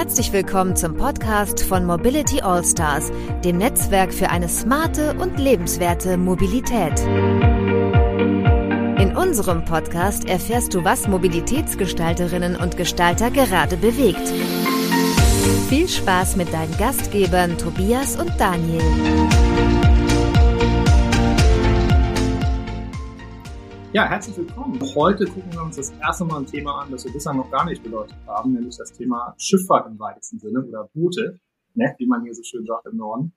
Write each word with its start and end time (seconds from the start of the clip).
Herzlich 0.00 0.32
willkommen 0.32 0.74
zum 0.76 0.96
Podcast 0.96 1.62
von 1.62 1.84
Mobility 1.84 2.40
All 2.40 2.64
Stars, 2.64 3.12
dem 3.44 3.58
Netzwerk 3.58 4.14
für 4.14 4.30
eine 4.30 4.48
smarte 4.48 5.14
und 5.18 5.38
lebenswerte 5.38 6.16
Mobilität. 6.16 6.98
In 8.98 9.14
unserem 9.14 9.62
Podcast 9.66 10.26
erfährst 10.26 10.72
du, 10.72 10.84
was 10.84 11.06
Mobilitätsgestalterinnen 11.06 12.56
und 12.56 12.78
Gestalter 12.78 13.30
gerade 13.30 13.76
bewegt. 13.76 14.26
Viel 15.68 15.86
Spaß 15.86 16.36
mit 16.36 16.50
deinen 16.50 16.74
Gastgebern 16.78 17.58
Tobias 17.58 18.16
und 18.16 18.32
Daniel. 18.40 18.80
Ja, 23.92 24.04
herzlich 24.08 24.36
willkommen. 24.36 24.80
Heute 24.94 25.24
gucken 25.24 25.52
wir 25.52 25.62
uns 25.62 25.74
das 25.74 25.90
erste 26.00 26.24
Mal 26.24 26.38
ein 26.38 26.46
Thema 26.46 26.80
an, 26.80 26.92
das 26.92 27.04
wir 27.04 27.12
bislang 27.12 27.38
noch 27.38 27.50
gar 27.50 27.64
nicht 27.64 27.82
beleuchtet 27.82 28.16
haben, 28.24 28.52
nämlich 28.52 28.76
das 28.76 28.92
Thema 28.92 29.34
Schifffahrt 29.36 29.88
im 29.88 29.98
weitesten 29.98 30.38
Sinne 30.38 30.64
oder 30.64 30.88
Boote, 30.94 31.40
ne, 31.74 31.92
wie 31.98 32.06
man 32.06 32.22
hier 32.22 32.32
so 32.32 32.44
schön 32.44 32.64
sagt 32.64 32.86
im 32.86 32.98
Norden. 32.98 33.32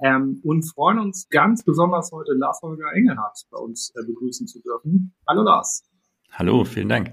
Ähm, 0.00 0.40
und 0.42 0.64
freuen 0.64 0.98
uns 0.98 1.28
ganz 1.28 1.62
besonders 1.62 2.10
heute 2.10 2.32
Lars 2.32 2.60
Holger 2.62 2.92
Engelhardt 2.92 3.46
bei 3.52 3.58
uns 3.58 3.92
äh, 3.94 4.04
begrüßen 4.04 4.48
zu 4.48 4.60
dürfen. 4.60 5.14
Hallo 5.28 5.42
Lars. 5.42 5.84
Hallo, 6.32 6.64
vielen 6.64 6.88
Dank. 6.88 7.12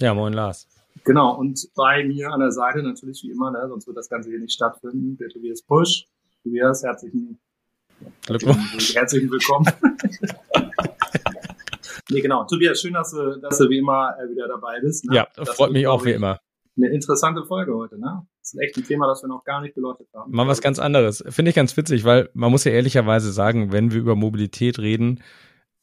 Ja, 0.00 0.12
moin 0.12 0.32
Lars. 0.32 0.66
Genau, 1.04 1.36
und 1.36 1.68
bei 1.76 2.02
mir 2.04 2.32
an 2.32 2.40
der 2.40 2.50
Seite 2.50 2.82
natürlich 2.82 3.22
wie 3.22 3.30
immer, 3.30 3.52
ne, 3.52 3.68
sonst 3.68 3.86
wird 3.86 3.98
das 3.98 4.08
Ganze 4.08 4.30
hier 4.30 4.40
nicht 4.40 4.52
stattfinden, 4.52 5.16
der 5.16 5.28
Tobias 5.28 5.62
Pusch. 5.62 6.08
Tobias, 6.42 6.82
herzlichen, 6.82 7.38
herzlichen, 8.26 8.96
herzlichen 8.96 9.30
Willkommen. 9.30 9.66
Nee, 12.10 12.20
genau. 12.20 12.44
Tobias, 12.44 12.80
schön, 12.80 12.94
dass 12.94 13.10
du, 13.10 13.38
dass 13.40 13.58
du 13.58 13.68
wie 13.68 13.78
immer 13.78 14.14
äh, 14.18 14.30
wieder 14.30 14.46
dabei 14.48 14.80
bist. 14.80 15.04
Ne? 15.06 15.16
Ja, 15.16 15.28
das 15.34 15.50
freut 15.50 15.72
mich 15.72 15.86
auch 15.86 16.04
wie 16.04 16.12
immer. 16.12 16.38
Eine 16.76 16.90
interessante 16.90 17.44
Folge 17.44 17.74
heute, 17.74 17.98
ne? 17.98 18.26
Das 18.40 18.52
ist 18.52 18.60
echt 18.60 18.76
ein 18.76 18.84
Thema, 18.84 19.06
das 19.06 19.22
wir 19.22 19.28
noch 19.28 19.44
gar 19.44 19.62
nicht 19.62 19.74
beleuchtet 19.74 20.08
haben. 20.14 20.30
Mal 20.30 20.46
was 20.46 20.60
ganz 20.60 20.78
anderes. 20.78 21.24
Finde 21.28 21.48
ich 21.48 21.56
ganz 21.56 21.76
witzig, 21.76 22.04
weil 22.04 22.28
man 22.34 22.50
muss 22.50 22.64
ja 22.64 22.72
ehrlicherweise 22.72 23.32
sagen, 23.32 23.72
wenn 23.72 23.92
wir 23.92 23.98
über 23.98 24.14
Mobilität 24.14 24.78
reden, 24.78 25.22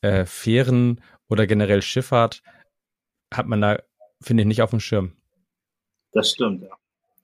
äh, 0.01 0.25
Fähren 0.25 1.01
oder 1.29 1.47
generell 1.47 1.81
Schifffahrt, 1.81 2.43
hat 3.33 3.47
man 3.47 3.59
da, 3.59 3.79
finde 4.21 4.43
ich, 4.43 4.47
nicht 4.47 4.61
auf 4.61 4.69
dem 4.69 4.79
Schirm. 4.79 5.13
Das 6.11 6.29
stimmt, 6.29 6.61
ja. 6.61 6.69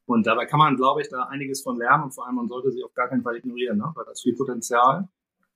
Und 0.08 0.26
dabei 0.26 0.48
kann 0.48 0.58
man, 0.58 0.76
glaube 0.76 1.02
ich, 1.02 1.10
da 1.10 1.26
einiges 1.26 1.62
von 1.62 1.78
lernen 1.78 2.06
und 2.06 2.12
vor 2.12 2.26
allem 2.26 2.36
man 2.36 2.48
sollte 2.48 2.72
sie 2.72 2.84
auf 2.84 2.94
gar 2.96 3.08
keinen 3.08 3.22
Fall 3.22 3.36
ignorieren, 3.36 3.78
ne? 3.78 3.92
weil 3.94 4.06
da 4.06 4.12
ist 4.12 4.24
viel 4.24 4.36
Potenzial. 4.36 5.08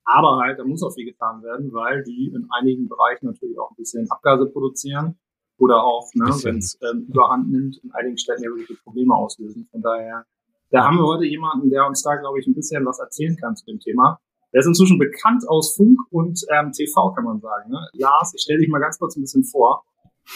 Aber 0.05 0.37
halt, 0.37 0.59
da 0.59 0.65
muss 0.65 0.83
auch 0.83 0.93
viel 0.93 1.05
getan 1.05 1.41
werden, 1.43 1.71
weil 1.71 2.03
die 2.03 2.31
in 2.33 2.47
einigen 2.59 2.87
Bereichen 2.89 3.27
natürlich 3.27 3.57
auch 3.57 3.71
ein 3.71 3.75
bisschen 3.77 4.09
Abgase 4.09 4.47
produzieren 4.47 5.17
oder 5.57 5.83
auch, 5.83 6.09
ne, 6.13 6.25
wenn 6.43 6.57
es 6.57 6.77
ähm, 6.81 7.05
überhand 7.07 7.51
nimmt, 7.51 7.79
in 7.83 7.91
einigen 7.91 8.17
Städten 8.17 8.43
ja 8.43 8.49
wirklich 8.49 8.81
Probleme 8.83 9.15
auslösen. 9.15 9.67
Von 9.71 9.81
daher, 9.81 10.25
da 10.71 10.83
haben 10.83 10.97
wir 10.97 11.05
heute 11.05 11.25
jemanden, 11.25 11.69
der 11.69 11.87
uns 11.87 12.01
da, 12.01 12.15
glaube 12.15 12.39
ich, 12.39 12.47
ein 12.47 12.55
bisschen 12.55 12.85
was 12.85 12.99
erzählen 12.99 13.37
kann 13.37 13.55
zu 13.55 13.65
dem 13.65 13.79
Thema. 13.79 14.19
Der 14.51 14.59
ist 14.59 14.67
inzwischen 14.67 14.99
bekannt 14.99 15.47
aus 15.47 15.75
Funk 15.75 15.99
und 16.11 16.39
ähm, 16.51 16.71
TV, 16.71 17.13
kann 17.13 17.23
man 17.23 17.39
sagen. 17.39 17.71
Ne? 17.71 17.79
Lars, 17.93 18.33
ich 18.35 18.41
stelle 18.41 18.59
dich 18.59 18.69
mal 18.69 18.79
ganz 18.79 18.99
kurz 18.99 19.15
ein 19.15 19.21
bisschen 19.21 19.43
vor. 19.43 19.83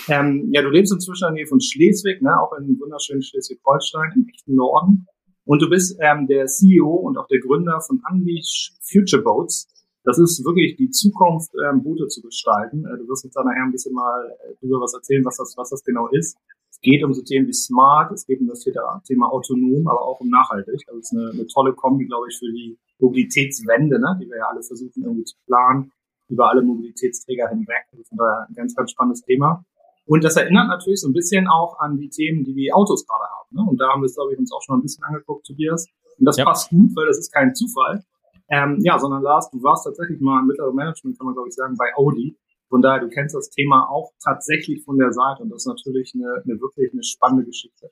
Ähm, 0.07 0.49
ja, 0.51 0.61
du 0.61 0.69
lebst 0.69 0.91
inzwischen 0.91 1.27
in 1.27 1.35
der 1.35 1.43
Nähe 1.43 1.47
von 1.47 1.61
Schleswig, 1.61 2.21
ne, 2.21 2.39
auch 2.39 2.51
in 2.57 2.79
wunderschönen 2.79 3.21
Schleswig-Holstein, 3.21 4.11
im 4.15 4.27
echten 4.27 4.55
Norden. 4.55 5.07
Und 5.47 5.61
du 5.61 5.69
bist 5.69 5.97
ähm, 6.01 6.27
der 6.27 6.45
CEO 6.47 6.93
und 6.93 7.17
auch 7.17 7.27
der 7.27 7.39
Gründer 7.39 7.79
von 7.79 8.03
Unleash 8.11 8.73
Future 8.81 9.23
Boats. 9.23 9.67
Das 10.03 10.19
ist 10.19 10.43
wirklich 10.43 10.75
die 10.75 10.89
Zukunft, 10.89 11.51
ähm, 11.65 11.83
Boote 11.83 12.07
zu 12.07 12.21
gestalten. 12.21 12.85
Äh, 12.85 12.97
du 12.97 13.07
wirst 13.07 13.23
uns 13.23 13.33
da 13.33 13.43
nachher 13.43 13.63
ein 13.63 13.71
bisschen 13.71 13.93
mal 13.93 14.29
äh, 14.29 14.65
über 14.65 14.81
was 14.81 14.93
erzählen, 14.93 15.23
was 15.23 15.37
das, 15.37 15.55
was 15.55 15.69
das 15.69 15.83
genau 15.85 16.09
ist. 16.09 16.37
Es 16.69 16.81
geht 16.81 17.01
um 17.01 17.13
so 17.13 17.21
Themen 17.21 17.47
wie 17.47 17.53
Smart, 17.53 18.11
es 18.11 18.25
geht 18.25 18.41
um 18.41 18.47
das 18.47 18.61
Thema 18.61 19.31
autonom, 19.31 19.87
aber 19.87 20.01
auch 20.01 20.19
um 20.19 20.29
nachhaltig. 20.29 20.83
Also 20.87 20.99
es 20.99 21.11
ist 21.11 21.17
eine, 21.17 21.31
eine 21.31 21.47
tolle 21.47 21.73
Kombi, 21.73 22.05
glaube 22.05 22.27
ich, 22.29 22.37
für 22.37 22.51
die 22.51 22.77
Mobilitätswende, 22.99 23.99
ne, 23.99 24.17
die 24.21 24.27
wir 24.29 24.37
ja 24.37 24.49
alle 24.51 24.61
versuchen 24.61 25.01
irgendwie 25.01 25.23
zu 25.23 25.37
planen, 25.45 25.91
über 26.27 26.49
alle 26.49 26.61
Mobilitätsträger 26.61 27.47
hinweg. 27.47 27.87
Also 27.91 28.03
von 28.03 28.17
daher 28.17 28.47
ein 28.49 28.53
ganz, 28.53 28.75
ganz 28.75 28.91
spannendes 28.91 29.21
Thema. 29.21 29.63
Und 30.07 30.23
das 30.23 30.37
erinnert 30.37 30.69
natürlich 30.69 31.01
so 31.01 31.09
ein 31.09 31.13
bisschen 31.13 31.47
auch 31.47 31.79
an 31.79 31.97
die 31.97 32.09
Themen, 32.09 32.43
die 32.43 32.53
die 32.53 32.73
Autos 32.73 33.05
gerade 33.05 33.25
haben. 33.25 33.55
Ne? 33.55 33.69
Und 33.69 33.79
da 33.79 33.89
haben 33.89 34.01
wir 34.01 34.05
es, 34.05 34.15
glaube 34.15 34.33
ich, 34.33 34.39
uns 34.39 34.51
auch 34.53 34.61
schon 34.61 34.79
ein 34.79 34.81
bisschen 34.81 35.03
angeguckt, 35.03 35.45
Tobias. 35.45 35.85
Und 36.17 36.25
das 36.25 36.37
ja. 36.37 36.45
passt 36.45 36.69
gut, 36.69 36.95
weil 36.95 37.07
das 37.07 37.19
ist 37.19 37.31
kein 37.31 37.53
Zufall. 37.53 38.03
Ähm, 38.49 38.77
ja, 38.81 38.97
sondern 38.97 39.21
Lars, 39.21 39.51
du 39.51 39.61
warst 39.61 39.85
tatsächlich 39.85 40.21
mal 40.21 40.39
im 40.39 40.47
mittleren 40.47 40.73
Management, 40.73 41.17
kann 41.17 41.25
man 41.25 41.35
glaube 41.35 41.49
ich 41.49 41.55
sagen, 41.55 41.75
bei 41.77 41.91
Audi. 41.97 42.37
Von 42.69 42.81
daher, 42.81 43.01
du 43.01 43.09
kennst 43.09 43.35
das 43.35 43.49
Thema 43.49 43.87
auch 43.89 44.11
tatsächlich 44.23 44.83
von 44.83 44.97
der 44.97 45.11
Seite 45.11 45.43
und 45.43 45.49
das 45.49 45.63
ist 45.63 45.67
natürlich 45.67 46.13
eine, 46.15 46.43
eine 46.43 46.59
wirklich 46.59 46.91
eine 46.91 47.03
spannende 47.03 47.45
Geschichte. 47.45 47.91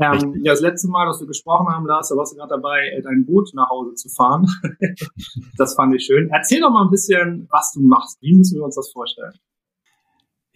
Ähm, 0.00 0.40
ja, 0.44 0.52
das 0.52 0.60
letzte 0.60 0.88
Mal, 0.88 1.06
dass 1.06 1.20
wir 1.20 1.26
gesprochen 1.26 1.68
haben, 1.68 1.84
Lars, 1.86 2.08
da 2.08 2.16
warst 2.16 2.32
du 2.32 2.36
gerade 2.36 2.50
dabei, 2.50 2.88
äh, 2.90 3.02
dein 3.02 3.26
Boot 3.26 3.50
nach 3.54 3.68
Hause 3.68 3.94
zu 3.94 4.08
fahren. 4.08 4.46
das 5.56 5.74
fand 5.74 5.94
ich 5.94 6.04
schön. 6.04 6.30
Erzähl 6.30 6.60
doch 6.60 6.70
mal 6.70 6.84
ein 6.84 6.90
bisschen, 6.90 7.48
was 7.50 7.72
du 7.72 7.80
machst. 7.80 8.18
Wie 8.22 8.36
müssen 8.36 8.58
wir 8.58 8.64
uns 8.64 8.76
das 8.76 8.92
vorstellen? 8.92 9.32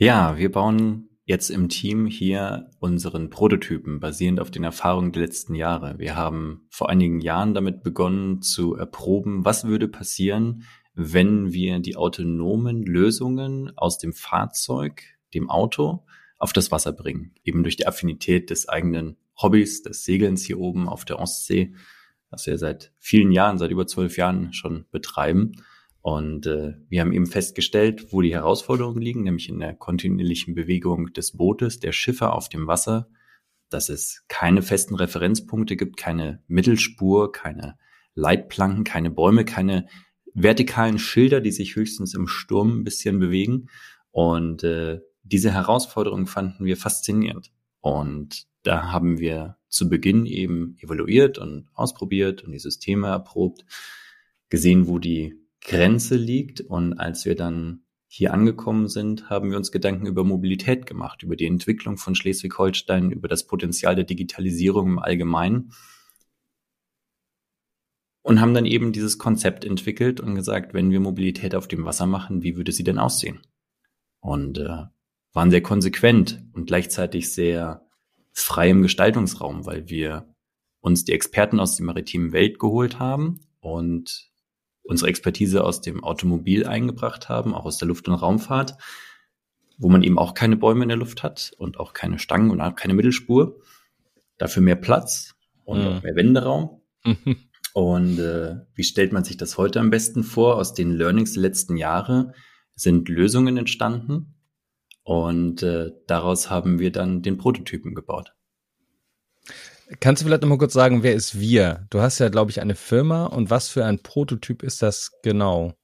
Ja, 0.02 0.36
wir 0.36 0.50
bauen 0.50 1.10
jetzt 1.26 1.48
im 1.48 1.68
Team 1.68 2.06
hier 2.06 2.68
unseren 2.80 3.30
Prototypen 3.30 4.00
basierend 4.00 4.40
auf 4.40 4.50
den 4.50 4.64
Erfahrungen 4.64 5.12
der 5.12 5.22
letzten 5.22 5.54
Jahre. 5.54 5.94
Wir 5.98 6.16
haben 6.16 6.66
vor 6.70 6.90
einigen 6.90 7.20
Jahren 7.20 7.54
damit 7.54 7.84
begonnen 7.84 8.42
zu 8.42 8.74
erproben, 8.74 9.44
was 9.44 9.64
würde 9.64 9.86
passieren, 9.86 10.64
wenn 10.94 11.52
wir 11.52 11.78
die 11.78 11.94
autonomen 11.94 12.82
Lösungen 12.82 13.70
aus 13.76 13.98
dem 13.98 14.12
Fahrzeug, 14.12 15.04
dem 15.34 15.48
Auto, 15.48 16.04
auf 16.36 16.52
das 16.52 16.72
Wasser 16.72 16.92
bringen. 16.92 17.36
Eben 17.44 17.62
durch 17.62 17.76
die 17.76 17.86
Affinität 17.86 18.50
des 18.50 18.68
eigenen 18.68 19.18
Hobbys, 19.40 19.82
des 19.82 20.02
Segelns 20.02 20.42
hier 20.42 20.58
oben 20.58 20.88
auf 20.88 21.04
der 21.04 21.20
Ostsee, 21.20 21.76
das 22.28 22.44
wir 22.48 22.58
seit 22.58 22.92
vielen 22.98 23.30
Jahren, 23.30 23.56
seit 23.56 23.70
über 23.70 23.86
zwölf 23.86 24.16
Jahren 24.16 24.52
schon 24.52 24.84
betreiben. 24.90 25.52
Und 26.02 26.46
äh, 26.46 26.74
wir 26.88 27.00
haben 27.00 27.12
eben 27.12 27.26
festgestellt, 27.26 28.12
wo 28.12 28.20
die 28.20 28.34
Herausforderungen 28.34 29.00
liegen, 29.00 29.22
nämlich 29.22 29.48
in 29.48 29.60
der 29.60 29.74
kontinuierlichen 29.74 30.54
Bewegung 30.54 31.12
des 31.12 31.36
Bootes, 31.36 31.78
der 31.78 31.92
Schiffe 31.92 32.32
auf 32.32 32.48
dem 32.48 32.66
Wasser, 32.66 33.08
dass 33.70 33.88
es 33.88 34.24
keine 34.28 34.62
festen 34.62 34.96
Referenzpunkte 34.96 35.76
gibt, 35.76 35.96
keine 35.96 36.42
Mittelspur, 36.48 37.30
keine 37.30 37.78
Leitplanken, 38.14 38.82
keine 38.82 39.10
Bäume, 39.10 39.44
keine 39.44 39.86
vertikalen 40.34 40.98
Schilder, 40.98 41.40
die 41.40 41.52
sich 41.52 41.76
höchstens 41.76 42.14
im 42.14 42.26
Sturm 42.26 42.80
ein 42.80 42.84
bisschen 42.84 43.20
bewegen. 43.20 43.68
Und 44.10 44.64
äh, 44.64 45.00
diese 45.22 45.52
Herausforderungen 45.52 46.26
fanden 46.26 46.64
wir 46.64 46.76
faszinierend. 46.76 47.52
Und 47.80 48.46
da 48.64 48.90
haben 48.90 49.18
wir 49.18 49.56
zu 49.68 49.88
Beginn 49.88 50.26
eben 50.26 50.76
evaluiert 50.80 51.38
und 51.38 51.68
ausprobiert 51.74 52.42
und 52.42 52.52
die 52.52 52.58
Systeme 52.58 53.06
erprobt, 53.06 53.64
gesehen, 54.48 54.86
wo 54.86 54.98
die 54.98 55.41
Grenze 55.64 56.16
liegt. 56.16 56.60
Und 56.60 56.94
als 56.94 57.24
wir 57.24 57.34
dann 57.34 57.84
hier 58.08 58.34
angekommen 58.34 58.88
sind, 58.88 59.30
haben 59.30 59.50
wir 59.50 59.56
uns 59.56 59.72
Gedanken 59.72 60.06
über 60.06 60.24
Mobilität 60.24 60.86
gemacht, 60.86 61.22
über 61.22 61.36
die 61.36 61.46
Entwicklung 61.46 61.96
von 61.96 62.14
Schleswig-Holstein, 62.14 63.10
über 63.10 63.28
das 63.28 63.46
Potenzial 63.46 63.94
der 63.94 64.04
Digitalisierung 64.04 64.86
im 64.86 64.98
Allgemeinen. 64.98 65.72
Und 68.22 68.40
haben 68.40 68.54
dann 68.54 68.66
eben 68.66 68.92
dieses 68.92 69.18
Konzept 69.18 69.64
entwickelt 69.64 70.20
und 70.20 70.34
gesagt, 70.34 70.74
wenn 70.74 70.90
wir 70.90 71.00
Mobilität 71.00 71.54
auf 71.54 71.66
dem 71.66 71.84
Wasser 71.84 72.06
machen, 72.06 72.42
wie 72.42 72.56
würde 72.56 72.70
sie 72.70 72.84
denn 72.84 72.98
aussehen? 72.98 73.40
Und 74.20 74.58
äh, 74.58 74.84
waren 75.32 75.50
sehr 75.50 75.62
konsequent 75.62 76.44
und 76.52 76.66
gleichzeitig 76.66 77.32
sehr 77.32 77.86
frei 78.32 78.70
im 78.70 78.82
Gestaltungsraum, 78.82 79.66
weil 79.66 79.88
wir 79.88 80.32
uns 80.80 81.04
die 81.04 81.12
Experten 81.12 81.60
aus 81.60 81.76
der 81.76 81.86
maritimen 81.86 82.32
Welt 82.32 82.58
geholt 82.58 82.98
haben 82.98 83.40
und 83.60 84.31
unsere 84.82 85.08
Expertise 85.08 85.64
aus 85.64 85.80
dem 85.80 86.02
Automobil 86.02 86.66
eingebracht 86.66 87.28
haben, 87.28 87.54
auch 87.54 87.64
aus 87.64 87.78
der 87.78 87.88
Luft- 87.88 88.08
und 88.08 88.14
Raumfahrt, 88.14 88.76
wo 89.78 89.88
man 89.88 90.02
eben 90.02 90.18
auch 90.18 90.34
keine 90.34 90.56
Bäume 90.56 90.82
in 90.82 90.88
der 90.88 90.98
Luft 90.98 91.22
hat 91.22 91.52
und 91.58 91.78
auch 91.78 91.92
keine 91.92 92.18
Stangen 92.18 92.50
und 92.50 92.60
auch 92.60 92.74
keine 92.74 92.94
Mittelspur. 92.94 93.60
Dafür 94.38 94.62
mehr 94.62 94.76
Platz 94.76 95.34
und 95.64 95.80
mhm. 95.80 95.86
auch 95.86 96.02
mehr 96.02 96.16
Wenderaum. 96.16 96.82
Mhm. 97.04 97.36
Und 97.74 98.18
äh, 98.18 98.56
wie 98.74 98.84
stellt 98.84 99.14
man 99.14 99.24
sich 99.24 99.38
das 99.38 99.56
heute 99.56 99.80
am 99.80 99.88
besten 99.88 100.24
vor? 100.24 100.56
Aus 100.56 100.74
den 100.74 100.90
Learnings 100.90 101.32
der 101.32 101.40
letzten 101.40 101.78
Jahre 101.78 102.34
sind 102.74 103.08
Lösungen 103.08 103.56
entstanden 103.56 104.34
und 105.04 105.62
äh, 105.62 105.90
daraus 106.06 106.50
haben 106.50 106.78
wir 106.78 106.92
dann 106.92 107.22
den 107.22 107.38
Prototypen 107.38 107.94
gebaut. 107.94 108.34
Kannst 110.00 110.22
du 110.22 110.26
vielleicht 110.26 110.42
nochmal 110.42 110.58
kurz 110.58 110.72
sagen, 110.72 111.02
wer 111.02 111.14
ist 111.14 111.38
wir? 111.38 111.86
Du 111.90 112.00
hast 112.00 112.18
ja, 112.18 112.28
glaube 112.28 112.50
ich, 112.50 112.60
eine 112.60 112.74
Firma 112.74 113.26
und 113.26 113.50
was 113.50 113.68
für 113.68 113.84
ein 113.84 113.98
Prototyp 113.98 114.62
ist 114.62 114.82
das 114.82 115.12
genau? 115.22 115.74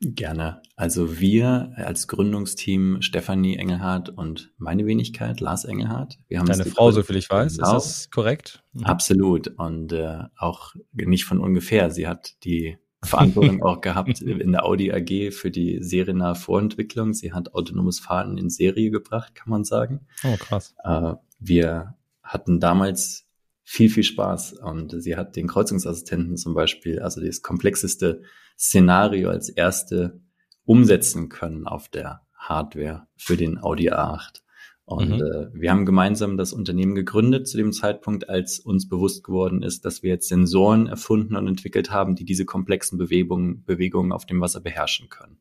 Gerne. 0.00 0.62
Also 0.76 1.18
wir 1.18 1.72
als 1.74 2.06
Gründungsteam 2.06 3.02
Stefanie 3.02 3.56
Engelhardt 3.56 4.10
und 4.10 4.52
meine 4.56 4.86
Wenigkeit 4.86 5.40
Lars 5.40 5.64
Engelhardt. 5.64 6.18
Wir 6.28 6.38
haben 6.38 6.46
Deine 6.46 6.66
Frau, 6.66 6.92
so 6.92 7.02
viel 7.02 7.16
ich 7.16 7.28
weiß, 7.28 7.56
genau. 7.56 7.76
ist 7.76 7.84
das 7.84 8.10
korrekt? 8.10 8.62
Mhm. 8.74 8.84
Absolut 8.84 9.48
und 9.48 9.92
äh, 9.92 10.20
auch 10.36 10.74
nicht 10.92 11.24
von 11.24 11.40
ungefähr. 11.40 11.90
Sie 11.90 12.06
hat 12.06 12.44
die 12.44 12.78
Verantwortung 13.02 13.62
auch 13.64 13.80
gehabt 13.80 14.20
in 14.20 14.52
der 14.52 14.64
Audi 14.64 14.92
AG 14.92 15.32
für 15.32 15.50
die 15.50 15.82
seriennahe 15.82 16.36
Vorentwicklung. 16.36 17.12
Sie 17.12 17.32
hat 17.32 17.54
autonomes 17.54 17.98
Fahren 17.98 18.38
in 18.38 18.50
Serie 18.50 18.92
gebracht, 18.92 19.34
kann 19.34 19.50
man 19.50 19.64
sagen. 19.64 20.06
Oh, 20.22 20.36
krass. 20.36 20.76
Äh, 20.84 21.14
wir 21.40 21.96
hatten 22.22 22.60
damals 22.60 23.27
viel, 23.68 23.90
viel 23.90 24.02
Spaß. 24.02 24.54
Und 24.54 25.02
sie 25.02 25.16
hat 25.16 25.36
den 25.36 25.46
Kreuzungsassistenten 25.46 26.38
zum 26.38 26.54
Beispiel, 26.54 27.00
also 27.00 27.20
das 27.20 27.42
komplexeste 27.42 28.22
Szenario 28.58 29.28
als 29.28 29.50
erste 29.50 30.22
umsetzen 30.64 31.28
können 31.28 31.66
auf 31.66 31.90
der 31.90 32.22
Hardware 32.34 33.08
für 33.16 33.36
den 33.36 33.58
Audi 33.62 33.90
A8. 33.90 34.40
Und 34.86 35.10
mhm. 35.10 35.22
äh, 35.22 35.48
wir 35.52 35.70
haben 35.70 35.84
gemeinsam 35.84 36.38
das 36.38 36.54
Unternehmen 36.54 36.94
gegründet 36.94 37.46
zu 37.46 37.58
dem 37.58 37.72
Zeitpunkt, 37.72 38.30
als 38.30 38.58
uns 38.58 38.88
bewusst 38.88 39.22
geworden 39.22 39.62
ist, 39.62 39.84
dass 39.84 40.02
wir 40.02 40.12
jetzt 40.12 40.28
Sensoren 40.28 40.86
erfunden 40.86 41.36
und 41.36 41.46
entwickelt 41.46 41.90
haben, 41.90 42.16
die 42.16 42.24
diese 42.24 42.46
komplexen 42.46 42.96
Bewegungen, 42.96 43.64
Bewegungen 43.64 44.12
auf 44.12 44.24
dem 44.24 44.40
Wasser 44.40 44.62
beherrschen 44.62 45.10
können. 45.10 45.36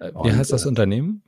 Wie 0.00 0.08
und, 0.08 0.36
heißt 0.36 0.52
das 0.52 0.64
äh, 0.64 0.68
Unternehmen? 0.68 1.22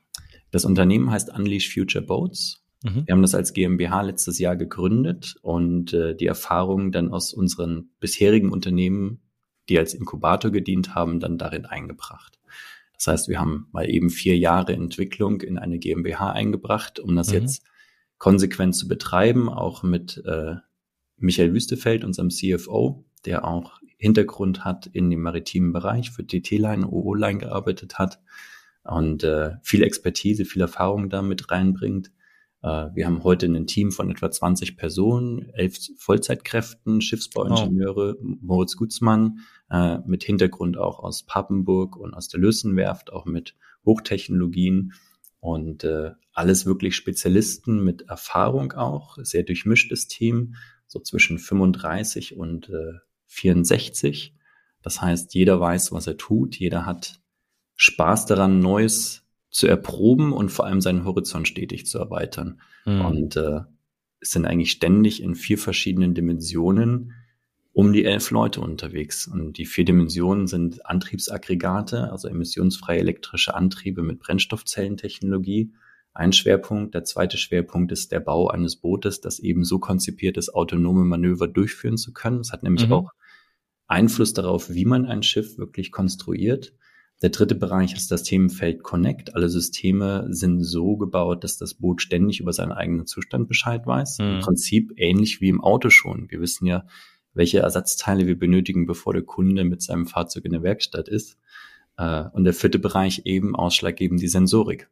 Das 0.51 0.65
Unternehmen 0.65 1.13
heißt 1.13 1.33
Unleash 1.33 1.73
Future 1.73 2.05
Boats. 2.05 2.65
Mhm. 2.83 3.07
Wir 3.07 3.15
haben 3.15 3.23
das 3.23 3.35
als 3.35 3.53
GmbH 3.53 4.03
letztes 4.03 4.39
Jahr 4.39 4.57
gegründet 4.57 5.37
und 5.43 5.93
äh, 5.93 6.15
die 6.15 6.27
Erfahrungen 6.27 6.93
dann 6.93 7.11
aus 7.11 7.33
unseren 7.33 7.91
bisherigen 8.01 8.51
Unternehmen, 8.51 9.21
die 9.69 9.79
als 9.79 9.95
Inkubator 9.95 10.51
gedient 10.51 10.95
haben, 10.95 11.21
dann 11.21 11.39
darin 11.39 11.67
eingebracht. 11.67 12.39
Das 12.95 13.07
heißt, 13.07 13.29
wir 13.29 13.41
haben 13.41 13.69
mal 13.73 13.89
eben 13.89 14.11
vier 14.11 14.37
Jahre 14.37 14.75
Entwicklung 14.75 15.41
in 15.41 15.59
eine 15.59 15.79
GmbH 15.79 16.33
eingebracht, 16.33 17.01
um 17.01 17.17
das 17.17 17.29
mhm. 17.29 17.35
jetzt 17.35 17.63
konsequent 18.19 18.75
zu 18.75 18.89
betreiben, 18.89 19.49
auch 19.49 19.83
mit 19.83 20.23
äh, 20.27 20.57
Michael 21.17 21.55
Wüstefeld, 21.55 22.05
unserem 22.05 22.31
CFO, 22.31 23.05
der 23.25 23.47
auch 23.47 23.81
Hintergrund 23.97 24.65
hat 24.65 24.87
in 24.87 25.11
dem 25.11 25.21
maritimen 25.21 25.73
Bereich, 25.73 26.11
für 26.11 26.27
TT-Line, 26.27 26.87
OO-Line 26.87 27.39
gearbeitet 27.39 27.99
hat 27.99 28.21
und 28.83 29.25
äh, 29.25 29.53
viel 29.63 29.83
Expertise, 29.83 30.45
viel 30.45 30.63
Erfahrung 30.63 31.11
damit 31.11 31.51
reinbringt. 31.51 32.11
Äh, 32.63 32.89
wir 32.95 33.07
haben 33.07 33.25
heute 33.25 33.47
ein 33.47 33.67
Team 33.67 33.91
von 33.91 34.11
etwa 34.11 34.31
20 34.31 34.77
Personen, 34.77 35.51
elf 35.55 35.79
Vollzeitkräften, 35.97 37.01
Schiffsbauingenieure, 37.01 38.17
oh. 38.21 38.37
Moritz 38.41 38.77
Gutzmann, 38.77 39.41
äh, 39.71 39.99
mit 40.07 40.25
Hintergrund 40.25 40.77
auch 40.77 40.99
aus 40.99 41.25
Papenburg 41.25 41.97
und 41.97 42.15
aus 42.15 42.29
der 42.29 42.41
Lösenwerft, 42.41 43.13
auch 43.13 43.25
mit 43.25 43.57
Hochtechnologien 43.85 44.93
und 45.41 45.85
äh, 45.85 46.13
alles 46.33 46.67
wirklich 46.67 46.97
Spezialisten 46.97 47.83
mit 47.83 48.03
Erfahrung 48.03 48.73
auch, 48.73 49.17
sehr 49.23 49.43
durchmischtes 49.43 50.07
Team, 50.07 50.55
so 50.87 51.01
zwischen 51.01 51.39
35 51.39 52.37
und 52.37 52.69
äh, 52.69 52.99
64. 53.27 54.35
Das 54.83 55.01
heißt, 55.01 55.35
jeder 55.35 55.61
weiß, 55.61 55.93
was 55.93 56.07
er 56.07 56.17
tut, 56.17 56.57
jeder 56.57 56.85
hat 56.85 57.21
Spaß 57.77 58.27
daran, 58.27 58.61
Neues 58.61 59.20
zu 59.51 59.67
erproben 59.67 60.33
und 60.33 60.51
vor 60.51 60.67
allem 60.67 60.81
seinen 60.81 61.05
Horizont 61.05 61.49
stetig 61.49 61.87
zu 61.87 61.99
erweitern. 61.99 62.61
Mhm. 62.85 63.05
Und 63.05 63.37
äh, 63.37 63.61
es 64.21 64.31
sind 64.31 64.47
eigentlich 64.47 64.71
ständig 64.71 65.23
in 65.23 65.35
vier 65.35 65.59
verschiedenen 65.59 66.15
Dimensionen 66.15 67.15
um 67.73 67.93
die 67.93 68.05
elf 68.05 68.31
Leute 68.31 68.61
unterwegs. 68.61 69.27
Und 69.27 69.57
die 69.57 69.67
vier 69.67 69.85
Dimensionen 69.85 70.47
sind 70.47 70.85
Antriebsaggregate, 70.87 72.11
also 72.11 72.29
emissionsfreie 72.29 72.99
elektrische 72.99 73.55
Antriebe 73.55 74.03
mit 74.03 74.19
Brennstoffzellentechnologie. 74.21 75.73
Ein 76.13 76.33
Schwerpunkt. 76.33 76.95
Der 76.95 77.05
zweite 77.05 77.39
Schwerpunkt 77.39 77.93
ist 77.93 78.11
der 78.11 78.21
Bau 78.21 78.49
eines 78.49 78.77
Bootes, 78.77 79.21
das 79.21 79.39
eben 79.39 79.65
so 79.65 79.79
konzipiert 79.79 80.37
ist, 80.37 80.51
autonome 80.51 81.05
Manöver 81.05 81.47
durchführen 81.47 81.97
zu 81.97 82.13
können. 82.13 82.39
Das 82.39 82.53
hat 82.53 82.65
nämlich 82.65 82.87
mhm. 82.87 82.93
auch 82.93 83.13
Einfluss 83.87 84.33
darauf, 84.33 84.71
wie 84.71 84.85
man 84.85 85.07
ein 85.07 85.23
Schiff 85.23 85.57
wirklich 85.57 85.93
konstruiert. 85.93 86.75
Der 87.23 87.31
dritte 87.31 87.55
Bereich 87.55 87.95
ist 87.95 88.11
das 88.11 88.23
Themenfeld 88.23 88.83
Connect. 88.83 89.35
Alle 89.35 89.51
Systeme 89.51 90.27
sind 90.31 90.63
so 90.63 90.97
gebaut, 90.97 91.45
dass 91.45 91.59
das 91.59 91.75
Boot 91.75 92.01
ständig 92.01 92.41
über 92.41 92.53
seinen 92.53 92.73
eigenen 92.73 93.07
Zustand 93.07 93.47
Bescheid 93.47 93.87
weiß. 93.87 94.19
Mhm. 94.19 94.25
Im 94.25 94.41
Prinzip 94.41 94.93
ähnlich 94.97 95.41
wie 95.41 95.51
im 95.51 95.61
Auto 95.61 95.91
schon. 95.91 96.31
Wir 96.31 96.41
wissen 96.41 96.67
ja, 96.67 96.87
welche 97.35 97.61
Ersatzteile 97.61 98.27
wir 98.27 98.39
benötigen, 98.39 98.87
bevor 98.87 99.13
der 99.13 99.23
Kunde 99.23 99.65
mit 99.65 99.83
seinem 99.83 100.07
Fahrzeug 100.07 100.47
in 100.47 100.53
der 100.53 100.63
Werkstatt 100.63 101.09
ist. 101.09 101.39
Äh, 101.99 102.25
und 102.33 102.45
der 102.45 102.55
vierte 102.55 102.79
Bereich 102.79 103.23
eben 103.27 103.55
ausschlaggebend 103.55 104.23
die 104.23 104.29
Sensorik. 104.29 104.89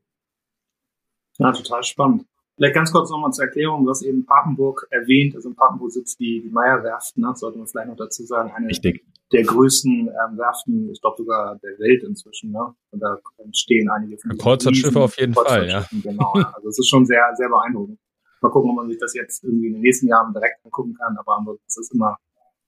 Ja, 1.39 1.53
total 1.53 1.83
spannend. 1.83 2.27
Vielleicht 2.59 2.75
ganz 2.75 2.91
kurz 2.91 3.09
nochmal 3.09 3.33
zur 3.33 3.45
Erklärung, 3.45 3.85
du 3.85 3.91
hast 3.91 4.03
eben 4.03 4.27
Papenburg 4.27 4.89
erwähnt, 4.91 5.37
also 5.37 5.49
in 5.49 5.55
Papenburg 5.55 5.93
sitzt 5.93 6.19
die, 6.19 6.43
die 6.43 6.51
Meyer-Werft, 6.51 7.17
ne? 7.17 7.33
sollte 7.37 7.57
man 7.57 7.69
vielleicht 7.69 7.89
noch 7.89 7.97
dazu 7.97 8.25
sagen, 8.25 8.51
eine 8.51 8.67
Richtig. 8.67 9.05
der 9.33 9.45
größten 9.45 10.09
ähm, 10.09 10.37
Werften, 10.37 10.91
ich 10.91 11.01
glaube 11.01 11.19
sogar 11.19 11.57
der 11.63 11.79
Welt 11.79 12.03
inzwischen, 12.03 12.51
ne? 12.51 12.75
Und 12.91 12.99
da 13.01 13.17
stehen 13.53 13.89
einige 13.89 14.19
von 14.19 14.37
Kreuzfahrtschiffe 14.37 14.99
auf 14.99 15.17
jeden 15.21 15.35
Fall, 15.35 15.69
ja. 15.69 15.87
Genau, 16.03 16.33
also 16.33 16.69
es 16.69 16.81
ist 16.81 16.89
schon 16.89 17.07
sehr, 17.07 17.23
sehr 17.37 17.49
beeindruckend. 17.49 18.01
Mal 18.41 18.51
gucken, 18.51 18.71
ob 18.71 18.77
man 18.77 18.89
sich 18.89 18.99
das 18.99 19.15
jetzt 19.15 19.45
irgendwie 19.45 19.69
in 19.69 19.75
den 19.75 19.83
nächsten 19.83 20.09
Jahren 20.09 20.33
direkt 20.33 20.65
angucken 20.65 20.95
kann, 20.95 21.17
aber 21.17 21.39
ansonsten 21.39 21.65
ist 21.65 21.79
es 21.79 21.91
immer 21.93 22.17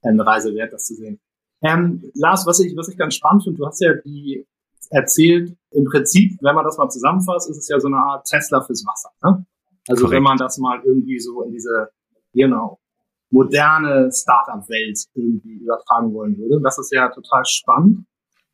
eine 0.02 0.24
Reise 0.24 0.54
wert, 0.54 0.72
das 0.72 0.84
zu 0.84 0.94
sehen. 0.94 1.18
Ähm, 1.62 2.10
Lars, 2.14 2.46
was 2.46 2.60
ich, 2.60 2.76
was 2.76 2.88
ich 2.88 2.96
ganz 2.96 3.16
spannend 3.16 3.42
finde, 3.42 3.58
du 3.58 3.66
hast 3.66 3.80
ja 3.80 3.94
die 4.04 4.46
erzählt, 4.90 5.56
im 5.72 5.84
Prinzip, 5.84 6.38
wenn 6.42 6.54
man 6.54 6.64
das 6.64 6.78
mal 6.78 6.88
zusammenfasst, 6.88 7.50
ist 7.50 7.58
es 7.58 7.68
ja 7.68 7.80
so 7.80 7.88
eine 7.88 7.96
Art 7.96 8.26
Tesla 8.26 8.60
fürs 8.60 8.84
Wasser. 8.86 9.10
Ne? 9.22 9.44
Also 9.90 10.04
Correct. 10.04 10.16
wenn 10.16 10.22
man 10.22 10.38
das 10.38 10.56
mal 10.58 10.80
irgendwie 10.84 11.18
so 11.18 11.42
in 11.42 11.50
diese, 11.50 11.88
genau, 12.32 12.78
moderne 13.30 14.10
Startup-Welt 14.12 14.98
irgendwie 15.14 15.54
übertragen 15.54 16.12
wollen 16.14 16.36
würde. 16.38 16.60
Das 16.62 16.78
ist 16.78 16.92
ja 16.92 17.08
total 17.08 17.44
spannend. 17.44 18.06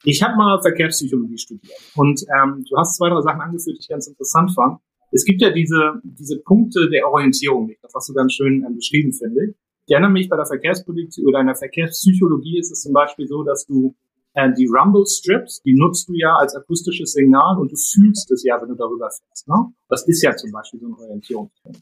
Ich 0.05 0.23
habe 0.23 0.37
mal 0.37 0.61
Verkehrspsychologie 0.61 1.39
studiert 1.39 1.75
und 1.95 2.23
ähm, 2.39 2.65
du 2.69 2.77
hast 2.77 2.97
zwei, 2.97 3.09
drei 3.09 3.21
Sachen 3.23 3.41
angeführt, 3.41 3.77
die 3.77 3.81
ich 3.81 3.89
ganz 3.89 4.07
interessant 4.07 4.53
fand. 4.55 4.79
Es 5.11 5.25
gibt 5.25 5.41
ja 5.41 5.51
diese, 5.51 6.01
diese 6.05 6.39
Punkte 6.41 6.89
der 6.91 7.09
Orientierung, 7.09 7.71
das 7.83 7.93
hast 7.95 8.09
du 8.09 8.15
ganz 8.15 8.33
schön 8.35 8.65
ähm, 8.65 8.77
beschrieben, 8.77 9.13
finde 9.13 9.47
ich. 9.47 9.57
Ich 9.87 9.93
erinnere 9.93 10.11
mich 10.11 10.29
bei 10.29 10.37
der 10.37 10.47
Verkehrspolitik 10.47 11.25
oder 11.27 11.41
in 11.41 11.47
der 11.47 11.57
Verkehrspsychologie 11.57 12.59
ist 12.59 12.71
es 12.71 12.83
zum 12.83 12.93
Beispiel 12.93 13.27
so, 13.27 13.43
dass 13.43 13.67
du 13.67 13.95
äh, 14.37 14.53
die 14.53 14.67
Rumble 14.67 15.07
Strips, 15.07 15.63
die 15.63 15.75
nutzt 15.75 16.09
du 16.09 16.13
ja 16.15 16.37
als 16.37 16.55
akustisches 16.55 17.13
Signal 17.13 17.59
und 17.59 17.73
du 17.73 17.77
fühlst 17.77 18.31
es 18.31 18.45
ja, 18.45 18.61
wenn 18.61 18.69
du 18.69 18.75
darüber 18.75 19.11
fährst. 19.11 19.49
Ne? 19.49 19.73
Das 19.89 20.07
ist 20.07 20.23
ja 20.23 20.37
zum 20.37 20.53
Beispiel 20.53 20.79
so 20.79 20.87
ein 20.87 20.95
Orientierungspunkt. 20.95 21.81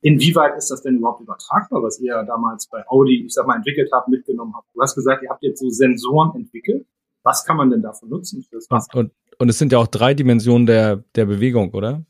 Inwieweit 0.00 0.56
ist 0.58 0.70
das 0.70 0.82
denn 0.82 0.96
überhaupt 0.96 1.22
übertragbar, 1.22 1.82
was 1.82 1.98
ihr 2.00 2.22
damals 2.24 2.66
bei 2.66 2.84
Audi, 2.88 3.24
ich 3.24 3.32
sag 3.32 3.46
mal, 3.46 3.56
entwickelt 3.56 3.90
habt, 3.92 4.08
mitgenommen 4.08 4.52
habt? 4.54 4.66
Du 4.74 4.82
hast 4.82 4.94
gesagt, 4.94 5.22
ihr 5.22 5.30
habt 5.30 5.42
jetzt 5.42 5.60
so 5.60 5.70
Sensoren 5.70 6.34
entwickelt. 6.34 6.84
Was 7.22 7.46
kann 7.46 7.56
man 7.56 7.70
denn 7.70 7.80
davon 7.80 8.10
nutzen? 8.10 8.44
Und, 8.92 9.12
und 9.38 9.48
es 9.48 9.58
sind 9.58 9.72
ja 9.72 9.78
auch 9.78 9.86
drei 9.86 10.12
Dimensionen 10.12 10.66
der, 10.66 11.04
der 11.14 11.24
Bewegung, 11.24 11.72
oder? 11.72 12.04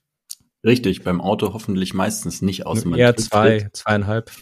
Richtig, 0.64 1.04
beim 1.04 1.20
Auto 1.20 1.52
hoffentlich 1.52 1.94
meistens 1.94 2.42
nicht 2.42 2.66
aus. 2.66 2.84
Eher 2.84 3.16
zwei, 3.16 3.69
zweieinhalb. 3.72 4.32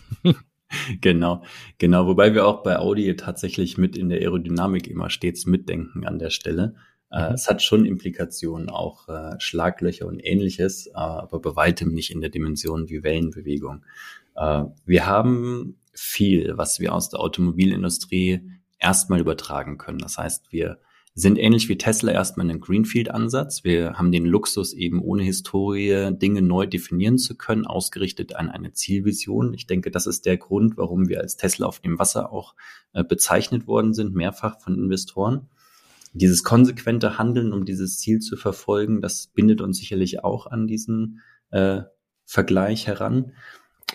Genau, 1.01 1.43
genau. 1.79 2.07
Wobei 2.07 2.35
wir 2.35 2.47
auch 2.47 2.63
bei 2.63 2.79
Audi 2.79 3.15
tatsächlich 3.17 3.79
mit 3.79 3.97
in 3.97 4.09
der 4.09 4.21
Aerodynamik 4.21 4.89
immer 4.89 5.11
stets 5.11 5.47
mitdenken 5.47 6.07
an 6.07 6.19
der 6.19 6.31
Stelle. 6.31 6.75
Äh, 7.11 7.29
mhm. 7.29 7.35
Es 7.35 7.49
hat 7.49 7.63
schon 7.63 7.85
Implikationen, 7.85 8.71
auch 8.71 9.09
äh, 9.09 9.39
Schlaglöcher 9.39 10.07
und 10.07 10.21
ähnliches, 10.21 10.87
äh, 10.87 10.93
aber 10.95 11.41
bei 11.41 11.57
weitem 11.57 11.93
nicht 11.93 12.11
in 12.11 12.21
der 12.21 12.31
Dimension 12.31 12.89
wie 12.89 13.03
Wellenbewegung. 13.03 13.85
Äh, 14.35 14.65
wir 14.85 15.07
haben 15.07 15.79
viel, 15.93 16.57
was 16.57 16.81
wir 16.81 16.95
aus 16.95 17.11
der 17.11 17.21
Automobilindustrie 17.21 18.41
erstmal 18.79 19.21
übertragen 19.21 19.79
können. 19.79 19.99
Das 19.99 20.19
heißt, 20.19 20.51
wir 20.53 20.79
sind 21.15 21.37
ähnlich 21.39 21.69
wie 21.69 21.77
Tesla 21.77 22.13
erstmal 22.13 22.49
einen 22.49 22.61
Greenfield-Ansatz. 22.61 23.65
Wir 23.65 23.95
haben 23.95 24.13
den 24.13 24.25
Luxus, 24.25 24.73
eben 24.73 25.03
ohne 25.03 25.23
Historie 25.23 26.11
Dinge 26.13 26.41
neu 26.41 26.67
definieren 26.67 27.19
zu 27.19 27.37
können, 27.37 27.67
ausgerichtet 27.67 28.35
an 28.35 28.49
eine 28.49 28.73
Zielvision. 28.73 29.53
Ich 29.53 29.67
denke, 29.67 29.91
das 29.91 30.07
ist 30.07 30.25
der 30.25 30.39
Grund, 30.39 30.79
warum 30.79 31.09
wir 31.09 31.21
als 31.21 31.37
Tesla 31.37 31.67
auf 31.67 31.81
dem 31.81 31.99
Wasser 31.99 32.33
auch 32.33 32.55
äh, 32.95 33.05
bezeichnet 33.05 33.67
worden 33.67 33.93
sind, 33.93 34.15
mehrfach 34.15 34.61
von 34.61 34.75
Investoren. 34.75 35.51
Dieses 36.15 36.45
konsequente 36.45 37.19
Handeln, 37.19 37.53
um 37.53 37.67
dieses 37.67 37.99
Ziel 37.99 38.21
zu 38.21 38.37
verfolgen, 38.37 39.03
das 39.03 39.27
bindet 39.27 39.61
uns 39.61 39.79
sicherlich 39.79 40.25
auch 40.25 40.47
an 40.47 40.67
diesen 40.67 41.21
äh, 41.51 41.83
Vergleich 42.25 42.87
heran. 42.87 43.33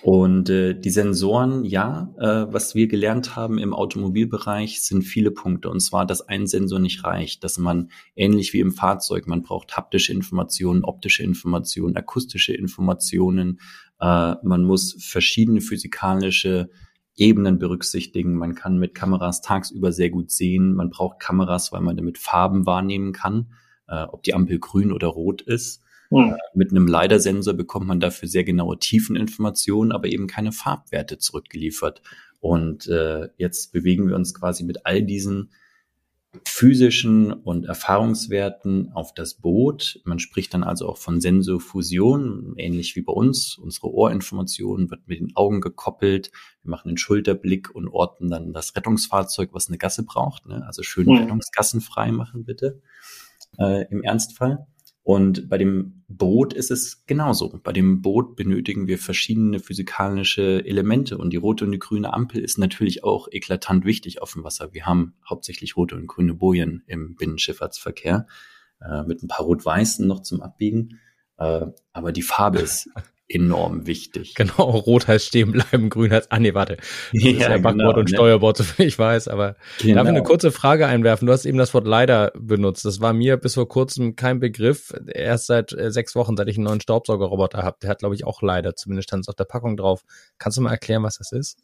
Und 0.03 0.49
äh, 0.49 0.79
die 0.79 0.89
Sensoren, 0.89 1.65
ja, 1.65 2.13
äh, 2.19 2.53
was 2.53 2.75
wir 2.75 2.87
gelernt 2.87 3.35
haben 3.35 3.57
im 3.57 3.73
Automobilbereich, 3.73 4.81
sind 4.83 5.01
viele 5.01 5.31
Punkte. 5.31 5.69
Und 5.69 5.79
zwar, 5.79 6.05
dass 6.05 6.21
ein 6.21 6.45
Sensor 6.45 6.79
nicht 6.79 7.03
reicht, 7.03 7.43
dass 7.43 7.57
man 7.57 7.89
ähnlich 8.15 8.53
wie 8.53 8.59
im 8.59 8.71
Fahrzeug, 8.71 9.27
man 9.27 9.41
braucht 9.41 9.75
haptische 9.75 10.13
Informationen, 10.13 10.83
optische 10.83 11.23
Informationen, 11.23 11.95
akustische 11.95 12.53
Informationen. 12.53 13.59
Äh, 13.99 14.35
man 14.43 14.63
muss 14.63 14.95
verschiedene 14.99 15.61
physikalische 15.61 16.69
Ebenen 17.15 17.57
berücksichtigen. 17.57 18.35
Man 18.35 18.53
kann 18.53 18.77
mit 18.77 18.93
Kameras 18.93 19.41
tagsüber 19.41 19.91
sehr 19.91 20.11
gut 20.11 20.29
sehen. 20.29 20.75
Man 20.75 20.91
braucht 20.91 21.19
Kameras, 21.19 21.71
weil 21.71 21.81
man 21.81 21.97
damit 21.97 22.19
Farben 22.19 22.67
wahrnehmen 22.67 23.11
kann, 23.11 23.53
äh, 23.87 24.03
ob 24.03 24.21
die 24.21 24.35
Ampel 24.35 24.59
grün 24.59 24.91
oder 24.91 25.07
rot 25.07 25.41
ist. 25.41 25.81
Mhm. 26.09 26.35
Mit 26.53 26.71
einem 26.71 26.87
LiDAR-Sensor 26.87 27.53
bekommt 27.53 27.87
man 27.87 27.99
dafür 27.99 28.27
sehr 28.27 28.43
genaue 28.43 28.79
Tiefeninformationen, 28.79 29.91
aber 29.91 30.07
eben 30.07 30.27
keine 30.27 30.51
Farbwerte 30.51 31.17
zurückgeliefert. 31.17 32.01
Und 32.39 32.87
äh, 32.87 33.29
jetzt 33.37 33.73
bewegen 33.73 34.07
wir 34.07 34.15
uns 34.15 34.33
quasi 34.33 34.63
mit 34.63 34.85
all 34.85 35.01
diesen 35.03 35.49
physischen 36.45 37.31
und 37.31 37.65
Erfahrungswerten 37.65 38.91
auf 38.93 39.13
das 39.13 39.35
Boot. 39.35 39.99
Man 40.03 40.19
spricht 40.19 40.53
dann 40.53 40.63
also 40.63 40.87
auch 40.87 40.97
von 40.97 41.21
Sensofusion, 41.21 42.53
ähnlich 42.57 42.95
wie 42.95 43.01
bei 43.01 43.13
uns. 43.13 43.57
Unsere 43.57 43.91
Ohrinformation 43.91 44.91
wird 44.91 45.07
mit 45.07 45.19
den 45.19 45.35
Augen 45.35 45.61
gekoppelt. 45.61 46.31
Wir 46.63 46.71
machen 46.71 46.89
den 46.89 46.97
Schulterblick 46.97 47.73
und 47.73 47.87
orten 47.87 48.29
dann 48.29 48.53
das 48.53 48.75
Rettungsfahrzeug, 48.75 49.49
was 49.53 49.67
eine 49.67 49.77
Gasse 49.77 50.03
braucht. 50.03 50.45
Ne? 50.45 50.63
Also 50.65 50.83
schön 50.83 51.07
mhm. 51.07 51.17
rettungsgassenfrei 51.17 52.11
machen 52.11 52.43
bitte 52.45 52.81
äh, 53.57 53.85
im 53.89 54.03
Ernstfall. 54.03 54.67
Und 55.07 55.47
bei 55.47 55.57
dem 55.57 56.03
Boot 56.09 56.51
ist 56.51 56.69
es 56.69 57.05
genauso. 57.05 57.61
Bei 57.63 57.71
dem 57.71 58.01
Boot 58.01 58.35
benötigen 58.35 58.87
wir 58.87 58.97
verschiedene 58.97 59.61
physikalische 59.61 60.65
Elemente 60.65 61.17
und 61.17 61.31
die 61.31 61.37
rote 61.37 61.63
und 61.63 61.71
die 61.71 61.79
grüne 61.79 62.11
Ampel 62.11 62.43
ist 62.43 62.57
natürlich 62.57 63.05
auch 63.05 63.29
eklatant 63.31 63.85
wichtig 63.85 64.21
auf 64.21 64.33
dem 64.33 64.43
Wasser. 64.43 64.73
Wir 64.73 64.85
haben 64.85 65.13
hauptsächlich 65.25 65.77
rote 65.77 65.95
und 65.95 66.07
grüne 66.07 66.33
Bojen 66.33 66.83
im 66.87 67.15
Binnenschifffahrtsverkehr 67.15 68.27
äh, 68.81 69.03
mit 69.03 69.23
ein 69.23 69.29
paar 69.29 69.45
rot-weißen 69.45 70.05
noch 70.05 70.23
zum 70.23 70.41
Abbiegen. 70.41 70.99
Äh, 71.37 71.67
aber 71.93 72.11
die 72.11 72.21
Farbe 72.21 72.59
ist 72.59 72.89
enorm 73.29 73.87
wichtig. 73.87 74.35
Genau, 74.35 74.69
rot 74.69 75.07
heißt 75.07 75.25
stehen 75.25 75.51
bleiben, 75.51 75.89
grün 75.89 76.11
heißt, 76.11 76.31
ah 76.31 76.39
nee, 76.39 76.53
warte. 76.53 76.77
Das 76.77 77.23
ja, 77.23 77.31
ist 77.31 77.39
ja 77.41 77.49
Backbord 77.57 77.75
genau, 77.75 77.97
und 77.97 78.11
ne? 78.11 78.17
Steuerbord, 78.17 78.57
soviel 78.57 78.87
ich 78.87 78.97
weiß, 78.97 79.27
aber 79.27 79.55
genau. 79.79 79.95
darf 79.95 80.05
ich 80.05 80.09
eine 80.09 80.23
kurze 80.23 80.51
Frage 80.51 80.87
einwerfen? 80.87 81.25
Du 81.25 81.33
hast 81.33 81.45
eben 81.45 81.57
das 81.57 81.73
Wort 81.73 81.87
leider 81.87 82.31
benutzt. 82.35 82.85
Das 82.85 83.01
war 83.01 83.13
mir 83.13 83.37
bis 83.37 83.55
vor 83.55 83.67
kurzem 83.67 84.15
kein 84.15 84.39
Begriff. 84.39 84.93
Erst 85.07 85.47
seit 85.47 85.73
äh, 85.73 85.91
sechs 85.91 86.15
Wochen, 86.15 86.37
seit 86.37 86.47
ich 86.47 86.57
einen 86.57 86.65
neuen 86.65 86.81
Staubsaugerroboter 86.81 87.63
habe. 87.63 87.77
Der 87.81 87.89
hat, 87.89 87.99
glaube 87.99 88.15
ich, 88.15 88.25
auch 88.25 88.41
leider, 88.41 88.75
zumindest 88.75 89.09
stand 89.09 89.21
es 89.21 89.29
auf 89.29 89.35
der 89.35 89.45
Packung 89.45 89.77
drauf. 89.77 90.03
Kannst 90.37 90.57
du 90.57 90.61
mal 90.61 90.71
erklären, 90.71 91.03
was 91.03 91.17
das 91.17 91.31
ist? 91.31 91.57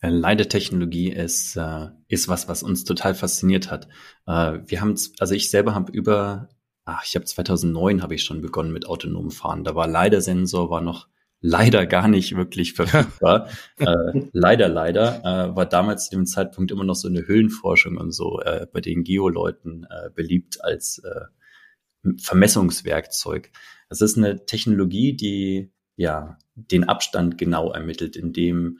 Äh, 0.00 0.10
Leidetechnologie 0.10 1.10
ist, 1.10 1.56
äh, 1.56 1.88
ist 2.06 2.28
was, 2.28 2.48
was 2.48 2.62
uns 2.62 2.84
total 2.84 3.14
fasziniert 3.14 3.70
hat. 3.70 3.88
Äh, 4.26 4.60
wir 4.66 4.80
haben, 4.80 4.96
also 5.18 5.34
ich 5.34 5.50
selber 5.50 5.74
habe 5.74 5.92
über 5.92 6.48
ach, 6.88 7.04
ich 7.04 7.14
habe 7.14 7.24
2009 7.24 8.02
habe 8.02 8.14
ich 8.14 8.24
schon 8.24 8.40
begonnen 8.40 8.72
mit 8.72 8.86
autonomem 8.86 9.30
Fahren. 9.30 9.64
Da 9.64 9.74
war 9.74 9.86
leider 9.86 10.20
Sensor 10.20 10.70
war 10.70 10.80
noch 10.80 11.08
leider 11.40 11.86
gar 11.86 12.08
nicht 12.08 12.34
wirklich 12.34 12.72
verfügbar. 12.72 13.48
äh, 13.76 13.94
leider, 14.32 14.68
leider 14.68 15.20
äh, 15.22 15.56
war 15.56 15.66
damals 15.66 16.06
zu 16.06 16.16
dem 16.16 16.26
Zeitpunkt 16.26 16.70
immer 16.70 16.84
noch 16.84 16.96
so 16.96 17.08
eine 17.08 17.26
Höhlenforschung 17.26 17.96
und 17.96 18.12
so 18.12 18.40
äh, 18.40 18.66
bei 18.72 18.80
den 18.80 19.04
Geoleuten 19.04 19.86
äh, 19.90 20.10
beliebt 20.10 20.64
als 20.64 21.00
äh, 21.04 22.10
Vermessungswerkzeug. 22.20 23.52
Das 23.88 24.00
ist 24.00 24.16
eine 24.16 24.46
Technologie, 24.46 25.14
die 25.14 25.72
ja 25.96 26.38
den 26.54 26.84
Abstand 26.84 27.38
genau 27.38 27.70
ermittelt, 27.70 28.16
indem 28.16 28.78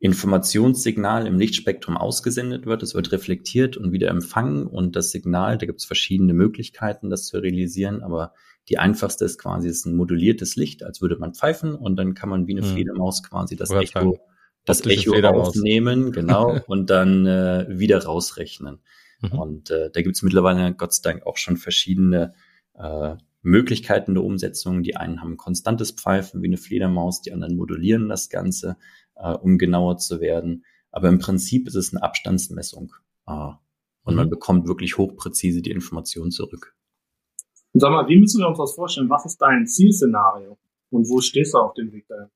Informationssignal 0.00 1.26
im 1.26 1.38
Lichtspektrum 1.38 1.98
ausgesendet 1.98 2.64
wird. 2.64 2.82
Es 2.82 2.94
wird 2.94 3.12
reflektiert 3.12 3.76
und 3.76 3.92
wieder 3.92 4.08
empfangen 4.08 4.66
und 4.66 4.96
das 4.96 5.10
Signal, 5.10 5.58
da 5.58 5.66
gibt 5.66 5.80
es 5.80 5.84
verschiedene 5.84 6.32
Möglichkeiten, 6.32 7.10
das 7.10 7.26
zu 7.26 7.38
realisieren, 7.38 8.02
aber 8.02 8.32
die 8.70 8.78
einfachste 8.78 9.26
ist 9.26 9.38
quasi 9.38 9.68
ist 9.68 9.84
ein 9.84 9.96
moduliertes 9.96 10.56
Licht, 10.56 10.82
als 10.82 11.02
würde 11.02 11.16
man 11.16 11.34
pfeifen 11.34 11.74
und 11.74 11.96
dann 11.96 12.14
kann 12.14 12.30
man 12.30 12.46
wie 12.46 12.52
eine 12.56 12.66
hm. 12.66 12.72
Fledermaus 12.72 13.22
quasi 13.22 13.56
das 13.56 13.70
Oder 13.70 13.82
Echo, 13.82 14.18
das 14.64 14.86
Echo 14.86 15.12
aufnehmen, 15.12 16.12
genau, 16.12 16.58
und 16.66 16.88
dann 16.88 17.26
äh, 17.26 17.66
wieder 17.68 18.02
rausrechnen. 18.02 18.80
Mhm. 19.20 19.38
Und 19.38 19.70
äh, 19.70 19.90
da 19.90 20.00
gibt 20.00 20.16
es 20.16 20.22
mittlerweile 20.22 20.74
Gott 20.74 20.94
sei 20.94 21.10
Dank 21.10 21.26
auch 21.26 21.36
schon 21.36 21.58
verschiedene 21.58 22.32
äh, 22.74 23.16
Möglichkeiten 23.42 24.14
der 24.14 24.24
Umsetzung. 24.24 24.82
Die 24.82 24.96
einen 24.96 25.20
haben 25.20 25.36
konstantes 25.36 25.92
Pfeifen 25.92 26.42
wie 26.42 26.46
eine 26.46 26.56
Fledermaus, 26.56 27.20
die 27.20 27.32
anderen 27.32 27.56
modulieren 27.56 28.08
das 28.08 28.30
Ganze 28.30 28.76
äh, 29.20 29.32
um 29.34 29.58
genauer 29.58 29.98
zu 29.98 30.20
werden. 30.20 30.64
Aber 30.90 31.08
im 31.08 31.18
Prinzip 31.18 31.68
ist 31.68 31.76
es 31.76 31.92
eine 31.92 32.02
Abstandsmessung. 32.02 32.92
Äh, 33.26 33.32
und 34.02 34.14
mhm. 34.14 34.16
man 34.16 34.30
bekommt 34.30 34.66
wirklich 34.66 34.98
hochpräzise 34.98 35.62
die 35.62 35.70
Informationen 35.70 36.30
zurück. 36.30 36.74
Und 37.72 37.80
sag 37.80 37.90
mal, 37.90 38.08
wie 38.08 38.18
müssen 38.18 38.40
wir 38.40 38.48
uns 38.48 38.58
das 38.58 38.74
vorstellen? 38.74 39.10
Was 39.10 39.24
ist 39.26 39.38
dein 39.38 39.66
Zielszenario? 39.66 40.58
Und 40.90 41.08
wo 41.08 41.20
stehst 41.20 41.54
du 41.54 41.58
auf 41.58 41.74
dem 41.74 41.92
Weg 41.92 42.08
dahin? 42.08 42.30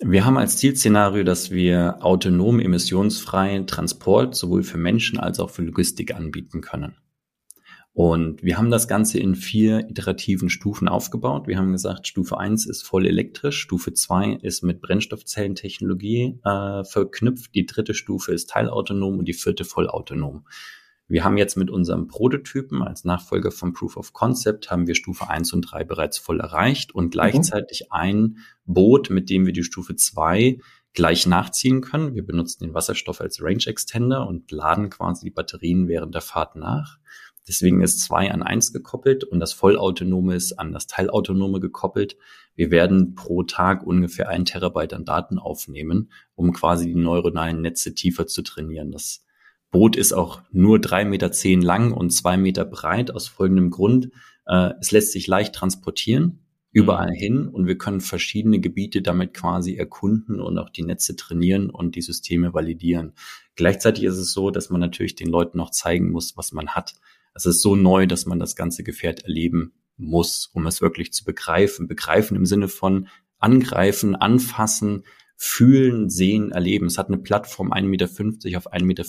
Wir 0.00 0.24
haben 0.24 0.38
als 0.38 0.56
Zielszenario, 0.56 1.22
dass 1.22 1.50
wir 1.50 1.98
autonom 2.00 2.58
emissionsfreien 2.58 3.66
Transport 3.66 4.34
sowohl 4.34 4.64
für 4.64 4.78
Menschen 4.78 5.20
als 5.20 5.38
auch 5.38 5.50
für 5.50 5.62
Logistik 5.62 6.14
anbieten 6.14 6.62
können. 6.62 6.96
Und 7.94 8.42
wir 8.42 8.58
haben 8.58 8.72
das 8.72 8.88
Ganze 8.88 9.20
in 9.20 9.36
vier 9.36 9.88
iterativen 9.88 10.50
Stufen 10.50 10.88
aufgebaut. 10.88 11.46
Wir 11.46 11.58
haben 11.58 11.70
gesagt, 11.70 12.08
Stufe 12.08 12.36
eins 12.36 12.66
ist 12.66 12.82
voll 12.82 13.06
elektrisch, 13.06 13.60
Stufe 13.60 13.92
zwei 13.92 14.32
ist 14.32 14.64
mit 14.64 14.80
Brennstoffzellentechnologie 14.80 16.40
äh, 16.44 16.82
verknüpft, 16.82 17.54
die 17.54 17.66
dritte 17.66 17.94
Stufe 17.94 18.32
ist 18.32 18.50
teilautonom 18.50 19.20
und 19.20 19.28
die 19.28 19.32
vierte 19.32 19.64
vollautonom. 19.64 20.44
Wir 21.06 21.22
haben 21.22 21.36
jetzt 21.36 21.56
mit 21.56 21.70
unserem 21.70 22.08
Prototypen 22.08 22.82
als 22.82 23.04
Nachfolger 23.04 23.52
vom 23.52 23.72
Proof 23.72 23.96
of 23.96 24.12
Concept 24.12 24.72
haben 24.72 24.88
wir 24.88 24.96
Stufe 24.96 25.30
eins 25.30 25.52
und 25.52 25.62
drei 25.62 25.84
bereits 25.84 26.18
voll 26.18 26.40
erreicht 26.40 26.92
und 26.96 27.04
mhm. 27.04 27.10
gleichzeitig 27.10 27.82
mhm. 27.82 27.86
ein 27.92 28.38
Boot, 28.64 29.08
mit 29.08 29.30
dem 29.30 29.46
wir 29.46 29.52
die 29.52 29.62
Stufe 29.62 29.94
zwei 29.94 30.58
gleich 30.94 31.26
nachziehen 31.26 31.80
können. 31.80 32.14
Wir 32.14 32.26
benutzen 32.26 32.64
den 32.64 32.74
Wasserstoff 32.74 33.20
als 33.20 33.40
Range 33.40 33.64
Extender 33.66 34.26
und 34.26 34.50
laden 34.50 34.90
quasi 34.90 35.26
die 35.26 35.30
Batterien 35.30 35.86
während 35.86 36.12
der 36.12 36.22
Fahrt 36.22 36.56
nach. 36.56 36.98
Deswegen 37.46 37.82
ist 37.82 38.00
zwei 38.00 38.30
an 38.30 38.42
eins 38.42 38.72
gekoppelt 38.72 39.24
und 39.24 39.40
das 39.40 39.52
Vollautonome 39.52 40.34
ist 40.34 40.52
an 40.54 40.72
das 40.72 40.86
Teilautonome 40.86 41.60
gekoppelt. 41.60 42.16
Wir 42.54 42.70
werden 42.70 43.14
pro 43.14 43.42
Tag 43.42 43.86
ungefähr 43.86 44.28
ein 44.28 44.44
Terabyte 44.44 44.94
an 44.94 45.04
Daten 45.04 45.38
aufnehmen, 45.38 46.10
um 46.34 46.52
quasi 46.52 46.86
die 46.86 46.94
neuronalen 46.94 47.60
Netze 47.60 47.94
tiefer 47.94 48.26
zu 48.26 48.42
trainieren. 48.42 48.92
Das 48.92 49.24
Boot 49.70 49.96
ist 49.96 50.12
auch 50.12 50.40
nur 50.52 50.80
drei 50.80 51.04
Meter 51.04 51.32
zehn 51.32 51.60
lang 51.60 51.92
und 51.92 52.10
zwei 52.10 52.36
Meter 52.36 52.64
breit 52.64 53.10
aus 53.10 53.28
folgendem 53.28 53.70
Grund. 53.70 54.10
Äh, 54.46 54.70
es 54.80 54.92
lässt 54.92 55.12
sich 55.12 55.26
leicht 55.26 55.54
transportieren 55.54 56.40
überall 56.74 57.10
mhm. 57.10 57.14
hin 57.14 57.48
und 57.48 57.66
wir 57.66 57.78
können 57.78 58.00
verschiedene 58.00 58.60
Gebiete 58.60 59.00
damit 59.00 59.32
quasi 59.32 59.76
erkunden 59.76 60.40
und 60.40 60.58
auch 60.58 60.68
die 60.68 60.82
Netze 60.82 61.14
trainieren 61.14 61.70
und 61.70 61.94
die 61.94 62.02
Systeme 62.02 62.52
validieren. 62.52 63.12
Gleichzeitig 63.54 64.04
ist 64.04 64.18
es 64.18 64.32
so, 64.32 64.50
dass 64.50 64.70
man 64.70 64.80
natürlich 64.80 65.14
den 65.14 65.28
Leuten 65.28 65.56
noch 65.56 65.70
zeigen 65.70 66.10
muss, 66.10 66.36
was 66.36 66.52
man 66.52 66.70
hat. 66.70 66.94
Es 67.34 67.46
ist 67.46 67.62
so 67.62 67.76
neu, 67.76 68.06
dass 68.06 68.26
man 68.26 68.38
das 68.38 68.56
ganze 68.56 68.84
Gefährt 68.84 69.24
erleben 69.24 69.72
muss, 69.96 70.50
um 70.52 70.66
es 70.66 70.80
wirklich 70.80 71.12
zu 71.12 71.24
begreifen. 71.24 71.88
Begreifen 71.88 72.36
im 72.36 72.46
Sinne 72.46 72.68
von 72.68 73.08
angreifen, 73.38 74.16
anfassen, 74.16 75.04
fühlen, 75.36 76.08
sehen, 76.08 76.52
erleben. 76.52 76.86
Es 76.86 76.96
hat 76.96 77.08
eine 77.08 77.18
Plattform 77.18 77.72
1,50 77.72 77.84
Meter 77.86 78.06
auf 78.58 78.72
1,50 78.72 78.84
Meter. 78.84 79.04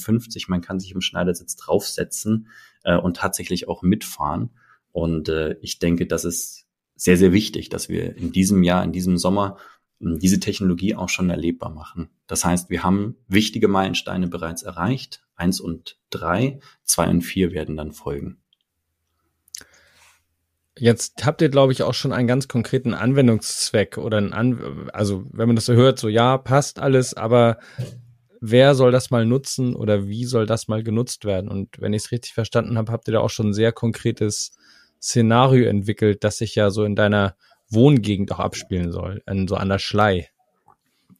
Man 0.48 0.62
kann 0.62 0.79
sich 0.79 0.91
im 0.91 1.01
Schneidersitz 1.01 1.55
draufsetzen 1.55 2.48
äh, 2.84 2.98
und 2.98 3.17
tatsächlich 3.17 3.67
auch 3.67 3.84
mitfahren. 3.84 4.50
Und 4.91 5.29
äh, 5.29 5.58
ich 5.62 5.79
denke, 5.79 6.08
das 6.08 6.25
ist 6.25 6.65
sehr, 6.96 7.17
sehr 7.17 7.34
wichtig, 7.34 7.70
dass 7.70 7.89
wir 7.89 8.15
in 8.15 8.32
diesem 8.32 8.63
Jahr, 8.63 8.84
in 8.84 8.91
diesem 8.91 9.17
Sommer 9.17 9.58
diese 10.00 10.39
Technologie 10.39 10.96
auch 10.96 11.10
schon 11.10 11.29
erlebbar 11.29 11.70
machen. 11.70 12.10
Das 12.27 12.44
heißt, 12.44 12.70
wir 12.70 12.84
haben 12.84 13.15
wichtige 13.27 13.67
Meilensteine 13.67 14.27
bereits 14.27 14.63
erreicht. 14.63 15.25
Eins 15.36 15.60
und 15.60 15.98
drei, 16.10 16.60
zwei 16.84 17.08
und 17.08 17.22
vier 17.22 17.51
werden 17.51 17.77
dann 17.77 17.92
folgen. 17.92 18.38
Jetzt 20.77 21.25
habt 21.25 21.42
ihr, 21.42 21.50
glaube 21.50 21.72
ich, 21.72 21.84
auch 21.84 21.94
schon 21.94 22.12
einen 22.12 22.27
ganz 22.27 22.50
konkreten 22.50 22.94
Anwendungszweck 22.94 23.98
oder 23.98 24.18
ein 24.18 24.34
An 24.34 24.89
also 24.92 25.24
wenn 25.32 25.48
man 25.48 25.56
das 25.56 25.65
so 25.65 25.74
hört, 25.74 26.00
so 26.00 26.10
ja, 26.10 26.38
passt 26.38 26.80
alles, 26.80 27.13
aber 27.13 27.60
wer 28.42 28.75
soll 28.75 28.92
das 28.92 29.10
mal 29.10 29.25
nutzen 29.25 29.74
oder 29.74 30.08
wie 30.08 30.25
soll 30.25 30.46
das 30.46 30.68
mal 30.68 30.84
genutzt 30.84 31.24
werden? 31.24 31.50
Und 31.50 31.80
wenn 31.80 31.94
ich 31.94 32.04
es 32.04 32.12
richtig 32.12 32.34
verstanden 32.34 32.77
habe, 32.77 32.92
habt 32.92 33.08
ihr 33.08 33.13
da 33.13 33.20
auch 33.22 33.30
schon 33.30 33.50
ein 33.50 33.54
sehr 33.54 33.72
konkretes 33.72 34.58
Szenario 35.01 35.70
entwickelt, 35.70 36.24
das 36.24 36.38
sich 36.38 36.56
ja 36.56 36.70
so 36.70 36.84
in 36.84 36.96
deiner 36.96 37.36
Wohngegend 37.70 38.32
auch 38.34 38.39
abspielen 38.39 38.92
soll, 38.92 39.24
an, 39.25 39.48
so 39.48 39.56
an 39.56 39.70
der 39.70 39.80
Schlei. 39.80 40.30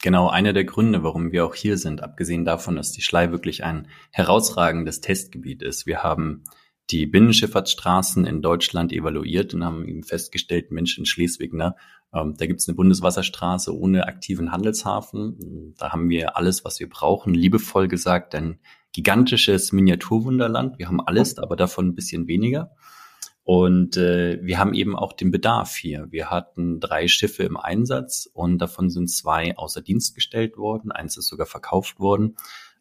Genau, 0.02 0.30
einer 0.30 0.54
der 0.54 0.66
Gründe, 0.66 1.04
warum 1.04 1.32
wir 1.32 1.46
auch 1.46 1.56
hier 1.56 1.78
sind, 1.78 2.04
abgesehen 2.04 2.46
davon, 2.46 2.75
dass 2.75 2.92
die 2.92 3.02
Schlei 3.02 3.32
wirklich 3.32 3.64
ein 3.64 3.88
herausragendes 4.12 5.02
Testgebiet 5.02 5.62
ist. 5.62 5.86
Wir 5.86 6.04
haben 6.04 6.44
die 6.92 7.08
Binnenschifffahrtsstraßen 7.08 8.25
in 8.25 8.42
Deutschland 8.42 8.94
evaluiert 8.94 9.54
und 9.54 9.64
haben 9.64 9.88
eben 9.88 10.04
festgestellt, 10.04 10.72
Mensch, 10.72 10.98
in 10.98 11.06
Schleswig, 11.06 11.54
ne, 11.54 11.75
ähm, 12.14 12.36
da 12.38 12.46
gibt's 12.46 12.68
eine 12.68 12.75
Bundeswasserstraße 12.75 13.75
ohne 13.78 14.08
aktiven 14.08 14.52
Handelshafen. 14.52 15.74
Da 15.78 15.92
haben 15.92 16.10
wir 16.10 16.38
alles, 16.38 16.64
was 16.64 16.80
wir 16.80 16.90
brauchen, 16.90 17.34
liebevoll 17.34 17.88
gesagt, 17.88 18.36
ein 18.36 18.60
gigantisches 18.94 19.74
Miniaturwunderland. 19.74 20.80
Wir 20.80 20.88
haben 20.88 21.02
alles, 21.02 21.38
aber 21.38 21.56
davon 21.56 21.90
ein 21.90 21.96
bisschen 21.96 22.28
weniger. 22.28 22.72
Und 23.46 23.96
äh, 23.96 24.40
wir 24.42 24.58
haben 24.58 24.74
eben 24.74 24.96
auch 24.96 25.14
den 25.14 25.30
Bedarf 25.30 25.75
hier. 25.75 26.08
Wir 26.10 26.32
hatten 26.32 26.80
drei 26.80 27.08
Schiffe 27.08 27.44
im 27.44 27.58
Einsatz 27.58 28.28
und 28.34 28.58
davon 28.58 28.90
sind 28.90 29.08
zwei 29.08 29.56
außer 29.56 29.84
Dienst 29.84 30.16
gestellt 30.16 30.58
worden. 30.58 30.92
Eins 30.92 31.16
ist 31.16 31.28
sogar 31.28 31.46
verkauft 31.46 32.00
worden. 32.00 32.38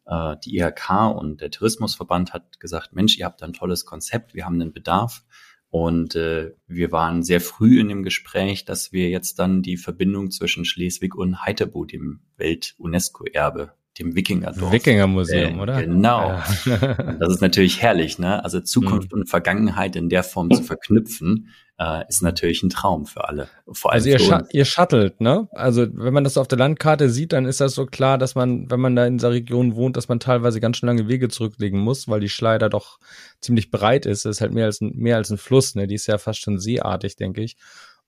Äh, 0.07 0.37
die 0.43 0.57
IHK 0.57 1.15
und 1.15 1.41
der 1.41 1.51
Tourismusverband 1.51 2.33
hat 2.33 2.59
gesagt, 2.59 2.93
Mensch, 2.93 3.15
ihr 3.19 3.25
habt 3.25 3.43
ein 3.43 3.53
tolles 3.53 3.85
Konzept, 3.85 4.33
wir 4.33 4.45
haben 4.45 4.59
einen 4.59 4.73
Bedarf. 4.73 5.23
Und 5.69 6.15
äh, 6.15 6.55
wir 6.65 6.91
waren 6.91 7.21
sehr 7.21 7.41
früh 7.41 7.79
in 7.79 7.89
dem 7.89 8.01
Gespräch, 8.01 8.65
dass 8.65 8.91
wir 8.91 9.09
jetzt 9.09 9.37
dann 9.37 9.61
die 9.61 9.77
Verbindung 9.77 10.31
zwischen 10.31 10.65
Schleswig 10.65 11.13
und 11.13 11.45
Heiterbu, 11.45 11.85
dem 11.85 12.21
Welt-UNESCO-Erbe, 12.37 13.73
dem 13.99 14.15
Wikingerdorf. 14.15 14.71
Wikingermuseum, 14.71 15.57
äh, 15.59 15.61
oder? 15.61 15.81
Genau. 15.81 16.29
Ja. 16.29 16.43
Das 17.19 17.29
ist 17.33 17.41
natürlich 17.41 17.81
herrlich, 17.81 18.19
ne? 18.19 18.43
Also 18.43 18.59
Zukunft 18.59 19.11
Mhm. 19.13 19.19
und 19.21 19.29
Vergangenheit 19.29 19.95
in 19.95 20.09
der 20.09 20.23
Form 20.23 20.51
zu 20.51 20.61
verknüpfen, 20.63 21.49
äh, 21.77 22.03
ist 22.07 22.21
natürlich 22.21 22.61
ein 22.63 22.69
Traum 22.69 23.05
für 23.05 23.27
alle. 23.27 23.47
Vor 23.71 23.91
allem 23.91 23.97
Also 23.97 24.09
ihr, 24.09 24.33
uns. 24.39 24.49
ihr 24.53 24.65
shuttelt, 24.65 25.19
ne? 25.21 25.47
Also 25.51 25.87
wenn 25.93 26.13
man 26.13 26.23
das 26.23 26.37
auf 26.37 26.47
der 26.47 26.57
Landkarte 26.57 27.09
sieht, 27.09 27.33
dann 27.33 27.45
ist 27.45 27.59
das 27.61 27.73
so 27.75 27.85
klar, 27.85 28.17
dass 28.17 28.35
man, 28.35 28.69
wenn 28.69 28.79
man 28.79 28.95
da 28.95 29.05
in 29.05 29.17
dieser 29.17 29.31
Region 29.31 29.75
wohnt, 29.75 29.97
dass 29.97 30.07
man 30.07 30.19
teilweise 30.19 30.59
ganz 30.59 30.77
schön 30.77 30.87
lange 30.87 31.07
Wege 31.07 31.27
zurücklegen 31.29 31.79
muss, 31.79 32.07
weil 32.07 32.19
die 32.19 32.29
Schleider 32.29 32.69
doch 32.69 32.99
ziemlich 33.41 33.71
breit 33.71 34.05
ist. 34.05 34.25
Das 34.25 34.37
ist 34.37 34.41
halt 34.41 34.53
mehr 34.53 34.65
als 34.65 34.81
ein, 34.81 34.93
mehr 34.95 35.17
als 35.17 35.29
ein 35.31 35.37
Fluss, 35.37 35.75
ne? 35.75 35.87
Die 35.87 35.95
ist 35.95 36.07
ja 36.07 36.17
fast 36.17 36.39
schon 36.41 36.59
seeartig, 36.59 37.15
denke 37.17 37.41
ich. 37.41 37.57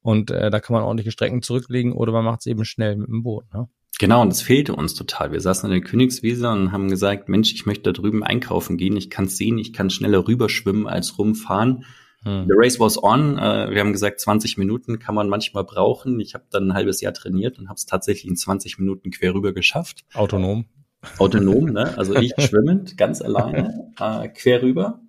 Und 0.01 0.31
äh, 0.31 0.49
da 0.49 0.59
kann 0.59 0.73
man 0.73 0.83
ordentliche 0.83 1.11
Strecken 1.11 1.41
zurücklegen 1.41 1.91
oder 1.93 2.11
man 2.13 2.23
macht 2.23 2.41
es 2.41 2.45
eben 2.45 2.63
schnell 2.65 2.95
mit 2.95 3.07
dem 3.09 3.23
Boot, 3.23 3.45
ne? 3.53 3.67
Genau, 3.99 4.21
und 4.21 4.29
das 4.29 4.41
fehlte 4.41 4.75
uns 4.75 4.93
total. 4.93 5.31
Wir 5.31 5.41
saßen 5.41 5.69
in 5.71 5.81
der 5.81 5.89
Königswiese 5.89 6.49
und 6.49 6.71
haben 6.71 6.89
gesagt, 6.89 7.29
Mensch, 7.29 7.53
ich 7.53 7.65
möchte 7.65 7.91
da 7.91 7.99
drüben 7.99 8.23
einkaufen 8.23 8.77
gehen, 8.77 8.95
ich 8.95 9.09
kann 9.09 9.25
es 9.25 9.37
sehen, 9.37 9.57
ich 9.57 9.73
kann 9.73 9.89
schneller 9.89 10.27
rüberschwimmen 10.27 10.87
als 10.87 11.17
rumfahren. 11.17 11.85
Hm. 12.23 12.45
The 12.47 12.53
race 12.55 12.79
was 12.79 13.01
on. 13.01 13.37
Äh, 13.37 13.71
wir 13.71 13.79
haben 13.79 13.93
gesagt, 13.93 14.19
20 14.19 14.57
Minuten 14.57 14.99
kann 14.99 15.15
man 15.15 15.29
manchmal 15.29 15.63
brauchen. 15.63 16.19
Ich 16.19 16.35
habe 16.35 16.45
dann 16.51 16.69
ein 16.69 16.73
halbes 16.73 17.01
Jahr 17.01 17.13
trainiert 17.13 17.57
und 17.57 17.69
habe 17.69 17.77
es 17.77 17.85
tatsächlich 17.85 18.29
in 18.29 18.35
20 18.35 18.77
Minuten 18.79 19.09
quer 19.11 19.33
rüber 19.33 19.53
geschafft. 19.53 20.05
Autonom. 20.13 20.65
Autonom, 21.17 21.65
ne? 21.65 21.93
Also 21.97 22.15
ich 22.15 22.33
schwimmend, 22.37 22.97
ganz 22.97 23.21
alleine, 23.21 23.93
äh, 23.99 24.27
quer 24.29 24.61
rüber. 24.61 25.01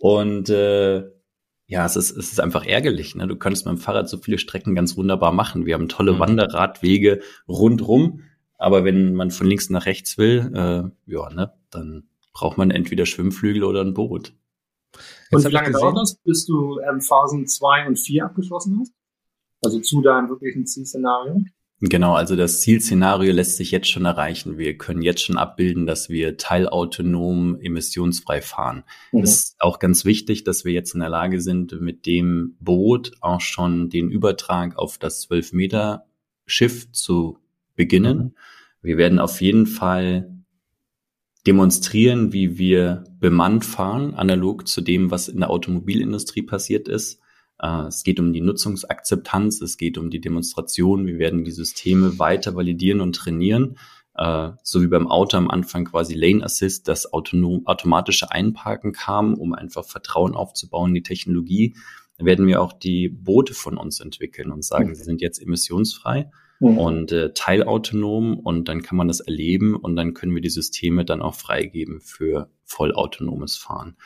Und 0.00 0.48
äh, 0.50 1.04
ja, 1.66 1.84
es 1.84 1.96
ist, 1.96 2.16
es 2.16 2.32
ist 2.32 2.40
einfach 2.40 2.64
ärgerlich. 2.64 3.14
Ne? 3.14 3.26
Du 3.26 3.36
könntest 3.36 3.66
mit 3.66 3.74
dem 3.74 3.80
Fahrrad 3.80 4.08
so 4.08 4.18
viele 4.18 4.38
Strecken 4.38 4.74
ganz 4.74 4.96
wunderbar 4.96 5.32
machen. 5.32 5.66
Wir 5.66 5.74
haben 5.74 5.88
tolle 5.88 6.14
Mhm. 6.14 6.18
Wanderradwege 6.20 7.20
rundrum. 7.48 8.22
Aber 8.58 8.84
wenn 8.84 9.14
man 9.14 9.30
von 9.30 9.46
links 9.46 9.68
nach 9.68 9.84
rechts 9.86 10.16
will, 10.16 10.50
äh, 10.54 11.12
ja, 11.12 11.30
ne, 11.30 11.52
dann 11.70 12.08
braucht 12.32 12.56
man 12.56 12.70
entweder 12.70 13.04
Schwimmflügel 13.04 13.64
oder 13.64 13.82
ein 13.82 13.94
Boot. 13.94 14.34
Und 15.30 15.42
Jetzt 15.42 15.42
wie 15.42 15.44
hab 15.46 15.64
lange 15.64 15.72
dauert 15.72 15.96
das, 15.98 16.16
bis 16.24 16.46
du 16.46 16.78
ähm, 16.80 17.00
Phasen 17.00 17.46
2 17.46 17.86
und 17.88 17.98
4 17.98 18.24
abgeschlossen 18.24 18.78
hast? 18.80 18.94
Also 19.62 19.80
zu 19.80 20.00
deinem 20.00 20.28
wirklichen 20.28 20.66
Zielszenario? 20.66 21.42
Genau, 21.80 22.14
also 22.14 22.36
das 22.36 22.62
Zielszenario 22.62 23.32
lässt 23.34 23.58
sich 23.58 23.70
jetzt 23.70 23.88
schon 23.88 24.06
erreichen. 24.06 24.56
Wir 24.56 24.78
können 24.78 25.02
jetzt 25.02 25.22
schon 25.22 25.36
abbilden, 25.36 25.86
dass 25.86 26.08
wir 26.08 26.38
teilautonom 26.38 27.60
emissionsfrei 27.60 28.40
fahren. 28.40 28.84
Mhm. 29.12 29.22
Es 29.22 29.34
ist 29.34 29.56
auch 29.58 29.78
ganz 29.78 30.06
wichtig, 30.06 30.44
dass 30.44 30.64
wir 30.64 30.72
jetzt 30.72 30.94
in 30.94 31.00
der 31.00 31.10
Lage 31.10 31.40
sind, 31.40 31.78
mit 31.80 32.06
dem 32.06 32.56
Boot 32.60 33.12
auch 33.20 33.42
schon 33.42 33.90
den 33.90 34.10
Übertrag 34.10 34.78
auf 34.78 34.96
das 34.96 35.20
12 35.22 35.52
Meter 35.52 36.06
Schiff 36.46 36.90
zu 36.92 37.38
beginnen. 37.74 38.18
Mhm. 38.18 38.34
Wir 38.80 38.96
werden 38.96 39.18
auf 39.18 39.42
jeden 39.42 39.66
Fall 39.66 40.30
demonstrieren, 41.46 42.32
wie 42.32 42.56
wir 42.56 43.04
bemannt 43.20 43.66
fahren, 43.66 44.14
analog 44.14 44.66
zu 44.66 44.80
dem, 44.80 45.10
was 45.10 45.28
in 45.28 45.40
der 45.40 45.50
Automobilindustrie 45.50 46.42
passiert 46.42 46.88
ist. 46.88 47.20
Äh, 47.60 47.86
Es 47.88 48.04
geht 48.04 48.20
um 48.20 48.32
die 48.32 48.40
Nutzungsakzeptanz, 48.40 49.60
es 49.60 49.76
geht 49.76 49.98
um 49.98 50.10
die 50.10 50.20
Demonstration. 50.20 51.06
Wir 51.06 51.18
werden 51.18 51.44
die 51.44 51.50
Systeme 51.52 52.18
weiter 52.18 52.54
validieren 52.54 53.00
und 53.00 53.14
trainieren. 53.16 53.76
Äh, 54.14 54.50
So 54.62 54.82
wie 54.82 54.88
beim 54.88 55.06
Auto 55.08 55.36
am 55.36 55.50
Anfang 55.50 55.84
quasi 55.86 56.14
Lane 56.14 56.44
Assist, 56.44 56.88
das 56.88 57.12
autonom, 57.12 57.66
automatische 57.66 58.30
Einparken 58.30 58.92
kam, 58.92 59.34
um 59.34 59.52
einfach 59.54 59.84
Vertrauen 59.84 60.34
aufzubauen 60.34 60.90
in 60.90 60.94
die 60.96 61.02
Technologie, 61.02 61.74
werden 62.18 62.46
wir 62.46 62.62
auch 62.62 62.72
die 62.72 63.08
Boote 63.10 63.52
von 63.52 63.76
uns 63.76 64.00
entwickeln 64.00 64.50
und 64.50 64.64
sagen, 64.64 64.94
sie 64.94 65.04
sind 65.04 65.20
jetzt 65.20 65.40
emissionsfrei 65.42 66.30
Mhm. 66.60 66.78
und 66.78 67.12
äh, 67.12 67.34
teilautonom 67.34 68.38
und 68.38 68.68
dann 68.68 68.80
kann 68.80 68.96
man 68.96 69.08
das 69.08 69.20
erleben 69.20 69.76
und 69.76 69.94
dann 69.96 70.14
können 70.14 70.34
wir 70.34 70.40
die 70.40 70.48
Systeme 70.48 71.04
dann 71.04 71.20
auch 71.20 71.34
freigeben 71.34 72.00
für 72.00 72.48
vollautonomes 72.64 73.58
Fahren. 73.58 73.96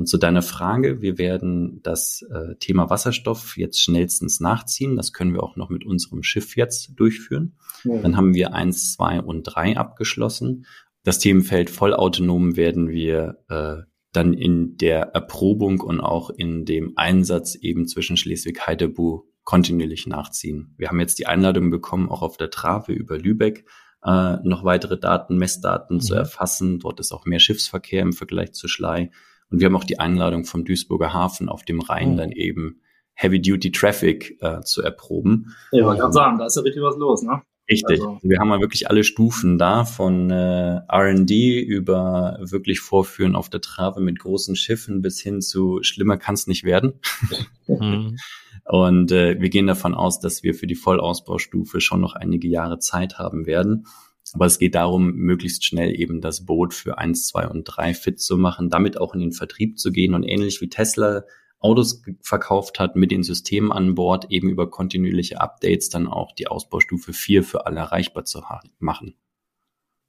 Und 0.00 0.06
zu 0.06 0.16
deiner 0.16 0.40
Frage, 0.40 1.02
wir 1.02 1.18
werden 1.18 1.80
das 1.82 2.24
äh, 2.32 2.56
Thema 2.56 2.88
Wasserstoff 2.88 3.58
jetzt 3.58 3.82
schnellstens 3.82 4.40
nachziehen. 4.40 4.96
Das 4.96 5.12
können 5.12 5.34
wir 5.34 5.42
auch 5.42 5.56
noch 5.56 5.68
mit 5.68 5.84
unserem 5.84 6.22
Schiff 6.22 6.56
jetzt 6.56 6.98
durchführen. 6.98 7.58
Mhm. 7.84 8.00
Dann 8.00 8.16
haben 8.16 8.32
wir 8.32 8.54
eins, 8.54 8.94
zwei 8.94 9.20
und 9.20 9.42
drei 9.42 9.76
abgeschlossen. 9.76 10.64
Das 11.04 11.18
Themenfeld 11.18 11.68
vollautonom 11.68 12.56
werden 12.56 12.88
wir 12.88 13.44
äh, 13.50 13.82
dann 14.12 14.32
in 14.32 14.78
der 14.78 15.10
Erprobung 15.12 15.82
und 15.82 16.00
auch 16.00 16.30
in 16.30 16.64
dem 16.64 16.94
Einsatz 16.96 17.54
eben 17.54 17.86
zwischen 17.86 18.16
Schleswig-Heidebu 18.16 19.24
kontinuierlich 19.44 20.06
nachziehen. 20.06 20.74
Wir 20.78 20.88
haben 20.88 21.00
jetzt 21.00 21.18
die 21.18 21.26
Einladung 21.26 21.70
bekommen, 21.70 22.08
auch 22.08 22.22
auf 22.22 22.38
der 22.38 22.48
Trave 22.48 22.94
über 22.94 23.18
Lübeck 23.18 23.66
äh, 24.02 24.36
noch 24.44 24.64
weitere 24.64 24.98
Daten, 24.98 25.36
Messdaten 25.36 26.00
zu 26.00 26.14
Mhm. 26.14 26.20
erfassen. 26.20 26.78
Dort 26.78 27.00
ist 27.00 27.12
auch 27.12 27.26
mehr 27.26 27.38
Schiffsverkehr 27.38 28.00
im 28.00 28.14
Vergleich 28.14 28.52
zu 28.52 28.66
Schlei. 28.66 29.10
Und 29.50 29.60
wir 29.60 29.66
haben 29.66 29.76
auch 29.76 29.84
die 29.84 29.98
Einladung 29.98 30.44
vom 30.44 30.64
Duisburger 30.64 31.12
Hafen 31.12 31.48
auf 31.48 31.64
dem 31.64 31.80
Rhein 31.80 32.14
Oh. 32.14 32.16
dann 32.16 32.32
eben 32.32 32.80
Heavy-Duty 33.14 33.72
Traffic 33.72 34.38
äh, 34.40 34.60
zu 34.62 34.82
erproben. 34.82 35.54
Ja, 35.72 35.84
wollte 35.84 36.00
gerade 36.00 36.12
sagen, 36.12 36.38
da 36.38 36.46
ist 36.46 36.56
ja 36.56 36.62
richtig 36.62 36.82
was 36.82 36.96
los, 36.96 37.22
ne? 37.22 37.42
Richtig. 37.70 38.00
Also- 38.00 38.18
wir 38.22 38.38
haben 38.38 38.48
ja 38.50 38.60
wirklich 38.60 38.88
alle 38.88 39.04
Stufen 39.04 39.58
da, 39.58 39.84
von 39.84 40.30
äh, 40.30 40.80
R&D 40.88 41.60
über 41.60 42.38
wirklich 42.40 42.80
Vorführen 42.80 43.36
auf 43.36 43.48
der 43.48 43.60
Trave 43.60 44.00
mit 44.00 44.18
großen 44.18 44.56
Schiffen 44.56 45.02
bis 45.02 45.20
hin 45.20 45.40
zu 45.40 45.78
schlimmer 45.82 46.16
kann 46.16 46.34
es 46.34 46.46
nicht 46.46 46.64
werden. 46.64 46.94
Mhm. 47.68 48.16
Und 48.64 49.10
äh, 49.12 49.40
wir 49.40 49.48
gehen 49.50 49.66
davon 49.66 49.94
aus, 49.94 50.20
dass 50.20 50.42
wir 50.42 50.54
für 50.54 50.66
die 50.66 50.74
Vollausbaustufe 50.74 51.80
schon 51.80 52.00
noch 52.00 52.14
einige 52.14 52.48
Jahre 52.48 52.78
Zeit 52.78 53.18
haben 53.18 53.46
werden. 53.46 53.86
Aber 54.32 54.46
es 54.46 54.58
geht 54.58 54.74
darum, 54.74 55.12
möglichst 55.14 55.64
schnell 55.64 55.98
eben 55.98 56.20
das 56.20 56.46
Boot 56.46 56.74
für 56.74 56.98
eins, 56.98 57.26
zwei 57.26 57.48
und 57.48 57.64
drei 57.64 57.94
fit 57.94 58.20
zu 58.20 58.36
machen, 58.36 58.70
damit 58.70 59.00
auch 59.00 59.14
in 59.14 59.20
den 59.20 59.32
Vertrieb 59.32 59.78
zu 59.78 59.90
gehen 59.90 60.14
und 60.14 60.22
ähnlich 60.22 60.60
wie 60.60 60.68
Tesla 60.68 61.24
Autos 61.58 62.02
verkauft 62.22 62.80
hat 62.80 62.96
mit 62.96 63.10
den 63.10 63.22
Systemen 63.22 63.70
an 63.70 63.94
Bord, 63.94 64.30
eben 64.30 64.48
über 64.48 64.70
kontinuierliche 64.70 65.40
Updates 65.40 65.90
dann 65.90 66.06
auch 66.06 66.32
die 66.32 66.46
Ausbaustufe 66.46 67.12
4 67.12 67.42
für 67.42 67.66
alle 67.66 67.80
erreichbar 67.80 68.24
zu 68.24 68.42
machen. 68.78 69.14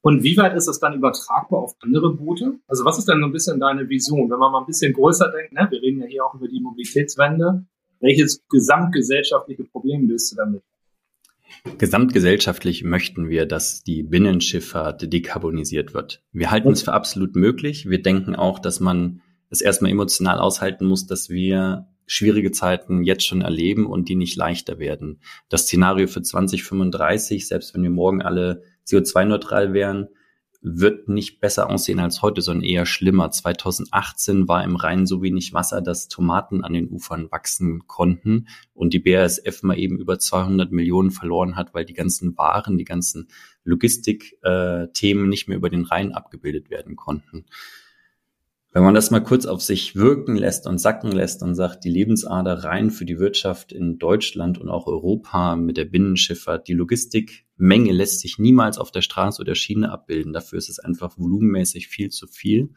Und 0.00 0.24
wie 0.24 0.36
weit 0.36 0.56
ist 0.56 0.66
das 0.66 0.80
dann 0.80 0.94
übertragbar 0.94 1.60
auf 1.60 1.76
andere 1.80 2.14
Boote? 2.14 2.58
Also 2.66 2.84
was 2.84 2.98
ist 2.98 3.06
denn 3.06 3.20
so 3.20 3.26
ein 3.26 3.32
bisschen 3.32 3.60
deine 3.60 3.88
Vision? 3.88 4.30
Wenn 4.30 4.38
man 4.38 4.50
mal 4.50 4.60
ein 4.60 4.66
bisschen 4.66 4.92
größer 4.94 5.30
denkt, 5.30 5.52
ne? 5.52 5.68
wir 5.70 5.80
reden 5.80 6.00
ja 6.00 6.06
hier 6.06 6.24
auch 6.24 6.34
über 6.34 6.48
die 6.48 6.60
Mobilitätswende, 6.60 7.66
welches 8.00 8.42
gesamtgesellschaftliche 8.48 9.64
Problem 9.64 10.08
löst 10.08 10.32
du 10.32 10.36
damit? 10.36 10.62
Gesamtgesellschaftlich 11.78 12.84
möchten 12.84 13.28
wir, 13.28 13.46
dass 13.46 13.82
die 13.82 14.02
Binnenschifffahrt 14.02 15.12
dekarbonisiert 15.12 15.94
wird. 15.94 16.22
Wir 16.32 16.50
halten 16.50 16.70
es 16.70 16.82
für 16.82 16.92
absolut 16.92 17.36
möglich. 17.36 17.88
Wir 17.88 18.02
denken 18.02 18.34
auch, 18.34 18.58
dass 18.58 18.80
man 18.80 19.20
es 19.50 19.60
erstmal 19.60 19.90
emotional 19.90 20.38
aushalten 20.38 20.86
muss, 20.86 21.06
dass 21.06 21.28
wir 21.28 21.86
schwierige 22.06 22.50
Zeiten 22.50 23.04
jetzt 23.04 23.26
schon 23.26 23.42
erleben 23.42 23.86
und 23.86 24.08
die 24.08 24.16
nicht 24.16 24.36
leichter 24.36 24.78
werden. 24.78 25.20
Das 25.48 25.62
Szenario 25.62 26.06
für 26.08 26.22
2035, 26.22 27.46
selbst 27.46 27.74
wenn 27.74 27.82
wir 27.82 27.90
morgen 27.90 28.22
alle 28.22 28.62
CO2-neutral 28.86 29.72
wären, 29.72 30.08
wird 30.62 31.08
nicht 31.08 31.40
besser 31.40 31.68
aussehen 31.68 31.98
als 31.98 32.22
heute, 32.22 32.40
sondern 32.40 32.64
eher 32.64 32.86
schlimmer. 32.86 33.30
2018 33.30 34.46
war 34.46 34.62
im 34.62 34.76
Rhein 34.76 35.06
so 35.06 35.20
wenig 35.20 35.52
Wasser, 35.52 35.82
dass 35.82 36.06
Tomaten 36.06 36.62
an 36.62 36.72
den 36.72 36.88
Ufern 36.88 37.30
wachsen 37.32 37.88
konnten 37.88 38.46
und 38.72 38.94
die 38.94 39.00
BASF 39.00 39.64
mal 39.64 39.76
eben 39.76 39.98
über 39.98 40.20
200 40.20 40.70
Millionen 40.70 41.10
verloren 41.10 41.56
hat, 41.56 41.74
weil 41.74 41.84
die 41.84 41.94
ganzen 41.94 42.38
Waren, 42.38 42.78
die 42.78 42.84
ganzen 42.84 43.28
Logistik-Themen 43.64 45.28
nicht 45.28 45.48
mehr 45.48 45.56
über 45.56 45.68
den 45.68 45.84
Rhein 45.84 46.12
abgebildet 46.12 46.70
werden 46.70 46.94
konnten. 46.94 47.44
Wenn 48.74 48.84
man 48.84 48.94
das 48.94 49.10
mal 49.10 49.22
kurz 49.22 49.44
auf 49.44 49.60
sich 49.60 49.96
wirken 49.96 50.34
lässt 50.34 50.66
und 50.66 50.78
sacken 50.78 51.12
lässt 51.12 51.42
und 51.42 51.54
sagt, 51.54 51.84
die 51.84 51.90
Lebensader 51.90 52.64
rein 52.64 52.90
für 52.90 53.04
die 53.04 53.18
Wirtschaft 53.18 53.70
in 53.70 53.98
Deutschland 53.98 54.56
und 54.56 54.70
auch 54.70 54.86
Europa 54.86 55.56
mit 55.56 55.76
der 55.76 55.84
Binnenschifffahrt, 55.84 56.68
die 56.68 56.72
Logistikmenge 56.72 57.92
lässt 57.92 58.20
sich 58.20 58.38
niemals 58.38 58.78
auf 58.78 58.90
der 58.90 59.02
Straße 59.02 59.42
oder 59.42 59.54
Schiene 59.54 59.92
abbilden. 59.92 60.32
Dafür 60.32 60.56
ist 60.56 60.70
es 60.70 60.78
einfach 60.78 61.18
volumenmäßig 61.18 61.88
viel 61.88 62.08
zu 62.08 62.26
viel. 62.26 62.70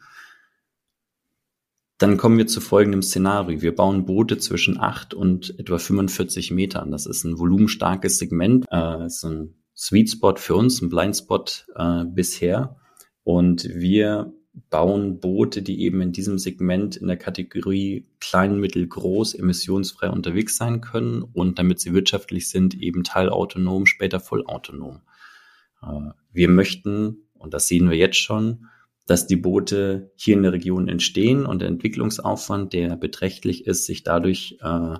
Dann 1.96 2.18
kommen 2.18 2.36
wir 2.36 2.46
zu 2.46 2.60
folgendem 2.60 3.00
Szenario. 3.00 3.62
Wir 3.62 3.74
bauen 3.74 4.04
Boote 4.04 4.36
zwischen 4.36 4.78
8 4.78 5.14
und 5.14 5.58
etwa 5.58 5.78
45 5.78 6.50
Metern. 6.50 6.90
Das 6.90 7.06
ist 7.06 7.24
ein 7.24 7.38
volumenstarkes 7.38 8.18
Segment, 8.18 8.66
äh, 8.70 9.06
ist 9.06 9.24
ein 9.24 9.54
Sweet 9.74 10.10
Spot 10.10 10.36
für 10.36 10.56
uns, 10.56 10.82
ein 10.82 10.90
Blindspot 10.90 11.66
äh, 11.74 12.04
bisher. 12.04 12.76
Und 13.24 13.64
wir 13.64 14.35
bauen 14.70 15.20
Boote, 15.20 15.62
die 15.62 15.82
eben 15.82 16.00
in 16.00 16.12
diesem 16.12 16.38
Segment 16.38 16.96
in 16.96 17.06
der 17.06 17.16
Kategorie 17.16 18.06
klein, 18.20 18.58
mittel, 18.58 18.86
groß, 18.86 19.34
emissionsfrei 19.34 20.10
unterwegs 20.10 20.56
sein 20.56 20.80
können 20.80 21.22
und 21.22 21.58
damit 21.58 21.80
sie 21.80 21.92
wirtschaftlich 21.92 22.48
sind, 22.48 22.74
eben 22.74 23.04
teilautonom, 23.04 23.86
später 23.86 24.20
vollautonom. 24.20 25.02
Äh, 25.82 26.10
Wir 26.32 26.48
möchten, 26.48 27.28
und 27.34 27.54
das 27.54 27.68
sehen 27.68 27.90
wir 27.90 27.96
jetzt 27.96 28.18
schon, 28.18 28.66
dass 29.06 29.26
die 29.26 29.36
Boote 29.36 30.10
hier 30.16 30.36
in 30.36 30.42
der 30.42 30.52
Region 30.52 30.88
entstehen 30.88 31.46
und 31.46 31.60
der 31.60 31.68
Entwicklungsaufwand, 31.68 32.72
der 32.72 32.96
beträchtlich 32.96 33.66
ist, 33.66 33.84
sich 33.86 34.02
dadurch 34.02 34.58
äh, 34.60 34.96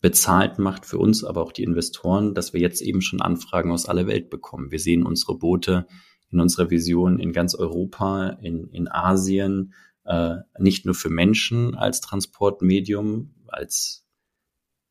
bezahlt 0.00 0.58
macht 0.58 0.86
für 0.86 0.98
uns, 0.98 1.24
aber 1.24 1.42
auch 1.42 1.52
die 1.52 1.64
Investoren, 1.64 2.34
dass 2.34 2.52
wir 2.52 2.60
jetzt 2.60 2.80
eben 2.80 3.02
schon 3.02 3.20
Anfragen 3.20 3.72
aus 3.72 3.86
aller 3.86 4.06
Welt 4.06 4.30
bekommen. 4.30 4.70
Wir 4.70 4.78
sehen 4.78 5.04
unsere 5.04 5.36
Boote 5.36 5.86
in 6.30 6.40
unserer 6.40 6.70
Vision 6.70 7.18
in 7.18 7.32
ganz 7.32 7.54
Europa, 7.54 8.38
in, 8.40 8.68
in 8.68 8.88
Asien, 8.88 9.74
äh, 10.04 10.36
nicht 10.58 10.86
nur 10.86 10.94
für 10.94 11.10
Menschen 11.10 11.74
als 11.74 12.00
Transportmedium, 12.00 13.34
als 13.46 14.04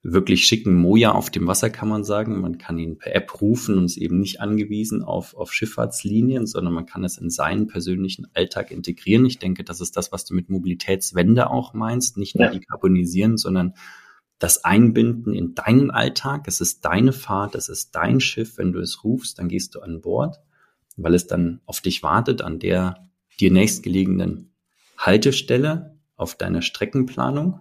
wirklich 0.04 0.46
schicken 0.46 0.76
Moja 0.76 1.12
auf 1.12 1.30
dem 1.30 1.48
Wasser, 1.48 1.70
kann 1.70 1.90
man 1.90 2.04
sagen. 2.04 2.40
Man 2.40 2.58
kann 2.58 2.78
ihn 2.78 2.98
per 2.98 3.16
App 3.16 3.42
rufen 3.42 3.78
und 3.78 3.86
ist 3.86 3.98
eben 3.98 4.20
nicht 4.20 4.40
angewiesen 4.40 5.04
auf, 5.04 5.36
auf 5.36 5.52
Schifffahrtslinien, 5.52 6.48
sondern 6.48 6.74
man 6.74 6.86
kann 6.86 7.04
es 7.04 7.18
in 7.18 7.30
seinen 7.30 7.68
persönlichen 7.68 8.28
Alltag 8.34 8.72
integrieren. 8.72 9.26
Ich 9.26 9.40
denke, 9.40 9.64
das 9.64 9.82
ist 9.82 9.98
das, 9.98 10.12
was 10.12 10.24
du 10.24 10.34
mit 10.34 10.50
Mobilitätswende 10.50 11.50
auch 11.50 11.74
meinst. 11.74 12.18
Nicht 12.18 12.36
nur 12.36 12.46
ja. 12.46 12.52
dekarbonisieren, 12.52 13.38
sondern 13.38 13.74
das 14.40 14.64
Einbinden 14.64 15.34
in 15.34 15.56
deinen 15.56 15.92
Alltag. 15.92 16.48
Es 16.48 16.62
ist 16.62 16.86
deine 16.86 17.12
Fahrt, 17.12 17.56
es 17.56 17.70
ist 17.70 17.96
dein 17.96 18.20
Schiff. 18.20 18.58
Wenn 18.58 18.72
du 18.72 18.80
es 18.80 19.04
rufst, 19.04 19.40
dann 19.40 19.50
gehst 19.50 19.76
du 19.76 19.82
an 19.82 20.02
Bord, 20.02 20.40
weil 20.98 21.14
es 21.14 21.28
dann 21.28 21.62
auf 21.66 21.82
dich 21.82 22.04
wartet 22.04 22.42
an 22.42 22.60
der 22.60 23.04
dir 23.40 23.52
nächstgelegenen 23.52 24.52
Haltestelle 24.98 25.96
auf 26.16 26.36
deiner 26.36 26.62
Streckenplanung 26.62 27.60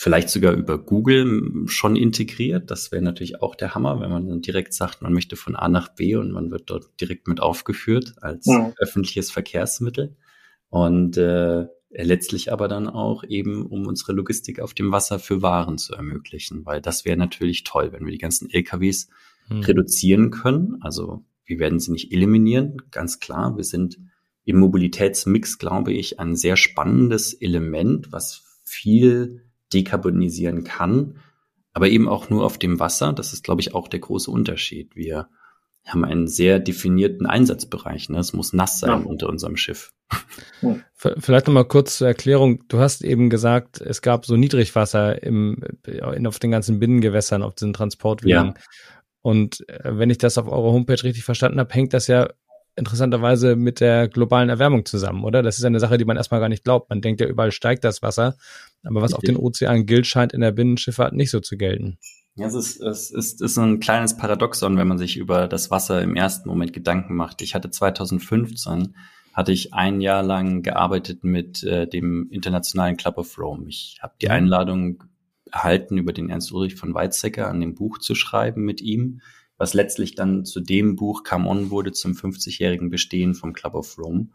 vielleicht 0.00 0.30
sogar 0.30 0.54
über 0.54 0.78
Google 0.78 1.66
schon 1.66 1.94
integriert. 1.94 2.70
Das 2.70 2.90
wäre 2.90 3.02
natürlich 3.02 3.42
auch 3.42 3.54
der 3.54 3.74
Hammer, 3.74 4.00
wenn 4.00 4.08
man 4.08 4.26
dann 4.26 4.40
direkt 4.40 4.72
sagt, 4.72 5.02
man 5.02 5.12
möchte 5.12 5.36
von 5.36 5.54
A 5.54 5.68
nach 5.68 5.90
B 5.90 6.16
und 6.16 6.32
man 6.32 6.50
wird 6.50 6.70
dort 6.70 6.98
direkt 6.98 7.28
mit 7.28 7.40
aufgeführt 7.40 8.14
als 8.22 8.46
ja. 8.46 8.72
öffentliches 8.78 9.30
Verkehrsmittel. 9.30 10.16
Und 10.70 11.18
äh, 11.18 11.66
letztlich 11.90 12.50
aber 12.50 12.66
dann 12.66 12.88
auch 12.88 13.24
eben, 13.24 13.66
um 13.66 13.86
unsere 13.86 14.12
Logistik 14.12 14.60
auf 14.60 14.72
dem 14.72 14.90
Wasser 14.90 15.18
für 15.18 15.42
Waren 15.42 15.76
zu 15.76 15.92
ermöglichen, 15.92 16.64
weil 16.64 16.80
das 16.80 17.04
wäre 17.04 17.18
natürlich 17.18 17.64
toll, 17.64 17.92
wenn 17.92 18.06
wir 18.06 18.12
die 18.12 18.16
ganzen 18.16 18.48
LKWs 18.48 19.10
hm. 19.48 19.60
reduzieren 19.60 20.30
können. 20.30 20.78
Also 20.80 21.26
wir 21.50 21.58
werden 21.58 21.80
sie 21.80 21.90
nicht 21.92 22.12
eliminieren, 22.12 22.80
ganz 22.90 23.18
klar. 23.18 23.56
Wir 23.56 23.64
sind 23.64 23.98
im 24.44 24.58
Mobilitätsmix, 24.58 25.58
glaube 25.58 25.92
ich, 25.92 26.18
ein 26.20 26.36
sehr 26.36 26.56
spannendes 26.56 27.34
Element, 27.34 28.12
was 28.12 28.60
viel 28.64 29.44
dekarbonisieren 29.72 30.64
kann, 30.64 31.16
aber 31.72 31.88
eben 31.88 32.08
auch 32.08 32.30
nur 32.30 32.44
auf 32.44 32.56
dem 32.56 32.78
Wasser. 32.78 33.12
Das 33.12 33.32
ist, 33.32 33.44
glaube 33.44 33.60
ich, 33.60 33.74
auch 33.74 33.88
der 33.88 34.00
große 34.00 34.30
Unterschied. 34.30 34.94
Wir 34.94 35.28
haben 35.86 36.04
einen 36.04 36.28
sehr 36.28 36.60
definierten 36.60 37.26
Einsatzbereich. 37.26 38.10
Ne? 38.10 38.18
Es 38.18 38.32
muss 38.32 38.52
nass 38.52 38.80
sein 38.80 39.02
ja. 39.02 39.06
unter 39.06 39.28
unserem 39.28 39.56
Schiff. 39.56 39.92
Vielleicht 40.94 41.46
nochmal 41.46 41.64
kurz 41.66 41.98
zur 41.98 42.08
Erklärung. 42.08 42.64
Du 42.68 42.78
hast 42.78 43.02
eben 43.02 43.30
gesagt, 43.30 43.80
es 43.80 44.02
gab 44.02 44.26
so 44.26 44.36
Niedrigwasser 44.36 45.22
im, 45.22 45.62
in, 45.86 46.26
auf 46.26 46.38
den 46.38 46.50
ganzen 46.50 46.78
Binnengewässern, 46.78 47.42
auf 47.42 47.54
diesen 47.54 47.72
Transportwegen. 47.72 48.46
Ja. 48.46 48.54
Und 49.22 49.68
äh, 49.68 49.98
wenn 49.98 50.10
ich 50.10 50.18
das 50.18 50.38
auf 50.38 50.46
eurer 50.46 50.72
Homepage 50.72 51.02
richtig 51.02 51.24
verstanden 51.24 51.60
habe, 51.60 51.72
hängt 51.72 51.92
das 51.92 52.06
ja 52.06 52.28
interessanterweise 52.76 53.56
mit 53.56 53.80
der 53.80 54.08
globalen 54.08 54.48
Erwärmung 54.48 54.84
zusammen, 54.86 55.24
oder? 55.24 55.42
Das 55.42 55.58
ist 55.58 55.64
eine 55.64 55.80
Sache, 55.80 55.98
die 55.98 56.04
man 56.04 56.16
erstmal 56.16 56.40
gar 56.40 56.48
nicht 56.48 56.64
glaubt. 56.64 56.88
Man 56.88 57.00
denkt 57.00 57.20
ja, 57.20 57.26
überall 57.26 57.52
steigt 57.52 57.84
das 57.84 58.02
Wasser. 58.02 58.36
Aber 58.84 59.02
was 59.02 59.12
auf 59.12 59.20
den 59.20 59.36
Ozeanen 59.36 59.86
gilt, 59.86 60.06
scheint 60.06 60.32
in 60.32 60.40
der 60.40 60.52
Binnenschifffahrt 60.52 61.12
nicht 61.12 61.30
so 61.30 61.40
zu 61.40 61.56
gelten. 61.56 61.98
Ja, 62.36 62.46
es 62.46 62.54
ist, 62.54 62.80
es 62.80 63.10
ist, 63.10 63.42
ist 63.42 63.58
ein 63.58 63.80
kleines 63.80 64.16
Paradoxon, 64.16 64.78
wenn 64.78 64.88
man 64.88 64.98
sich 64.98 65.16
über 65.16 65.48
das 65.48 65.70
Wasser 65.70 66.00
im 66.00 66.16
ersten 66.16 66.48
Moment 66.48 66.72
Gedanken 66.72 67.14
macht. 67.14 67.42
Ich 67.42 67.54
hatte 67.54 67.70
2015 67.70 68.94
hatte 69.32 69.52
ich 69.52 69.74
ein 69.74 70.00
Jahr 70.00 70.22
lang 70.22 70.62
gearbeitet 70.62 71.22
mit 71.22 71.62
äh, 71.62 71.86
dem 71.86 72.28
Internationalen 72.30 72.96
Club 72.96 73.18
of 73.18 73.38
Rome. 73.38 73.66
Ich 73.68 73.98
habe 74.02 74.14
die 74.20 74.26
mhm. 74.26 74.32
Einladung 74.32 75.04
erhalten, 75.52 75.98
über 75.98 76.12
den 76.12 76.30
Ernst 76.30 76.52
Ulrich 76.52 76.76
von 76.76 76.94
Weizsäcker 76.94 77.48
an 77.48 77.60
dem 77.60 77.74
Buch 77.74 77.98
zu 77.98 78.14
schreiben 78.14 78.64
mit 78.64 78.80
ihm 78.80 79.20
was 79.60 79.74
letztlich 79.74 80.14
dann 80.14 80.46
zu 80.46 80.60
dem 80.60 80.96
Buch 80.96 81.22
Come 81.22 81.46
On 81.46 81.70
wurde 81.70 81.92
zum 81.92 82.12
50-jährigen 82.12 82.88
Bestehen 82.88 83.34
vom 83.34 83.52
Club 83.52 83.74
of 83.74 83.98
Rome. 83.98 84.28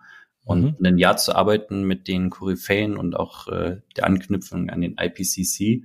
Und 0.44 0.80
mhm. 0.80 0.86
ein 0.86 0.98
Jahr 1.00 1.18
zu 1.18 1.36
arbeiten 1.36 1.84
mit 1.84 2.08
den 2.08 2.30
Koryphäen 2.30 2.96
und 2.96 3.16
auch 3.16 3.48
äh, 3.48 3.82
der 3.98 4.06
Anknüpfung 4.06 4.70
an 4.70 4.82
den 4.82 4.98
IPCC, 5.00 5.84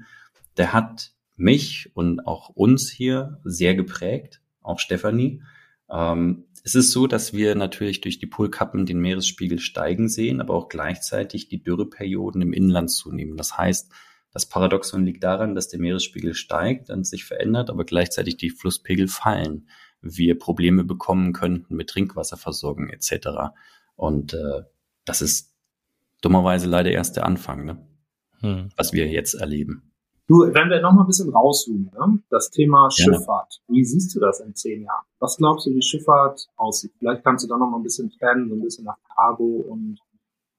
der 0.58 0.74
hat 0.74 1.14
mich 1.36 1.90
und 1.94 2.26
auch 2.26 2.50
uns 2.50 2.90
hier 2.90 3.40
sehr 3.42 3.74
geprägt, 3.74 4.42
auch 4.60 4.78
Stefanie. 4.78 5.42
Ähm, 5.88 6.44
es 6.62 6.74
ist 6.74 6.90
so, 6.90 7.06
dass 7.06 7.32
wir 7.32 7.54
natürlich 7.54 8.02
durch 8.02 8.18
die 8.18 8.26
Polkappen 8.26 8.84
den 8.84 9.00
Meeresspiegel 9.00 9.58
steigen 9.58 10.10
sehen, 10.10 10.42
aber 10.42 10.52
auch 10.52 10.68
gleichzeitig 10.68 11.48
die 11.48 11.62
Dürreperioden 11.62 12.42
im 12.42 12.52
Inland 12.52 12.90
zunehmen. 12.90 13.38
Das 13.38 13.56
heißt, 13.56 13.90
das 14.32 14.46
Paradoxon 14.46 15.04
liegt 15.04 15.24
daran, 15.24 15.54
dass 15.54 15.68
der 15.68 15.80
Meeresspiegel 15.80 16.34
steigt 16.34 16.90
und 16.90 17.06
sich 17.06 17.24
verändert, 17.24 17.68
aber 17.70 17.84
gleichzeitig 17.84 18.36
die 18.36 18.50
Flusspegel 18.50 19.08
fallen. 19.08 19.68
Wir 20.00 20.38
Probleme 20.38 20.84
bekommen 20.84 21.32
könnten 21.32 21.76
mit 21.76 21.90
Trinkwasserversorgung 21.90 22.88
etc. 22.88 23.52
Und 23.96 24.34
äh, 24.34 24.62
das 25.04 25.20
ist 25.20 25.52
dummerweise 26.22 26.68
leider 26.68 26.90
erst 26.90 27.16
der 27.16 27.26
Anfang, 27.26 27.64
ne? 27.64 27.86
Hm. 28.40 28.70
was 28.76 28.92
wir 28.94 29.06
jetzt 29.08 29.34
erleben. 29.34 29.90
Du, 30.26 30.42
wenn 30.42 30.70
wir 30.70 30.80
noch 30.80 30.92
mal 30.92 31.02
ein 31.02 31.08
bisschen 31.08 31.28
rauszoomen, 31.28 31.90
ne? 31.92 32.22
das 32.30 32.50
Thema 32.50 32.88
Schifffahrt. 32.90 33.60
Wie 33.66 33.84
siehst 33.84 34.14
du 34.14 34.20
das 34.20 34.40
in 34.40 34.54
zehn 34.54 34.84
Jahren? 34.84 35.04
Was 35.18 35.36
glaubst 35.36 35.66
du, 35.66 35.74
wie 35.74 35.82
Schifffahrt 35.82 36.48
aussieht? 36.56 36.92
Vielleicht 36.98 37.24
kannst 37.24 37.44
du 37.44 37.48
da 37.48 37.58
noch 37.58 37.68
mal 37.68 37.78
ein 37.78 37.82
bisschen 37.82 38.10
trennen, 38.10 38.48
so 38.48 38.54
ein 38.54 38.62
bisschen 38.62 38.84
nach 38.84 38.96
Cargo 39.14 39.64
und 39.68 39.98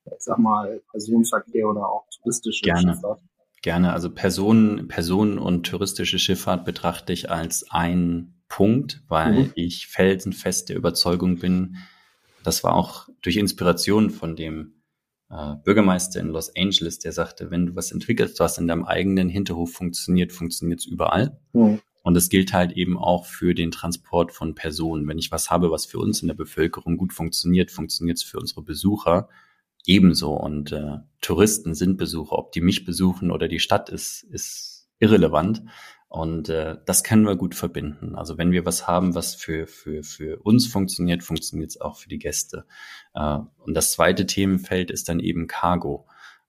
ich 0.05 0.19
sag 0.19 0.37
mal 0.39 0.81
Personenverkehr 0.91 1.67
oder 1.67 1.87
auch 1.87 2.05
touristische 2.19 2.65
Gerne. 2.65 2.93
Schifffahrt. 2.93 3.21
Gerne. 3.61 3.93
Also 3.93 4.09
Personen, 4.09 4.87
Personen 4.87 5.37
und 5.37 5.67
touristische 5.67 6.17
Schifffahrt 6.17 6.65
betrachte 6.65 7.13
ich 7.13 7.29
als 7.29 7.69
ein 7.69 8.33
Punkt, 8.47 9.01
weil 9.07 9.33
mhm. 9.33 9.51
ich 9.55 9.87
felsenfest 9.87 10.69
der 10.69 10.75
Überzeugung 10.75 11.37
bin, 11.37 11.77
das 12.43 12.63
war 12.63 12.75
auch 12.75 13.07
durch 13.21 13.37
Inspiration 13.37 14.09
von 14.09 14.35
dem 14.35 14.81
äh, 15.29 15.55
Bürgermeister 15.63 16.19
in 16.19 16.29
Los 16.29 16.51
Angeles, 16.55 16.99
der 16.99 17.11
sagte, 17.11 17.51
wenn 17.51 17.67
du 17.67 17.75
was 17.75 17.91
entwickelst, 17.91 18.39
was 18.39 18.57
in 18.57 18.67
deinem 18.67 18.83
eigenen 18.83 19.29
Hinterhof 19.29 19.71
funktioniert, 19.71 20.31
funktioniert 20.31 20.79
es 20.79 20.85
überall. 20.85 21.39
Mhm. 21.53 21.79
Und 22.03 22.15
das 22.15 22.29
gilt 22.29 22.51
halt 22.51 22.71
eben 22.71 22.97
auch 22.97 23.25
für 23.27 23.53
den 23.53 23.69
Transport 23.69 24.31
von 24.31 24.55
Personen. 24.55 25.07
Wenn 25.07 25.19
ich 25.19 25.31
was 25.31 25.51
habe, 25.51 25.69
was 25.69 25.85
für 25.85 25.99
uns 25.99 26.21
in 26.23 26.27
der 26.27 26.35
Bevölkerung 26.35 26.97
gut 26.97 27.13
funktioniert, 27.13 27.69
funktioniert 27.69 28.17
es 28.17 28.23
für 28.23 28.39
unsere 28.39 28.63
Besucher 28.63 29.29
ebenso. 29.85 30.33
Und 30.33 30.71
äh, 30.71 30.97
Touristen 31.21 31.73
sind 31.73 31.97
Besucher. 31.97 32.37
Ob 32.37 32.51
die 32.51 32.61
mich 32.61 32.85
besuchen 32.85 33.31
oder 33.31 33.47
die 33.47 33.59
Stadt 33.59 33.89
ist, 33.89 34.23
ist 34.23 34.89
irrelevant. 34.99 35.63
Und 36.07 36.49
äh, 36.49 36.77
das 36.85 37.05
können 37.05 37.25
wir 37.25 37.37
gut 37.37 37.55
verbinden. 37.55 38.15
Also 38.15 38.37
wenn 38.37 38.51
wir 38.51 38.65
was 38.65 38.85
haben, 38.85 39.15
was 39.15 39.33
für, 39.33 39.65
für, 39.65 40.03
für 40.03 40.39
uns 40.41 40.67
funktioniert, 40.67 41.23
funktioniert 41.23 41.69
es 41.69 41.79
auch 41.79 41.95
für 41.95 42.09
die 42.09 42.19
Gäste. 42.19 42.65
Äh, 43.13 43.37
und 43.59 43.73
das 43.73 43.93
zweite 43.93 44.25
Themenfeld 44.25 44.91
ist 44.91 45.07
dann 45.07 45.21
eben 45.21 45.47
Cargo. 45.47 46.07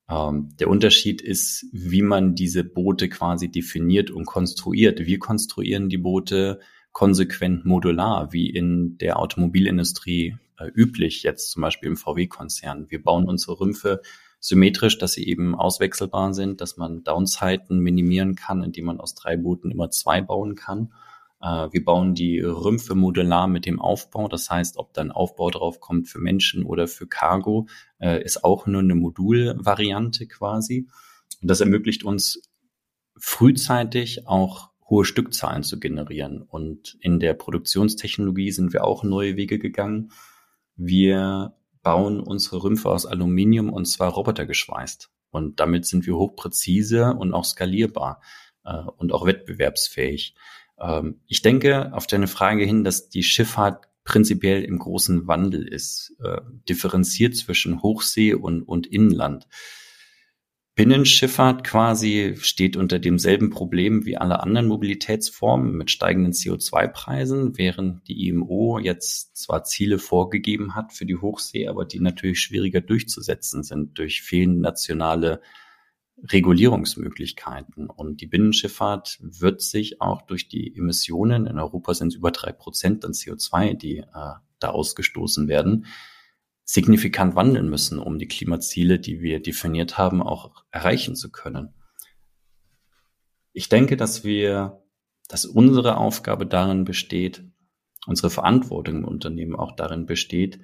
Ähm, 0.09 0.49
der 0.59 0.68
Unterschied 0.68 1.23
ist, 1.23 1.64
wie 1.73 2.03
man 2.03 2.35
diese 2.35 2.64
Boote 2.64 3.09
quasi 3.09 3.53
definiert 3.53 4.11
und 4.11 4.27
konstruiert. 4.27 5.07
Wir 5.07 5.21
konstruieren 5.21 5.88
die 5.88 5.99
Boote 5.99 6.59
konsequent 6.90 7.64
modular, 7.64 8.33
wie 8.33 8.51
in 8.51 8.99
der 8.99 9.18
Automobilindustrie 9.18 10.37
äh, 10.59 10.67
üblich, 10.67 11.23
jetzt 11.23 11.51
zum 11.51 11.62
Beispiel 11.62 11.88
im 11.88 11.97
VW-Konzern. 11.97 12.87
Wir 12.88 13.03
bauen 13.03 13.29
unsere 13.29 13.61
Rümpfe 13.61 14.03
symmetrisch, 14.41 14.99
dass 14.99 15.12
sie 15.12 15.27
eben 15.27 15.55
auswechselbar 15.55 16.35
sind, 16.35 16.61
dass 16.61 16.77
man 16.77 17.05
Downzeiten 17.05 17.79
minimieren 17.79 18.35
kann, 18.35 18.62
indem 18.62 18.87
man 18.87 19.01
aus 19.01 19.15
drei 19.15 19.37
Booten 19.37 19.71
immer 19.71 19.91
zwei 19.91 20.21
bauen 20.21 20.57
kann. 20.57 20.93
Äh, 21.41 21.69
wir 21.73 21.85
bauen 21.85 22.15
die 22.15 22.41
Rümpfe 22.41 22.95
modular 22.95 23.47
mit 23.49 23.67
dem 23.67 23.81
Aufbau. 23.81 24.29
Das 24.29 24.51
heißt, 24.51 24.79
ob 24.79 24.95
dann 24.95 25.11
Aufbau 25.11 25.51
drauf 25.51 25.81
kommt 25.81 26.09
für 26.09 26.19
Menschen 26.19 26.65
oder 26.65 26.88
für 26.88 27.07
Cargo, 27.07 27.67
äh, 28.01 28.23
ist 28.23 28.45
auch 28.45 28.67
nur 28.67 28.81
eine 28.81 28.95
Modulvariante 28.95 30.27
quasi. 30.27 30.88
Und 31.41 31.49
das 31.49 31.61
ermöglicht 31.61 32.05
uns 32.05 32.43
frühzeitig 33.17 34.27
auch 34.27 34.71
hohe 34.88 35.05
Stückzahlen 35.05 35.62
zu 35.62 35.81
generieren. 35.81 36.43
Und 36.43 36.97
in 37.01 37.19
der 37.19 37.35
Produktionstechnologie 37.35 38.51
sind 38.51 38.73
wir 38.73 38.85
auch 38.85 39.05
neue 39.05 39.37
Wege 39.37 39.59
gegangen. 39.59 40.12
Wir 40.85 41.55
bauen 41.83 42.21
unsere 42.21 42.62
Rümpfe 42.62 42.90
aus 42.90 43.07
Aluminium 43.07 43.73
und 43.73 43.87
zwar 43.87 44.11
robotergeschweißt. 44.12 45.11
Und 45.31 45.61
damit 45.61 45.87
sind 45.87 46.07
wir 46.07 46.16
hochpräzise 46.16 47.14
und 47.14 47.33
auch 47.33 47.45
skalierbar 47.45 48.21
äh, 48.64 48.77
und 48.97 49.12
auch 49.12 49.25
wettbewerbsfähig. 49.25 50.35
Ähm, 50.81 51.21
ich 51.27 51.42
denke 51.42 51.92
auf 51.95 52.07
deine 52.07 52.27
Frage 52.27 52.64
hin, 52.64 52.85
dass 52.85 53.09
die 53.09 53.23
Schifffahrt 53.23 53.88
prinzipiell 54.05 54.64
im 54.64 54.79
großen 54.79 55.29
Wandel 55.29 55.66
ist, 55.66 56.16
äh, 56.23 56.40
differenziert 56.68 57.37
zwischen 57.37 57.83
Hochsee 57.83 58.35
und, 58.35 58.62
und 58.62 58.88
Inland. 58.88 59.47
Binnenschifffahrt 60.75 61.65
quasi 61.65 62.35
steht 62.39 62.79
unter 62.79 62.99
demselben 62.99 63.51
Problem 63.51 64.07
wie 64.07 64.17
alle 64.17 64.41
anderen 64.41 64.69
Mobilitätsformen 64.69 65.77
mit 65.77 65.91
steigenden 65.91 66.33
CO2-Preisen, 66.33 67.59
während 67.59 68.09
die 68.09 68.27
IMO 68.29 68.79
jetzt 68.79 69.37
zwar 69.37 69.65
Ziele 69.65 69.99
vorgegeben 69.99 70.75
hat 70.75 70.95
für 70.95 71.05
die 71.05 71.17
Hochsee, 71.17 71.69
aber 71.69 71.85
die 71.85 72.01
natürlich 72.01 72.41
schwieriger 72.41 72.81
durchzusetzen 72.81 73.63
sind 73.63 73.99
durch 73.99 74.23
fehlende 74.23 74.63
nationale 74.63 75.43
Regulierungsmöglichkeiten. 76.25 77.91
Und 77.91 78.23
die 78.23 78.27
Binnenschifffahrt 78.27 79.19
wird 79.21 79.61
sich 79.61 80.01
auch 80.01 80.23
durch 80.23 80.49
die 80.49 80.75
Emissionen, 80.75 81.47
in 81.47 81.59
Europa 81.59 81.93
sind 81.93 82.09
es 82.09 82.15
über 82.15 82.31
drei 82.31 82.53
Prozent 82.53 83.05
an 83.05 83.13
CO2, 83.13 83.75
die 83.75 83.99
äh, 83.99 84.05
da 84.59 84.71
ausgestoßen 84.71 85.49
werden, 85.49 85.85
signifikant 86.64 87.35
wandeln 87.35 87.68
müssen, 87.68 87.98
um 87.98 88.18
die 88.18 88.29
Klimaziele, 88.29 88.98
die 88.98 89.20
wir 89.20 89.40
definiert 89.40 89.98
haben, 89.98 90.22
auch 90.22 90.64
erreichen 90.70 91.16
zu 91.16 91.31
können. 91.31 91.75
Ich 93.53 93.68
denke, 93.68 93.96
dass 93.96 94.25
wir, 94.25 94.83
dass 95.29 95.44
unsere 95.44 95.98
Aufgabe 95.98 96.46
darin 96.46 96.85
besteht, 96.85 97.44
unsere 98.07 98.31
Verantwortung 98.31 98.98
im 98.98 99.05
Unternehmen 99.05 99.57
auch 99.57 99.77
darin 99.77 100.07
besteht, 100.07 100.61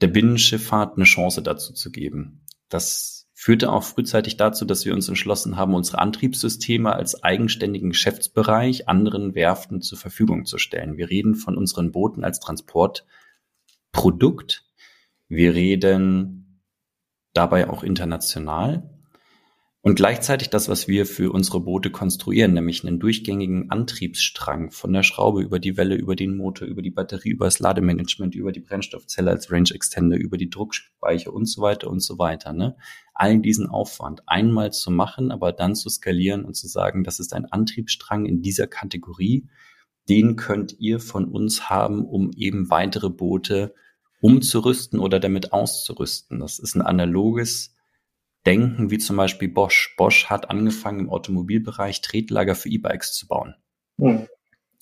der 0.00 0.08
Binnenschifffahrt 0.08 0.96
eine 0.96 1.04
Chance 1.04 1.42
dazu 1.42 1.72
zu 1.72 1.90
geben. 1.90 2.44
Das 2.68 3.28
führte 3.34 3.72
auch 3.72 3.82
frühzeitig 3.82 4.36
dazu, 4.36 4.64
dass 4.64 4.84
wir 4.84 4.94
uns 4.94 5.08
entschlossen 5.08 5.56
haben, 5.56 5.74
unsere 5.74 5.98
Antriebssysteme 5.98 6.92
als 6.92 7.22
eigenständigen 7.22 7.90
Geschäftsbereich 7.90 8.88
anderen 8.88 9.34
Werften 9.34 9.82
zur 9.82 9.98
Verfügung 9.98 10.44
zu 10.44 10.58
stellen. 10.58 10.96
Wir 10.96 11.10
reden 11.10 11.34
von 11.34 11.56
unseren 11.56 11.92
Booten 11.92 12.24
als 12.24 12.40
Transportprodukt. 12.40 14.64
Wir 15.34 15.54
reden 15.54 16.60
dabei 17.32 17.70
auch 17.70 17.82
international. 17.82 18.90
Und 19.80 19.94
gleichzeitig 19.94 20.50
das, 20.50 20.68
was 20.68 20.88
wir 20.88 21.06
für 21.06 21.32
unsere 21.32 21.60
Boote 21.60 21.88
konstruieren, 21.90 22.52
nämlich 22.52 22.84
einen 22.84 23.00
durchgängigen 23.00 23.70
Antriebsstrang 23.70 24.72
von 24.72 24.92
der 24.92 25.02
Schraube 25.02 25.40
über 25.40 25.58
die 25.58 25.78
Welle, 25.78 25.94
über 25.94 26.16
den 26.16 26.36
Motor, 26.36 26.68
über 26.68 26.82
die 26.82 26.90
Batterie, 26.90 27.30
über 27.30 27.46
das 27.46 27.60
Lademanagement, 27.60 28.34
über 28.34 28.52
die 28.52 28.60
Brennstoffzelle 28.60 29.30
als 29.30 29.50
Range 29.50 29.70
Extender, 29.72 30.18
über 30.18 30.36
die 30.36 30.50
Druckspeicher 30.50 31.32
und 31.32 31.46
so 31.46 31.62
weiter 31.62 31.88
und 31.88 32.00
so 32.00 32.18
weiter. 32.18 32.52
Ne? 32.52 32.76
Allen 33.14 33.40
diesen 33.40 33.66
Aufwand 33.68 34.20
einmal 34.26 34.70
zu 34.70 34.90
machen, 34.90 35.30
aber 35.30 35.52
dann 35.52 35.74
zu 35.74 35.88
skalieren 35.88 36.44
und 36.44 36.56
zu 36.56 36.68
sagen, 36.68 37.04
das 37.04 37.20
ist 37.20 37.32
ein 37.32 37.46
Antriebsstrang 37.46 38.26
in 38.26 38.42
dieser 38.42 38.66
Kategorie, 38.66 39.48
den 40.10 40.36
könnt 40.36 40.78
ihr 40.78 41.00
von 41.00 41.24
uns 41.24 41.70
haben, 41.70 42.04
um 42.04 42.32
eben 42.36 42.68
weitere 42.68 43.08
Boote 43.08 43.72
umzurüsten 44.22 45.00
oder 45.00 45.20
damit 45.20 45.52
auszurüsten. 45.52 46.38
Das 46.38 46.58
ist 46.58 46.76
ein 46.76 46.82
analoges 46.82 47.74
denken, 48.46 48.90
wie 48.90 48.98
zum 48.98 49.16
Beispiel 49.16 49.48
Bosch. 49.48 49.94
Bosch 49.98 50.26
hat 50.26 50.48
angefangen 50.48 51.00
im 51.00 51.10
Automobilbereich 51.10 52.00
Tretlager 52.00 52.54
für 52.54 52.68
E-Bikes 52.68 53.12
zu 53.12 53.26
bauen. 53.26 53.56
Mhm. 53.98 54.28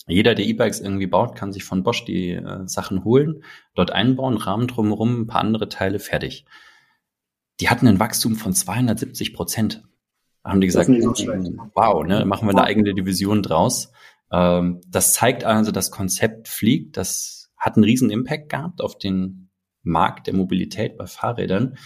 Jeder, 0.07 0.35
der 0.35 0.44
E-Bikes 0.44 0.81
irgendwie 0.81 1.07
baut, 1.07 1.37
kann 1.37 1.53
sich 1.53 1.64
von 1.64 1.83
Bosch 1.83 2.05
die 2.05 2.33
äh, 2.33 2.66
Sachen 2.66 3.05
holen, 3.05 3.42
dort 3.74 3.92
einbauen, 3.92 4.37
Rahmen 4.37 4.66
drumherum, 4.66 5.22
ein 5.22 5.26
paar 5.26 5.40
andere 5.40 5.68
Teile, 5.68 5.98
fertig. 5.98 6.44
Die 7.61 7.68
hatten 7.68 7.87
ein 7.87 8.00
Wachstum 8.00 8.37
von 8.37 8.53
270 8.53 9.33
Prozent. 9.33 9.83
Da 10.42 10.50
haben 10.50 10.61
die 10.61 10.66
gesagt, 10.66 10.88
so 10.88 11.14
wow, 11.74 12.05
ne, 12.05 12.24
machen 12.24 12.46
wir 12.46 12.53
eine 12.53 12.64
eigene 12.64 12.94
Division 12.94 13.42
draus. 13.42 13.92
Ähm, 14.33 14.81
das 14.87 15.14
zeigt 15.14 15.44
also, 15.44 15.70
das 15.70 15.90
Konzept 15.90 16.48
fliegt, 16.48 16.96
das 16.96 17.39
hat 17.60 17.76
einen 17.76 17.84
riesen 17.84 18.10
Impact 18.10 18.48
gehabt 18.48 18.80
auf 18.80 18.98
den 18.98 19.50
Markt 19.82 20.26
der 20.26 20.34
Mobilität 20.34 20.96
bei 20.96 21.06
Fahrrädern 21.06 21.76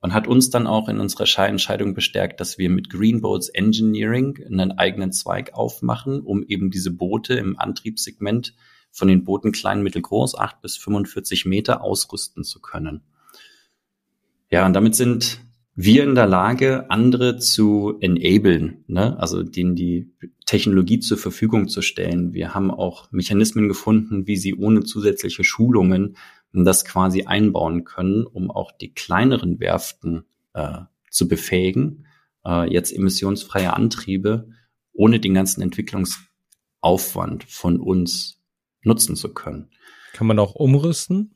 und 0.00 0.12
hat 0.12 0.26
uns 0.26 0.50
dann 0.50 0.66
auch 0.66 0.88
in 0.88 1.00
unserer 1.00 1.46
Entscheidung 1.48 1.94
bestärkt, 1.94 2.40
dass 2.40 2.58
wir 2.58 2.70
mit 2.70 2.90
Greenboats 2.90 3.48
Engineering 3.48 4.38
einen 4.44 4.72
eigenen 4.72 5.12
Zweig 5.12 5.54
aufmachen, 5.54 6.20
um 6.20 6.42
eben 6.42 6.70
diese 6.70 6.90
Boote 6.90 7.34
im 7.34 7.58
Antriebssegment 7.58 8.54
von 8.90 9.08
den 9.08 9.24
Booten 9.24 9.52
klein, 9.52 9.82
mittelgroß, 9.82 10.36
8 10.36 10.60
bis 10.60 10.76
45 10.76 11.46
Meter 11.46 11.82
ausrüsten 11.82 12.44
zu 12.44 12.60
können. 12.60 13.02
Ja, 14.50 14.66
und 14.66 14.74
damit 14.74 14.94
sind 14.94 15.40
wir 15.74 16.04
in 16.04 16.14
der 16.14 16.26
Lage, 16.26 16.90
andere 16.90 17.38
zu 17.38 17.96
enablen, 18.00 18.84
ne? 18.88 19.18
also 19.18 19.42
denen 19.42 19.74
die 19.74 20.12
Technologie 20.44 21.00
zur 21.00 21.16
Verfügung 21.16 21.68
zu 21.68 21.80
stellen. 21.80 22.34
Wir 22.34 22.54
haben 22.54 22.70
auch 22.70 23.10
Mechanismen 23.10 23.68
gefunden, 23.68 24.26
wie 24.26 24.36
sie 24.36 24.54
ohne 24.54 24.82
zusätzliche 24.82 25.44
Schulungen 25.44 26.16
das 26.52 26.84
quasi 26.84 27.22
einbauen 27.22 27.84
können, 27.84 28.26
um 28.26 28.50
auch 28.50 28.72
die 28.72 28.92
kleineren 28.92 29.58
Werften 29.60 30.24
äh, 30.52 30.80
zu 31.10 31.26
befähigen, 31.26 32.06
äh, 32.44 32.70
jetzt 32.70 32.92
emissionsfreie 32.92 33.72
Antriebe 33.72 34.50
ohne 34.92 35.20
den 35.20 35.32
ganzen 35.32 35.62
Entwicklungsaufwand 35.62 37.44
von 37.44 37.80
uns 37.80 38.42
nutzen 38.82 39.16
zu 39.16 39.32
können. 39.32 39.70
Kann 40.12 40.26
man 40.26 40.38
auch 40.38 40.54
umrüsten? 40.54 41.34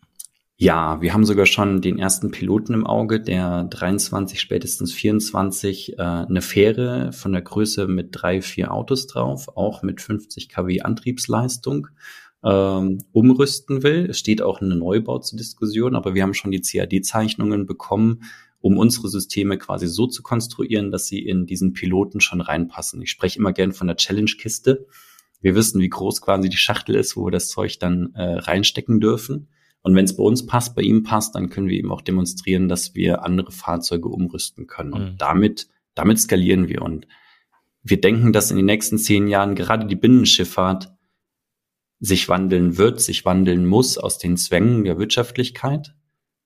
Ja, 0.59 1.03
wir 1.03 1.13
haben 1.13 1.27
sogar 1.27 1.45
schon 1.45 1.83
den 1.83 1.99
ersten 1.99 2.31
Piloten 2.31 2.73
im 2.73 2.87
Auge, 2.87 3.21
der 3.21 3.65
23, 3.65 4.41
spätestens 4.41 4.95
24 4.95 5.99
äh, 5.99 6.03
eine 6.03 6.41
Fähre 6.41 7.13
von 7.13 7.33
der 7.33 7.43
Größe 7.43 7.87
mit 7.87 8.09
drei, 8.13 8.41
vier 8.41 8.73
Autos 8.73 9.07
drauf, 9.07 9.49
auch 9.55 9.83
mit 9.83 10.01
50 10.01 10.49
kW 10.49 10.81
Antriebsleistung 10.81 11.89
ähm, 12.43 13.05
umrüsten 13.13 13.83
will. 13.83 14.07
Es 14.09 14.19
steht 14.19 14.41
auch 14.41 14.63
eine 14.63 14.77
Neubau 14.77 15.19
zur 15.19 15.37
Diskussion, 15.37 15.95
aber 15.95 16.15
wir 16.15 16.23
haben 16.23 16.33
schon 16.33 16.53
die 16.53 16.63
CAD-Zeichnungen 16.63 17.67
bekommen, 17.67 18.23
um 18.63 18.79
unsere 18.79 19.09
Systeme 19.09 19.59
quasi 19.59 19.87
so 19.89 20.07
zu 20.07 20.23
konstruieren, 20.23 20.91
dass 20.91 21.07
sie 21.07 21.19
in 21.19 21.45
diesen 21.45 21.75
Piloten 21.75 22.23
schon 22.23 22.41
reinpassen. 22.41 23.03
Ich 23.03 23.11
spreche 23.11 23.39
immer 23.41 23.53
gern 23.53 23.73
von 23.73 23.89
der 23.89 23.97
Challenge-Kiste. 23.97 24.87
Wir 25.43 25.55
wissen, 25.55 25.83
wie 25.83 25.91
groß 25.91 26.23
quasi 26.23 26.49
die 26.49 26.57
Schachtel 26.57 26.95
ist, 26.95 27.15
wo 27.15 27.27
wir 27.27 27.31
das 27.31 27.51
Zeug 27.51 27.79
dann 27.79 28.15
äh, 28.15 28.39
reinstecken 28.39 29.01
dürfen. 29.01 29.49
Und 29.87 29.95
wenn 29.95 30.05
es 30.05 30.17
bei 30.17 30.25
uns 30.25 30.45
passt, 30.45 30.75
bei 30.75 30.83
ihm 30.83 31.05
passt, 31.05 31.37
dann 31.37 31.49
können 31.49 31.69
wir 31.69 31.79
eben 31.79 31.93
auch 31.93 32.01
demonstrieren, 32.01 32.67
dass 32.67 32.97
wir 32.97 33.23
andere 33.23 33.53
Fahrzeuge 33.53 34.09
umrüsten 34.09 34.67
können. 34.67 34.93
Und 34.93 35.13
mhm. 35.13 35.17
damit, 35.17 35.69
damit 35.95 36.19
skalieren 36.19 36.67
wir. 36.67 36.83
Und 36.83 37.07
wir 37.85 38.01
denken, 38.01 38.33
dass 38.33 38.51
in 38.51 38.57
den 38.57 38.67
nächsten 38.67 38.99
zehn 38.99 39.29
Jahren 39.29 39.55
gerade 39.55 39.87
die 39.87 39.95
Binnenschifffahrt 39.95 40.93
sich 42.01 42.29
wandeln 42.29 42.79
wird, 42.79 43.01
sich 43.01 43.25
wandeln 43.25 43.65
muss 43.65 43.97
aus 43.97 44.19
den 44.19 44.37
Zwängen 44.37 44.83
der 44.83 44.99
Wirtschaftlichkeit. 44.99 45.95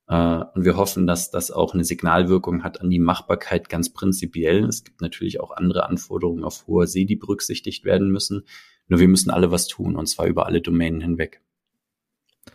Äh, 0.07 0.45
und 0.55 0.67
wir 0.67 0.77
hoffen, 0.77 1.07
dass 1.07 1.31
das 1.31 1.51
auch 1.51 1.73
eine 1.73 1.85
Signalwirkung 1.85 2.63
hat 2.63 2.83
an 2.83 2.91
die 2.91 2.99
Machbarkeit 2.99 3.71
ganz 3.71 3.91
prinzipiell. 3.91 4.65
Es 4.65 4.85
gibt 4.85 5.01
natürlich 5.01 5.41
auch 5.41 5.53
andere 5.53 5.87
Anforderungen 5.87 6.45
auf 6.45 6.67
hoher 6.67 6.87
See, 6.87 7.07
die 7.07 7.17
berücksichtigt 7.17 7.87
werden 7.87 8.11
müssen. 8.11 8.43
Nur 8.89 9.01
wir 9.01 9.09
müssen 9.09 9.31
alle 9.31 9.51
was 9.51 9.67
tun, 9.67 9.97
und 9.97 10.09
zwar 10.09 10.27
über 10.27 10.45
alle 10.45 10.61
Domänen 10.61 11.01
hinweg. 11.01 11.41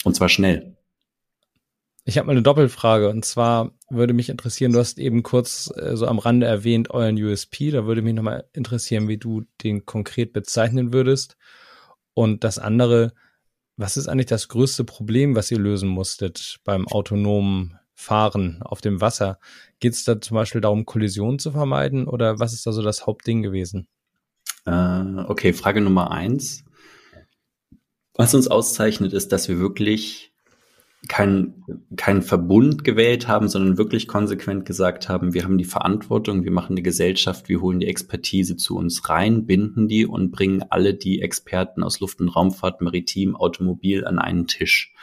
Und 0.03 0.15
zwar 0.15 0.29
schnell. 0.29 0.74
Ich 2.07 2.19
habe 2.19 2.27
mal 2.27 2.33
eine 2.33 2.43
Doppelfrage 2.43 3.09
und 3.09 3.25
zwar 3.25 3.71
würde 3.89 4.13
mich 4.13 4.29
interessieren, 4.29 4.71
du 4.71 4.79
hast 4.79 4.99
eben 4.99 5.23
kurz 5.23 5.73
äh, 5.75 5.97
so 5.97 6.05
am 6.05 6.19
Rande 6.19 6.45
erwähnt 6.45 6.91
euren 6.91 7.21
USP, 7.21 7.71
da 7.71 7.87
würde 7.87 8.03
mich 8.03 8.13
nochmal 8.13 8.47
interessieren, 8.53 9.07
wie 9.07 9.17
du 9.17 9.43
den 9.63 9.85
konkret 9.85 10.31
bezeichnen 10.31 10.93
würdest. 10.93 11.35
Und 12.13 12.43
das 12.43 12.59
andere, 12.59 13.13
was 13.75 13.97
ist 13.97 14.07
eigentlich 14.07 14.27
das 14.27 14.49
größte 14.49 14.83
Problem, 14.83 15.35
was 15.35 15.49
ihr 15.49 15.57
lösen 15.57 15.89
musstet 15.89 16.59
beim 16.63 16.87
autonomen 16.87 17.79
Fahren 17.95 18.61
auf 18.61 18.81
dem 18.81 19.01
Wasser? 19.01 19.39
Geht 19.79 19.93
es 19.93 20.03
da 20.03 20.21
zum 20.21 20.35
Beispiel 20.35 20.61
darum, 20.61 20.85
Kollisionen 20.85 21.39
zu 21.39 21.51
vermeiden 21.51 22.07
oder 22.07 22.39
was 22.39 22.53
ist 22.53 22.67
da 22.67 22.71
so 22.71 22.83
das 22.83 23.07
Hauptding 23.07 23.41
gewesen? 23.41 23.87
Äh, 24.65 25.23
okay, 25.25 25.53
Frage 25.53 25.81
Nummer 25.81 26.11
eins. 26.11 26.65
Was 28.13 28.35
uns 28.35 28.47
auszeichnet, 28.47 29.11
ist, 29.11 29.31
dass 29.31 29.49
wir 29.49 29.57
wirklich 29.57 30.34
kein, 31.07 31.63
kein 31.95 32.21
Verbund 32.21 32.83
gewählt 32.83 33.27
haben, 33.27 33.47
sondern 33.47 33.77
wirklich 33.77 34.07
konsequent 34.07 34.65
gesagt 34.65 35.09
haben, 35.09 35.33
wir 35.33 35.43
haben 35.43 35.57
die 35.57 35.65
Verantwortung, 35.65 36.43
wir 36.43 36.51
machen 36.51 36.75
die 36.75 36.83
Gesellschaft, 36.83 37.49
wir 37.49 37.61
holen 37.61 37.79
die 37.79 37.87
Expertise 37.87 38.55
zu 38.55 38.77
uns 38.77 39.09
rein, 39.09 39.45
binden 39.45 39.87
die 39.87 40.05
und 40.05 40.31
bringen 40.31 40.63
alle 40.69 40.93
die 40.93 41.21
Experten 41.21 41.83
aus 41.83 41.99
Luft- 41.99 42.21
und 42.21 42.29
Raumfahrt, 42.29 42.81
Maritim, 42.81 43.35
Automobil 43.35 44.05
an 44.05 44.19
einen 44.19 44.47
Tisch. 44.47 44.93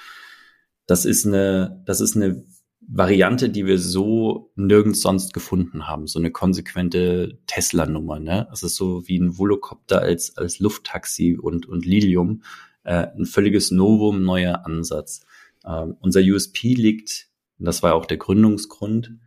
Das 0.87 1.05
ist 1.05 1.27
eine, 1.27 1.83
das 1.87 2.01
ist 2.01 2.17
eine 2.17 2.45
Variante, 2.89 3.49
die 3.49 3.67
wir 3.67 3.79
so 3.79 4.51
nirgends 4.57 5.01
sonst 5.01 5.33
gefunden 5.33 5.87
haben. 5.87 6.07
So 6.07 6.19
eine 6.19 6.31
konsequente 6.31 7.39
Tesla-Nummer, 7.47 8.19
ne? 8.19 8.49
Es 8.53 8.63
ist 8.63 8.75
so 8.75 9.07
wie 9.07 9.19
ein 9.19 9.39
Volocopter 9.39 10.01
als, 10.01 10.37
als 10.37 10.59
Lufttaxi 10.59 11.39
und, 11.41 11.67
und 11.67 11.87
Lilium. 11.87 12.43
Äh, 12.83 13.07
ein 13.17 13.25
völliges 13.25 13.71
Novum, 13.71 14.25
neuer 14.25 14.67
Ansatz. 14.67 15.25
Ähm, 15.67 15.97
unser 16.01 16.21
USP 16.21 16.75
liegt, 16.75 17.29
und 17.59 17.67
das 17.67 17.83
war 17.83 17.95
auch 17.95 18.07
der 18.07 18.17
Gründungsgrund, 18.17 19.19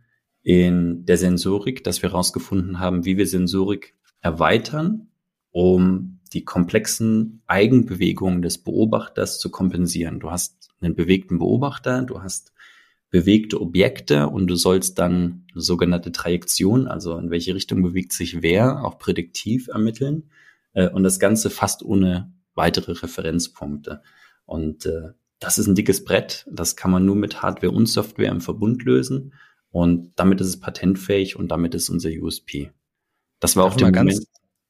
in 0.42 1.04
der 1.06 1.18
Sensorik, 1.18 1.82
dass 1.82 2.02
wir 2.02 2.10
herausgefunden 2.10 2.78
haben, 2.78 3.04
wie 3.04 3.16
wir 3.16 3.26
Sensorik 3.26 3.94
erweitern, 4.20 5.08
um 5.50 6.20
die 6.32 6.44
komplexen 6.44 7.42
Eigenbewegungen 7.46 8.42
des 8.42 8.58
Beobachters 8.58 9.38
zu 9.40 9.50
kompensieren. 9.50 10.20
Du 10.20 10.30
hast 10.30 10.70
einen 10.80 10.94
bewegten 10.94 11.38
Beobachter, 11.38 12.02
du 12.02 12.22
hast 12.22 12.52
bewegte 13.10 13.60
Objekte 13.60 14.28
und 14.28 14.46
du 14.48 14.56
sollst 14.56 14.98
dann 14.98 15.46
eine 15.52 15.62
sogenannte 15.62 16.12
Trajektion, 16.12 16.86
also 16.86 17.16
in 17.18 17.30
welche 17.30 17.54
Richtung 17.54 17.82
bewegt 17.82 18.12
sich 18.12 18.42
wer, 18.42 18.84
auch 18.84 18.98
prädiktiv 18.98 19.68
ermitteln 19.68 20.30
äh, 20.74 20.88
und 20.88 21.02
das 21.02 21.18
Ganze 21.18 21.50
fast 21.50 21.82
ohne 21.82 22.32
weitere 22.54 22.92
Referenzpunkte. 22.92 24.02
Und 24.44 24.86
äh, 24.86 25.12
das 25.38 25.58
ist 25.58 25.66
ein 25.66 25.74
dickes 25.74 26.04
Brett. 26.04 26.46
Das 26.50 26.76
kann 26.76 26.90
man 26.90 27.04
nur 27.04 27.16
mit 27.16 27.42
Hardware 27.42 27.72
und 27.72 27.86
Software 27.86 28.30
im 28.30 28.40
Verbund 28.40 28.82
lösen. 28.84 29.34
Und 29.70 30.12
damit 30.16 30.40
ist 30.40 30.48
es 30.48 30.60
patentfähig 30.60 31.36
und 31.36 31.48
damit 31.48 31.74
ist 31.74 31.90
unser 31.90 32.10
USP. 32.10 32.70
Das 33.40 33.56
war 33.56 33.64
auch 33.64 33.76
der 33.76 33.90
Moment. 33.90 34.26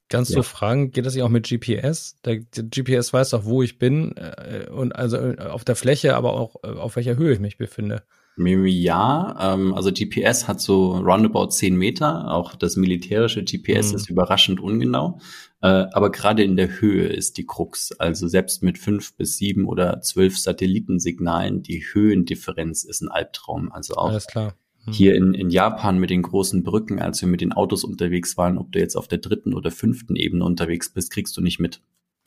Ganz 0.08 0.28
ja. 0.28 0.36
so 0.36 0.42
fragen, 0.44 0.92
geht 0.92 1.04
das 1.04 1.14
nicht 1.14 1.24
auch 1.24 1.28
mit 1.28 1.48
GPS? 1.48 2.16
Der, 2.24 2.36
der, 2.36 2.64
GPS 2.64 3.12
weiß 3.12 3.30
doch, 3.30 3.44
wo 3.44 3.62
ich 3.62 3.78
bin 3.78 4.16
äh, 4.16 4.68
und 4.70 4.94
also 4.94 5.16
äh, 5.16 5.36
auf 5.38 5.64
der 5.64 5.74
Fläche, 5.74 6.14
aber 6.14 6.34
auch 6.34 6.56
äh, 6.62 6.68
auf 6.68 6.94
welcher 6.94 7.16
Höhe 7.16 7.32
ich 7.32 7.40
mich 7.40 7.58
befinde. 7.58 8.04
Ja, 8.38 9.54
ähm, 9.54 9.74
also 9.74 9.90
GPS 9.90 10.46
hat 10.46 10.60
so 10.60 10.92
roundabout 10.98 11.48
10 11.48 11.74
Meter. 11.74 12.30
Auch 12.32 12.54
das 12.54 12.76
militärische 12.76 13.42
GPS 13.42 13.90
mhm. 13.90 13.96
ist 13.96 14.10
überraschend 14.10 14.60
ungenau. 14.60 15.20
Äh, 15.62 15.86
aber 15.92 16.10
gerade 16.10 16.44
in 16.44 16.56
der 16.56 16.80
Höhe 16.80 17.06
ist 17.06 17.38
die 17.38 17.46
Krux. 17.46 17.92
Also 17.92 18.28
selbst 18.28 18.62
mit 18.62 18.78
fünf 18.78 19.16
bis 19.16 19.38
sieben 19.38 19.66
oder 19.66 20.00
zwölf 20.02 20.38
Satellitensignalen, 20.38 21.62
die 21.62 21.82
Höhendifferenz 21.92 22.84
ist 22.84 23.00
ein 23.00 23.08
Albtraum. 23.08 23.72
Also 23.72 23.94
auch 23.94 24.10
Alles 24.10 24.26
klar. 24.26 24.54
Hm. 24.84 24.92
hier 24.92 25.14
in, 25.14 25.32
in 25.32 25.48
Japan 25.48 25.98
mit 25.98 26.10
den 26.10 26.22
großen 26.22 26.62
Brücken, 26.62 27.00
als 27.00 27.22
wir 27.22 27.28
mit 27.28 27.40
den 27.40 27.52
Autos 27.52 27.84
unterwegs 27.84 28.36
waren, 28.36 28.58
ob 28.58 28.70
du 28.72 28.78
jetzt 28.78 28.96
auf 28.96 29.08
der 29.08 29.18
dritten 29.18 29.54
oder 29.54 29.70
fünften 29.70 30.14
Ebene 30.14 30.44
unterwegs 30.44 30.92
bist, 30.92 31.10
kriegst 31.10 31.36
du 31.36 31.40
nicht 31.40 31.58
mit. 31.58 31.80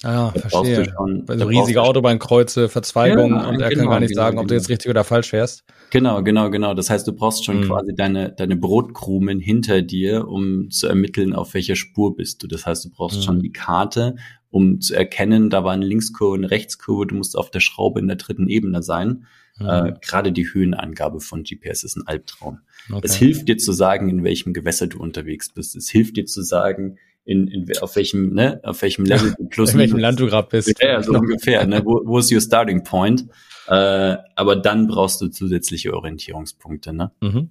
Ah, 0.03 0.31
da 0.33 0.39
verstehe. 0.39 0.85
Schon, 0.95 1.25
also 1.27 1.45
riesige 1.47 1.81
Autobahnkreuze, 1.81 2.69
Verzweigungen 2.69 3.35
ja, 3.35 3.49
und 3.49 3.59
er 3.59 3.69
genau, 3.69 3.81
kann 3.81 3.89
gar 3.89 3.99
nicht 3.99 4.09
genau, 4.11 4.21
sagen, 4.21 4.37
ob 4.37 4.47
du 4.47 4.53
jetzt 4.53 4.67
genau. 4.67 4.75
richtig 4.75 4.89
oder 4.89 5.03
falsch 5.03 5.29
fährst. 5.29 5.65
Genau, 5.89 6.23
genau, 6.23 6.49
genau. 6.49 6.73
Das 6.73 6.89
heißt, 6.89 7.05
du 7.05 7.11
brauchst 7.11 7.43
schon 7.43 7.61
mhm. 7.61 7.65
quasi 7.65 7.93
deine, 7.93 8.31
deine 8.31 8.55
Brotkrumen 8.55 9.39
hinter 9.41 9.81
dir, 9.81 10.27
um 10.27 10.71
zu 10.71 10.87
ermitteln, 10.87 11.33
auf 11.33 11.53
welcher 11.53 11.75
Spur 11.75 12.15
bist 12.15 12.41
du. 12.41 12.47
Das 12.47 12.65
heißt, 12.65 12.85
du 12.85 12.89
brauchst 12.91 13.17
mhm. 13.17 13.23
schon 13.23 13.39
die 13.41 13.51
Karte, 13.51 14.15
um 14.51 14.79
zu 14.79 14.95
erkennen, 14.95 15.49
da 15.49 15.63
war 15.63 15.73
eine 15.73 15.85
Linkskurve, 15.85 16.37
eine 16.37 16.49
Rechtskurve, 16.49 17.07
du 17.07 17.15
musst 17.15 17.37
auf 17.37 17.51
der 17.51 17.59
Schraube 17.59 17.99
in 17.99 18.07
der 18.07 18.15
dritten 18.15 18.47
Ebene 18.47 18.81
sein. 18.81 19.25
Mhm. 19.59 19.67
Äh, 19.67 19.93
Gerade 20.01 20.31
die 20.31 20.51
Höhenangabe 20.51 21.19
von 21.19 21.43
GPS 21.43 21.83
ist 21.83 21.97
ein 21.97 22.07
Albtraum. 22.07 22.59
Okay. 22.89 23.01
Es 23.03 23.15
hilft 23.15 23.49
dir 23.49 23.57
zu 23.57 23.73
sagen, 23.73 24.09
in 24.09 24.23
welchem 24.23 24.53
Gewässer 24.53 24.87
du 24.87 24.99
unterwegs 24.99 25.49
bist. 25.49 25.75
Es 25.75 25.89
hilft 25.89 26.15
dir 26.17 26.25
zu 26.25 26.41
sagen, 26.41 26.97
in, 27.29 27.47
in 27.47 27.77
auf 27.79 27.95
welchem, 27.95 28.33
ne, 28.33 28.59
auf 28.63 28.81
welchem 28.81 29.05
Level 29.05 29.35
du 29.37 29.45
plus 29.49 29.73
in 29.73 29.79
welchem 29.79 29.99
Land 29.99 30.19
du 30.19 30.25
gerade 30.25 30.47
bist. 30.49 30.73
Ja, 30.81 31.01
so 31.03 31.13
ungefähr, 31.13 31.65
ne? 31.67 31.81
Wo, 31.85 32.01
wo 32.03 32.17
ist 32.17 32.31
your 32.31 32.41
starting 32.41 32.83
point? 32.83 33.25
Äh, 33.67 34.17
aber 34.35 34.55
dann 34.55 34.87
brauchst 34.87 35.21
du 35.21 35.27
zusätzliche 35.27 35.93
Orientierungspunkte, 35.93 36.91
ne? 36.91 37.11
Mhm. 37.21 37.49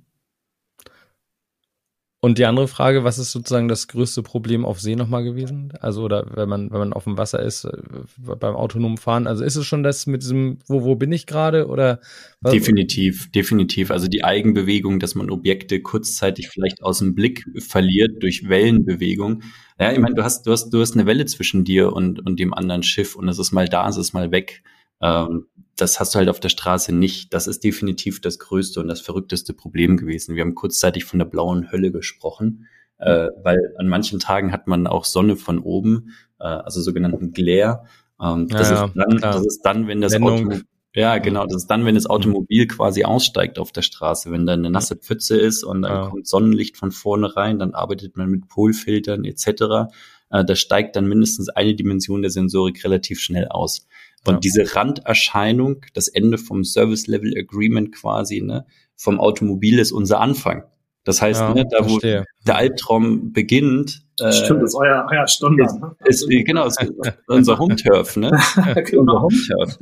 Und 2.28 2.36
die 2.36 2.44
andere 2.44 2.68
Frage, 2.68 3.04
was 3.04 3.16
ist 3.16 3.32
sozusagen 3.32 3.68
das 3.68 3.88
größte 3.88 4.22
Problem 4.22 4.66
auf 4.66 4.82
See 4.82 4.96
nochmal 4.96 5.24
gewesen? 5.24 5.72
Also, 5.80 6.02
oder 6.02 6.26
wenn 6.34 6.46
man, 6.46 6.70
wenn 6.70 6.78
man 6.78 6.92
auf 6.92 7.04
dem 7.04 7.16
Wasser 7.16 7.42
ist, 7.42 7.64
äh, 7.64 7.72
beim 8.18 8.54
autonomen 8.54 8.98
Fahren, 8.98 9.26
also 9.26 9.42
ist 9.42 9.56
es 9.56 9.64
schon 9.64 9.82
das 9.82 10.06
mit 10.06 10.20
diesem, 10.20 10.58
wo, 10.66 10.84
wo 10.84 10.94
bin 10.94 11.10
ich 11.10 11.24
gerade 11.24 11.68
oder? 11.68 12.00
Was? 12.42 12.52
Definitiv, 12.52 13.30
definitiv. 13.32 13.90
Also 13.90 14.08
die 14.08 14.24
Eigenbewegung, 14.24 15.00
dass 15.00 15.14
man 15.14 15.30
Objekte 15.30 15.80
kurzzeitig 15.80 16.50
vielleicht 16.50 16.82
aus 16.82 16.98
dem 16.98 17.14
Blick 17.14 17.46
verliert 17.56 18.22
durch 18.22 18.46
Wellenbewegung. 18.46 19.42
Ja, 19.80 19.90
ich 19.90 19.98
meine, 19.98 20.14
du 20.14 20.22
hast, 20.22 20.46
du 20.46 20.52
hast, 20.52 20.68
du 20.68 20.82
hast 20.82 20.92
eine 20.92 21.06
Welle 21.06 21.24
zwischen 21.24 21.64
dir 21.64 21.94
und, 21.94 22.20
und 22.20 22.38
dem 22.38 22.52
anderen 22.52 22.82
Schiff 22.82 23.16
und 23.16 23.26
es 23.30 23.38
ist 23.38 23.52
mal 23.52 23.70
da, 23.70 23.88
es 23.88 23.96
ist 23.96 24.12
mal 24.12 24.30
weg. 24.30 24.62
Ähm, 25.00 25.46
das 25.80 26.00
hast 26.00 26.14
du 26.14 26.18
halt 26.18 26.28
auf 26.28 26.40
der 26.40 26.48
Straße 26.48 26.92
nicht. 26.92 27.32
Das 27.32 27.46
ist 27.46 27.64
definitiv 27.64 28.20
das 28.20 28.38
größte 28.38 28.80
und 28.80 28.88
das 28.88 29.00
verrückteste 29.00 29.54
Problem 29.54 29.96
gewesen. 29.96 30.34
Wir 30.34 30.42
haben 30.42 30.54
kurzzeitig 30.54 31.04
von 31.04 31.18
der 31.18 31.26
blauen 31.26 31.70
Hölle 31.70 31.92
gesprochen, 31.92 32.66
äh, 32.98 33.28
weil 33.42 33.74
an 33.78 33.88
manchen 33.88 34.18
Tagen 34.18 34.52
hat 34.52 34.66
man 34.66 34.86
auch 34.86 35.04
Sonne 35.04 35.36
von 35.36 35.58
oben, 35.58 36.14
äh, 36.40 36.44
also 36.44 36.80
sogenannten 36.80 37.32
Glare. 37.32 37.84
Ähm, 38.20 38.48
das, 38.48 38.70
ja, 38.70 38.86
ist 38.86 38.94
dann, 38.96 39.18
das 39.20 39.46
ist 39.46 39.62
dann, 39.62 39.86
wenn 39.86 40.00
das 40.00 40.14
Auto, 40.20 40.52
ja, 40.94 41.18
genau, 41.18 41.44
das 41.44 41.62
ist 41.62 41.66
dann, 41.68 41.84
wenn 41.84 41.94
das 41.94 42.06
Automobil 42.06 42.66
quasi 42.66 43.04
aussteigt 43.04 43.58
auf 43.58 43.70
der 43.70 43.82
Straße, 43.82 44.32
wenn 44.32 44.46
da 44.46 44.54
eine 44.54 44.70
nasse 44.70 44.96
Pfütze 44.96 45.36
ist 45.36 45.62
und 45.62 45.82
dann 45.82 45.92
ja. 45.92 46.08
kommt 46.08 46.26
Sonnenlicht 46.26 46.76
von 46.76 46.90
vorne 46.90 47.36
rein, 47.36 47.58
dann 47.58 47.74
arbeitet 47.74 48.16
man 48.16 48.28
mit 48.28 48.48
Polfiltern 48.48 49.24
etc. 49.24 49.92
Äh, 50.30 50.44
da 50.44 50.56
steigt 50.56 50.96
dann 50.96 51.06
mindestens 51.06 51.50
eine 51.50 51.74
Dimension 51.74 52.22
der 52.22 52.32
Sensorik 52.32 52.82
relativ 52.84 53.20
schnell 53.20 53.46
aus. 53.48 53.86
Und 54.28 54.34
ja. 54.34 54.40
diese 54.40 54.76
Randerscheinung, 54.76 55.84
das 55.94 56.08
Ende 56.08 56.38
vom 56.38 56.62
Service 56.64 57.06
Level 57.06 57.34
Agreement 57.36 57.94
quasi, 57.94 58.42
ne, 58.42 58.66
vom 58.94 59.20
Automobil 59.20 59.78
ist 59.78 59.92
unser 59.92 60.20
Anfang. 60.20 60.64
Das 61.08 61.22
heißt, 61.22 61.40
ja, 61.40 61.54
ne, 61.54 61.64
da 61.70 61.86
wo 61.86 61.92
verstehe. 61.92 62.26
der 62.46 62.56
Albtraum 62.56 63.32
beginnt, 63.32 64.02
äh, 64.20 64.30
Stimmt, 64.30 64.62
das 64.62 64.72
ist 64.72 64.74
euer, 64.74 65.06
euer 65.10 65.26
Standard. 65.26 65.70
Ist, 66.04 66.28
ist, 66.28 66.44
genau, 66.44 66.66
ist 66.66 66.84
unser 67.28 67.58
Home-Turf, 67.58 68.16
ne? 68.16 68.30
genau. 68.84 69.00
Unser 69.00 69.22
Home-Turf. 69.22 69.78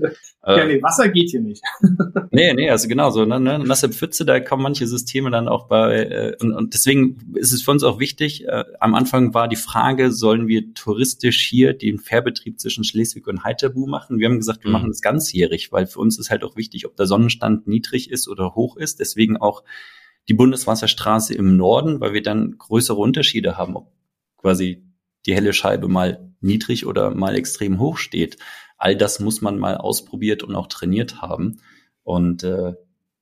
Ja, 0.47 0.65
nee, 0.67 0.81
Wasser 0.81 1.09
geht 1.09 1.31
hier 1.31 1.41
nicht. 1.41 1.61
nee, 2.31 2.55
nee, 2.55 2.71
also 2.71 2.87
genau 2.87 3.11
so. 3.11 3.25
Ne, 3.25 3.41
ne, 3.41 3.59
nasse 3.59 3.89
Pfütze, 3.89 4.25
da 4.25 4.39
kommen 4.39 4.63
manche 4.63 4.87
Systeme 4.87 5.33
dann 5.33 5.49
auch 5.49 5.67
bei, 5.67 5.97
äh, 5.97 6.37
und, 6.41 6.53
und 6.53 6.75
deswegen 6.75 7.19
ist 7.35 7.53
es 7.53 7.63
für 7.63 7.73
uns 7.73 7.83
auch 7.83 7.99
wichtig, 7.99 8.47
äh, 8.47 8.63
am 8.79 8.95
Anfang 8.95 9.35
war 9.35 9.49
die 9.49 9.57
Frage, 9.57 10.13
sollen 10.13 10.47
wir 10.47 10.75
touristisch 10.75 11.45
hier 11.45 11.73
den 11.73 11.99
Fährbetrieb 11.99 12.61
zwischen 12.61 12.85
Schleswig 12.85 13.27
und 13.27 13.43
Heiterbu 13.43 13.89
machen? 13.89 14.21
Wir 14.21 14.29
haben 14.29 14.37
gesagt, 14.37 14.63
wir 14.63 14.69
mhm. 14.69 14.75
machen 14.75 14.91
das 14.91 15.01
ganzjährig, 15.01 15.73
weil 15.73 15.89
für 15.89 15.99
uns 15.99 16.21
ist 16.21 16.31
halt 16.31 16.45
auch 16.45 16.55
wichtig, 16.55 16.87
ob 16.87 16.95
der 16.95 17.07
Sonnenstand 17.07 17.67
niedrig 17.67 18.13
ist 18.13 18.29
oder 18.29 18.55
hoch 18.55 18.77
ist. 18.77 19.01
Deswegen 19.01 19.39
auch 19.39 19.65
die 20.29 20.35
Bundeswasserstraße 20.35 21.35
im 21.35 21.57
Norden, 21.57 22.01
weil 22.01 22.13
wir 22.13 22.23
dann 22.23 22.59
größere 22.59 22.97
Unterschiede 22.97 23.57
haben, 23.57 23.77
ob 23.77 23.93
quasi 24.37 24.85
die 25.25 25.35
helle 25.35 25.53
Scheibe 25.53 25.89
mal 25.89 26.33
niedrig 26.41 26.87
oder 26.87 27.15
mal 27.15 27.37
extrem 27.37 27.79
hoch 27.79 27.99
steht. 27.99 28.39
All 28.79 28.97
das 28.97 29.21
muss 29.21 29.41
man 29.41 29.59
mal 29.59 29.77
ausprobiert 29.77 30.43
und 30.43 30.55
auch 30.55 30.67
trainiert 30.67 31.21
haben. 31.21 31.61
Und 32.03 32.45
äh, 32.45 32.75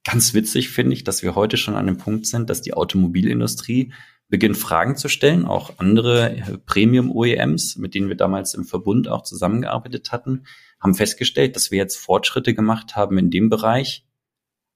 ganz 0.05 0.35
witzig 0.35 0.69
finde 0.69 0.95
ich, 0.95 1.05
dass 1.05 1.23
wir 1.23 1.35
heute 1.35 1.57
schon 1.57 1.77
an 1.77 1.87
dem 1.87 1.99
Punkt 1.99 2.27
sind, 2.27 2.51
dass 2.51 2.63
die 2.63 2.75
Automobilindustrie 2.75 3.93
beginnt 4.29 4.57
Fragen 4.57 4.97
zu 4.97 5.09
stellen, 5.09 5.45
auch 5.45 5.79
andere 5.79 6.37
äh, 6.37 6.59
Premium-OEMs, 6.59 7.77
mit 7.77 7.95
denen 7.95 8.09
wir 8.09 8.17
damals 8.17 8.55
im 8.55 8.65
Verbund 8.65 9.09
auch 9.09 9.23
zusammengearbeitet 9.23 10.13
hatten, 10.13 10.45
haben 10.81 10.95
festgestellt, 10.95 11.57
dass 11.57 11.71
wir 11.71 11.79
jetzt 11.79 11.97
Fortschritte 11.97 12.55
gemacht 12.55 12.97
haben 12.97 13.17
in 13.19 13.31
dem 13.31 13.49
Bereich, 13.49 14.05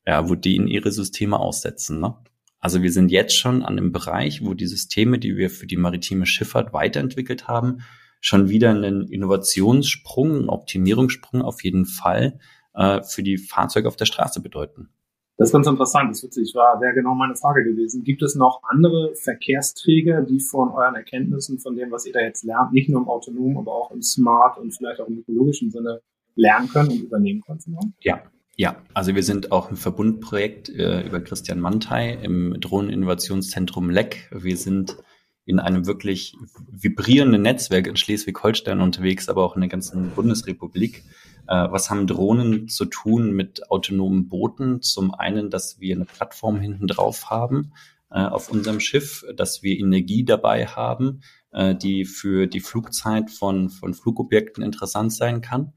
ja, 0.08 0.26
wo 0.26 0.34
die 0.34 0.56
in 0.56 0.68
ihre 0.68 0.90
Systeme 0.90 1.38
aussetzen. 1.38 2.00
Ne? 2.00 2.14
Also 2.60 2.82
wir 2.82 2.90
sind 2.90 3.10
jetzt 3.10 3.36
schon 3.36 3.62
an 3.62 3.76
dem 3.76 3.92
Bereich, 3.92 4.42
wo 4.42 4.54
die 4.54 4.66
Systeme, 4.66 5.18
die 5.18 5.36
wir 5.36 5.50
für 5.50 5.66
die 5.66 5.76
maritime 5.76 6.24
Schifffahrt 6.24 6.72
weiterentwickelt 6.72 7.46
haben, 7.46 7.82
schon 8.22 8.48
wieder 8.48 8.70
einen 8.70 9.06
Innovationssprung, 9.08 10.34
einen 10.34 10.48
Optimierungssprung 10.48 11.42
auf 11.42 11.62
jeden 11.62 11.84
Fall 11.84 12.38
äh, 12.72 13.02
für 13.02 13.22
die 13.22 13.36
Fahrzeuge 13.36 13.86
auf 13.86 13.96
der 13.96 14.06
Straße 14.06 14.40
bedeuten. 14.40 14.88
Das 15.36 15.50
ist 15.50 15.52
ganz 15.52 15.66
interessant. 15.66 16.10
Das 16.10 16.22
witzig 16.22 16.54
war, 16.54 16.80
wäre 16.80 16.94
genau 16.94 17.14
meine 17.14 17.36
Frage 17.36 17.62
gewesen. 17.62 18.02
Gibt 18.02 18.22
es 18.22 18.34
noch 18.34 18.62
andere 18.66 19.14
Verkehrsträger, 19.14 20.22
die 20.22 20.40
von 20.40 20.70
euren 20.70 20.94
Erkenntnissen, 20.94 21.58
von 21.58 21.76
dem, 21.76 21.90
was 21.90 22.06
ihr 22.06 22.14
da 22.14 22.20
jetzt 22.20 22.44
lernt, 22.44 22.72
nicht 22.72 22.88
nur 22.88 23.02
im 23.02 23.08
autonomen, 23.08 23.58
aber 23.58 23.72
auch 23.72 23.90
im 23.90 24.00
Smart 24.00 24.56
und 24.56 24.74
vielleicht 24.74 25.02
auch 25.02 25.06
im 25.06 25.18
ökologischen 25.18 25.70
Sinne 25.70 26.00
lernen 26.34 26.70
können 26.70 26.92
und 26.92 27.02
übernehmen 27.02 27.42
können? 27.42 27.60
Ja, 28.00 28.22
ja, 28.58 28.82
also 28.92 29.14
wir 29.14 29.22
sind 29.22 29.52
auch 29.52 29.70
im 29.70 29.76
Verbundprojekt 29.76 30.68
äh, 30.68 31.06
über 31.06 31.20
Christian 31.20 31.60
Mantei 31.60 32.18
im 32.20 32.60
Drohneninnovationszentrum 32.60 33.88
LEC. 33.88 34.28
Wir 34.32 34.56
sind 34.56 34.96
in 35.44 35.60
einem 35.60 35.86
wirklich 35.86 36.36
vibrierenden 36.68 37.42
Netzwerk 37.42 37.86
in 37.86 37.96
Schleswig-Holstein 37.96 38.80
unterwegs, 38.80 39.28
aber 39.28 39.44
auch 39.44 39.54
in 39.54 39.60
der 39.60 39.70
ganzen 39.70 40.10
Bundesrepublik. 40.10 41.04
Äh, 41.46 41.70
was 41.70 41.88
haben 41.88 42.08
Drohnen 42.08 42.66
zu 42.66 42.86
tun 42.86 43.30
mit 43.30 43.70
autonomen 43.70 44.28
Booten? 44.28 44.82
Zum 44.82 45.14
einen, 45.14 45.50
dass 45.50 45.78
wir 45.78 45.94
eine 45.94 46.04
Plattform 46.04 46.58
hinten 46.58 46.88
drauf 46.88 47.30
haben 47.30 47.72
äh, 48.10 48.22
auf 48.24 48.50
unserem 48.50 48.80
Schiff, 48.80 49.24
dass 49.36 49.62
wir 49.62 49.78
Energie 49.78 50.24
dabei 50.24 50.66
haben, 50.66 51.20
äh, 51.52 51.76
die 51.76 52.04
für 52.04 52.48
die 52.48 52.60
Flugzeit 52.60 53.30
von, 53.30 53.70
von 53.70 53.94
Flugobjekten 53.94 54.64
interessant 54.64 55.12
sein 55.12 55.42
kann 55.42 55.74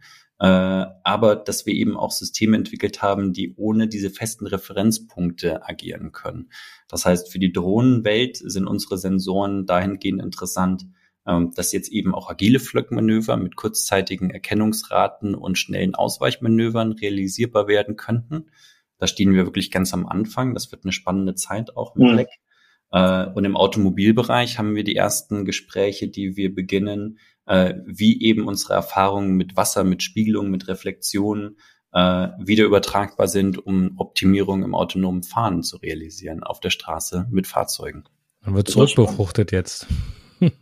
aber 0.48 1.36
dass 1.36 1.66
wir 1.66 1.74
eben 1.74 1.96
auch 1.98 2.12
Systeme 2.12 2.58
entwickelt 2.58 3.02
haben, 3.02 3.32
die 3.32 3.54
ohne 3.58 3.88
diese 3.88 4.10
festen 4.10 4.48
Referenzpunkte 4.48 5.68
agieren 5.68 6.12
können. 6.12 6.50
Das 6.88 7.06
heißt, 7.06 7.32
für 7.32 7.40
die 7.40 7.52
Drohnenwelt 7.52 8.38
sind 8.38 8.68
unsere 8.68 8.98
Sensoren 8.98 9.66
dahingehend 9.66 10.22
interessant, 10.22 10.86
ähm, 11.28 11.52
dass 11.56 11.72
jetzt 11.72 11.92
eben 11.92 12.16
auch 12.16 12.30
agile 12.30 12.60
Flöckmanöver 12.60 13.38
mit 13.38 13.56
kurzzeitigen 13.56 14.32
Erkennungsraten 14.32 15.36
und 15.36 15.60
schnellen 15.60 15.94
Ausweichmanövern 15.94 16.94
realisierbar 16.94 17.68
werden 17.68 17.96
könnten. 17.96 18.50
Da 18.98 19.06
stehen 19.06 19.34
wir 19.34 19.46
wirklich 19.46 19.70
ganz 19.70 19.94
am 19.94 20.08
Anfang. 20.08 20.56
Das 20.56 20.72
wird 20.72 20.84
eine 20.84 20.92
spannende 20.92 21.36
Zeit 21.36 21.78
auch 21.78 21.96
mit 21.96 22.10
mhm. 22.10 22.16
Leck. 22.16 22.30
Äh, 22.92 23.28
und 23.28 23.46
im 23.46 23.56
Automobilbereich 23.56 24.58
haben 24.58 24.76
wir 24.76 24.84
die 24.84 24.96
ersten 24.96 25.46
Gespräche, 25.46 26.08
die 26.08 26.36
wir 26.38 26.54
beginnen, 26.54 27.20
äh, 27.52 27.76
wie 27.86 28.24
eben 28.24 28.48
unsere 28.48 28.76
Erfahrungen 28.76 29.34
mit 29.34 29.58
Wasser, 29.58 29.84
mit 29.84 30.04
Spiegelung, 30.04 30.50
mit 30.50 30.70
Reflexion 30.70 31.58
äh, 31.92 32.30
wieder 32.40 32.64
übertragbar 32.64 33.28
sind, 33.28 33.58
um 33.66 33.96
Optimierung 33.98 34.64
im 34.64 34.74
autonomen 34.74 35.24
Fahren 35.24 35.62
zu 35.62 35.76
realisieren 35.76 36.44
auf 36.44 36.62
der 36.62 36.70
Straße 36.70 37.28
mit 37.30 37.48
Fahrzeugen. 37.48 38.06
Dann 38.46 38.56
wird 38.56 38.70
zurückbefruchtet 38.70 39.52
jetzt. 39.52 39.86
ja, 40.40 40.50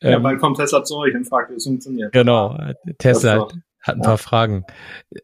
ähm, 0.00 0.10
ja, 0.10 0.18
bald 0.20 0.40
kommt 0.40 0.56
Tesla 0.56 0.82
zu 0.84 0.96
euch 0.96 1.14
und 1.14 1.28
fragt, 1.28 1.50
wie 1.50 1.56
es 1.56 1.64
funktioniert. 1.64 2.12
Genau, 2.12 2.58
Tesla, 2.96 3.46
hat 3.80 3.96
ein 3.96 4.02
paar 4.02 4.18
Fragen. 4.18 4.64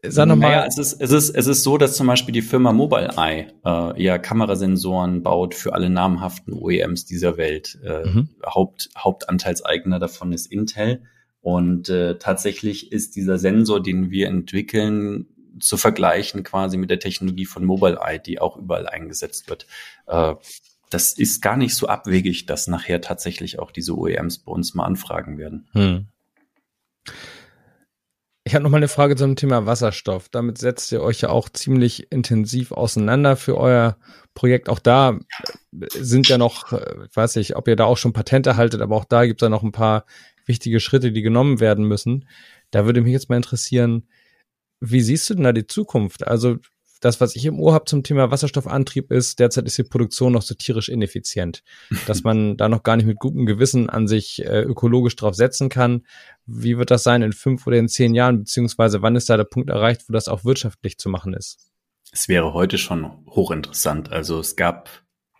Sag 0.03 0.27
noch 0.27 0.35
mal. 0.35 0.49
Naja, 0.49 0.65
es 0.65 0.77
ist, 0.77 0.93
es 0.99 1.11
ist, 1.11 1.29
es 1.29 1.47
ist 1.47 1.63
so, 1.63 1.77
dass 1.77 1.95
zum 1.95 2.07
Beispiel 2.07 2.33
die 2.33 2.41
Firma 2.41 2.73
Mobileye 2.73 3.47
äh, 3.63 4.03
ja 4.03 4.17
Kamerasensoren 4.17 5.21
baut 5.21 5.53
für 5.53 5.73
alle 5.73 5.89
namhaften 5.89 6.53
OEMs 6.53 7.05
dieser 7.05 7.37
Welt. 7.37 7.77
Äh, 7.83 8.07
mhm. 8.07 8.29
Haupt, 8.45 8.89
Hauptanteilseigner 8.97 9.99
davon 9.99 10.33
ist 10.33 10.47
Intel. 10.47 11.03
Und 11.41 11.89
äh, 11.89 12.17
tatsächlich 12.17 12.91
ist 12.91 13.15
dieser 13.15 13.37
Sensor, 13.37 13.81
den 13.81 14.09
wir 14.09 14.27
entwickeln, 14.27 15.27
zu 15.59 15.77
vergleichen 15.77 16.43
quasi 16.43 16.77
mit 16.77 16.89
der 16.89 16.99
Technologie 16.99 17.45
von 17.45 17.63
Mobileye, 17.63 18.19
die 18.19 18.39
auch 18.39 18.57
überall 18.57 18.87
eingesetzt 18.87 19.49
wird. 19.49 19.67
Äh, 20.07 20.35
das 20.89 21.13
ist 21.13 21.41
gar 21.41 21.57
nicht 21.57 21.75
so 21.75 21.87
abwegig, 21.87 22.45
dass 22.45 22.67
nachher 22.67 23.01
tatsächlich 23.01 23.59
auch 23.59 23.71
diese 23.71 23.97
OEMs 23.97 24.39
bei 24.39 24.51
uns 24.51 24.73
mal 24.73 24.85
anfragen 24.85 25.37
werden. 25.37 25.67
Hm. 25.73 26.07
Ich 28.47 28.55
habe 28.55 28.63
noch 28.63 28.69
mal 28.71 28.77
eine 28.77 28.87
Frage 28.87 29.17
zum 29.17 29.35
Thema 29.35 29.65
Wasserstoff. 29.65 30.29
Damit 30.29 30.57
setzt 30.57 30.93
ihr 30.93 31.01
euch 31.01 31.19
ja 31.19 31.27
auch 31.27 31.49
ziemlich 31.49 32.13
intensiv 32.13 32.71
auseinander 32.71 33.35
für 33.35 33.57
euer 33.57 33.97
Projekt. 34.35 34.69
Auch 34.69 34.79
da 34.79 35.19
sind 35.73 36.29
ja 36.29 36.37
noch, 36.37 36.71
ich 36.71 37.13
weiß 37.13 37.35
nicht, 37.35 37.57
ob 37.57 37.67
ihr 37.67 37.75
da 37.75 37.83
auch 37.83 37.97
schon 37.97 38.13
Patente 38.13 38.55
haltet, 38.55 38.79
aber 38.79 38.95
auch 38.95 39.03
da 39.03 39.25
gibt 39.25 39.41
es 39.41 39.45
ja 39.45 39.49
noch 39.49 39.63
ein 39.63 39.73
paar 39.73 40.05
wichtige 40.45 40.79
Schritte, 40.79 41.11
die 41.11 41.23
genommen 41.23 41.59
werden 41.59 41.89
müssen. 41.89 42.25
Da 42.71 42.85
würde 42.85 43.01
mich 43.01 43.11
jetzt 43.11 43.27
mal 43.27 43.35
interessieren, 43.35 44.07
wie 44.79 45.01
siehst 45.01 45.29
du 45.29 45.33
denn 45.33 45.43
da 45.43 45.51
die 45.51 45.67
Zukunft? 45.67 46.25
Also 46.25 46.55
das, 46.99 47.21
was 47.21 47.35
ich 47.35 47.45
im 47.45 47.59
Ohr 47.59 47.73
habe 47.73 47.85
zum 47.85 48.03
Thema 48.03 48.31
Wasserstoffantrieb 48.31 49.11
ist, 49.11 49.39
derzeit 49.39 49.65
ist 49.65 49.77
die 49.77 49.83
Produktion 49.83 50.33
noch 50.33 50.41
so 50.41 50.55
tierisch 50.55 50.89
ineffizient, 50.89 51.63
dass 52.07 52.23
man 52.23 52.57
da 52.57 52.69
noch 52.69 52.83
gar 52.83 52.97
nicht 52.97 53.05
mit 53.05 53.19
gutem 53.19 53.45
Gewissen 53.45 53.89
an 53.89 54.07
sich 54.07 54.43
äh, 54.45 54.61
ökologisch 54.61 55.15
drauf 55.15 55.35
setzen 55.35 55.69
kann. 55.69 56.05
Wie 56.45 56.77
wird 56.77 56.91
das 56.91 57.03
sein 57.03 57.21
in 57.21 57.33
fünf 57.33 57.67
oder 57.67 57.77
in 57.77 57.87
zehn 57.89 58.15
Jahren, 58.15 58.39
beziehungsweise 58.39 59.01
wann 59.01 59.15
ist 59.15 59.29
da 59.29 59.37
der 59.37 59.43
Punkt 59.43 59.69
erreicht, 59.69 60.03
wo 60.07 60.13
das 60.13 60.27
auch 60.27 60.45
wirtschaftlich 60.45 60.97
zu 60.97 61.09
machen 61.09 61.33
ist? 61.33 61.57
Es 62.11 62.27
wäre 62.27 62.53
heute 62.53 62.77
schon 62.77 63.11
hochinteressant. 63.27 64.11
Also 64.11 64.39
es 64.39 64.55
gab 64.55 64.89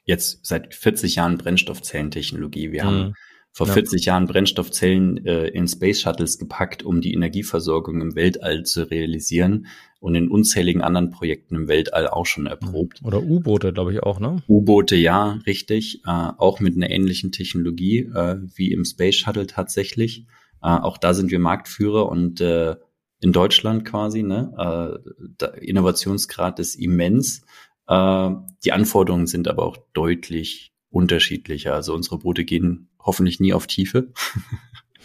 jetzt 0.04 0.46
seit 0.46 0.74
40 0.74 1.16
Jahren 1.16 1.38
Brennstoffzellentechnologie. 1.38 2.72
Wir 2.72 2.84
mhm. 2.84 2.88
haben 2.88 3.14
vor 3.58 3.66
ja. 3.66 3.74
40 3.74 4.06
Jahren 4.06 4.28
Brennstoffzellen 4.28 5.26
äh, 5.26 5.48
in 5.48 5.68
Space 5.68 6.02
Shuttles 6.02 6.38
gepackt, 6.38 6.84
um 6.84 7.02
die 7.02 7.16
Energieversorgung 7.16 8.02
im 8.02 8.16
Weltall 8.16 8.66
zu 8.66 8.84
realisieren 8.84 9.66
und 10.00 10.14
in 10.14 10.30
unzähligen 10.30 10.84
anderen 10.84 11.10
Projekten 11.10 11.56
im 11.56 11.68
Weltall 11.68 12.08
auch 12.08 12.28
schon 12.28 12.46
erprobt. 12.46 13.02
Oder 13.04 13.24
U-Boote, 13.24 13.74
glaube 13.74 13.94
ich 13.94 14.04
auch, 14.04 14.20
ne? 14.20 14.44
U-Boote, 14.48 14.96
ja, 14.96 15.40
richtig. 15.48 16.04
Äh, 16.06 16.10
auch 16.38 16.60
mit 16.60 16.76
einer 16.76 16.92
ähnlichen 16.92 17.32
Technologie 17.32 18.02
äh, 18.14 18.38
wie 18.54 18.72
im 18.72 18.86
Space 18.86 19.16
Shuttle 19.16 19.48
tatsächlich. 19.48 20.28
Äh, 20.62 20.68
auch 20.68 21.00
da 21.00 21.16
sind 21.16 21.32
wir 21.32 21.40
Marktführer 21.40 22.10
und 22.10 22.40
äh, 22.40 22.76
in 23.22 23.32
Deutschland 23.32 23.86
quasi, 23.86 24.22
ne? 24.22 24.54
Äh, 24.56 25.26
der 25.42 25.64
Innovationsgrad 25.64 26.60
ist 26.60 26.76
immens. 26.76 27.42
Äh, 27.88 28.30
die 28.64 28.72
Anforderungen 28.72 29.26
sind 29.26 29.48
aber 29.48 29.66
auch 29.66 29.78
deutlich 29.94 30.74
unterschiedlicher. 30.92 31.74
Also 31.74 31.96
unsere 31.96 32.20
Boote 32.20 32.46
gehen 32.46 32.90
hoffentlich 33.08 33.40
nie 33.40 33.54
auf 33.54 33.66
Tiefe. 33.66 34.12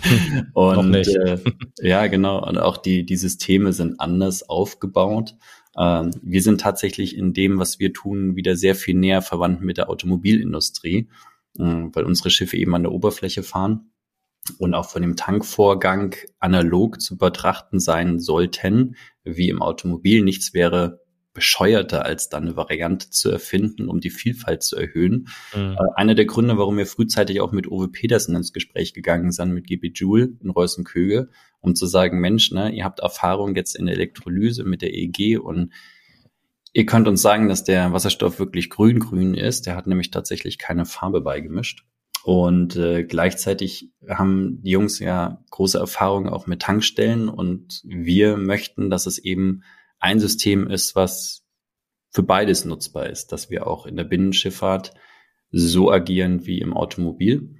und 0.53 0.94
äh, 0.94 1.38
ja, 1.80 2.07
genau. 2.09 2.46
Und 2.46 2.59
auch 2.59 2.76
die, 2.76 3.07
die 3.07 3.16
Systeme 3.16 3.72
sind 3.72 4.00
anders 4.00 4.48
aufgebaut. 4.48 5.36
Ähm, 5.78 6.11
wir 6.22 6.42
sind 6.42 6.61
tatsächlich 6.61 7.16
in 7.16 7.32
dem, 7.32 7.59
was 7.59 7.78
wir 7.78 7.92
tun, 7.92 8.36
wieder 8.36 8.57
sehr 8.57 8.74
viel 8.74 8.94
näher 8.94 9.22
verwandt 9.22 9.62
mit 9.62 9.78
der 9.78 9.88
Automobilindustrie, 9.88 11.09
äh, 11.59 11.62
weil 11.62 12.05
unsere 12.05 12.30
Schiffe 12.30 12.57
eben 12.57 12.74
an 12.74 12.82
der 12.82 12.92
Oberfläche 12.92 13.42
fahren 13.42 13.92
und 14.59 14.74
auch 14.74 14.90
von 14.90 15.03
dem 15.03 15.16
Tankvorgang 15.16 16.16
analog 16.40 17.00
zu 17.00 17.16
betrachten 17.16 17.78
sein 17.80 18.18
sollten, 18.18 18.96
wie 19.24 19.48
im 19.48 19.62
Automobil. 19.62 20.22
Nichts 20.22 20.53
wäre 20.53 21.01
bescheuerter, 21.33 22.05
als 22.05 22.28
dann 22.28 22.45
eine 22.45 22.57
Variante 22.57 23.11
zu 23.11 23.30
erfinden, 23.30 23.89
um 23.89 24.01
die 24.01 24.11
Vielfalt 24.11 24.62
zu 24.62 24.76
erhöhen. 24.76 25.28
Mhm. 25.55 25.72
Äh, 25.72 25.95
einer 25.97 26.14
der 26.14 26.26
Gründe, 26.26 26.59
warum 26.59 26.76
wir 26.76 26.87
frühzeitig 26.87 27.41
auch 27.41 27.53
mit 27.53 27.66
Uwe 27.66 27.89
Petersen 27.89 28.37
ins 28.37 28.53
Gespräch 28.53 28.95
gegangen 28.95 29.33
sind, 29.33 29.53
mit 29.53 29.66
GB 29.66 29.93
Joule 29.95 30.37
in 30.43 30.51
Reusenköge, 30.51 31.28
um 31.61 31.74
zu 31.74 31.87
sagen, 31.87 32.20
Mensch, 32.20 32.53
ne, 32.53 32.70
ihr 32.70 32.85
habt 32.85 33.01
Erfahrung 33.01 33.57
jetzt 33.57 33.76
in 33.76 33.87
der 33.87 33.95
Elektrolyse 33.95 34.64
mit 34.64 34.83
der 34.83 34.95
EG 34.95 35.39
und 35.39 35.72
ihr 36.72 36.87
könnt 36.87 37.09
uns 37.09 37.22
sagen, 37.22 37.49
dass 37.49 37.64
der 37.64 37.93
Wasserstoff 37.93 38.39
wirklich 38.39 38.70
grün-grün 38.70 39.35
ist. 39.35 39.66
Der 39.66 39.76
hat 39.76 39.87
nämlich 39.87 40.11
tatsächlich 40.11 40.59
keine 40.59 40.85
Farbe 40.85 41.20
beigemischt. 41.20 41.85
Und 42.24 42.76
äh, 42.76 43.03
gleichzeitig 43.03 43.91
haben 44.09 44.62
die 44.62 44.70
Jungs 44.70 45.01
ja 45.01 45.43
große 45.51 45.78
Erfahrung 45.78 46.28
auch 46.28 46.47
mit 46.47 46.62
Tankstellen 46.62 47.28
und 47.28 47.83
wir 47.85 48.37
möchten, 48.37 48.91
dass 48.91 49.07
es 49.07 49.18
eben 49.18 49.64
ein 50.03 50.20
System 50.20 50.68
ist, 50.68 50.94
was 50.94 51.44
für 52.11 52.22
beides 52.22 52.64
nutzbar 52.64 53.09
ist, 53.09 53.32
dass 53.32 53.48
wir 53.48 53.66
auch 53.66 53.86
in 53.86 53.96
der 53.96 54.05
Binnenschifffahrt 54.05 54.92
so 55.50 55.90
agieren 55.90 56.44
wie 56.44 56.61
im 56.61 56.74
Automobil. 56.74 57.55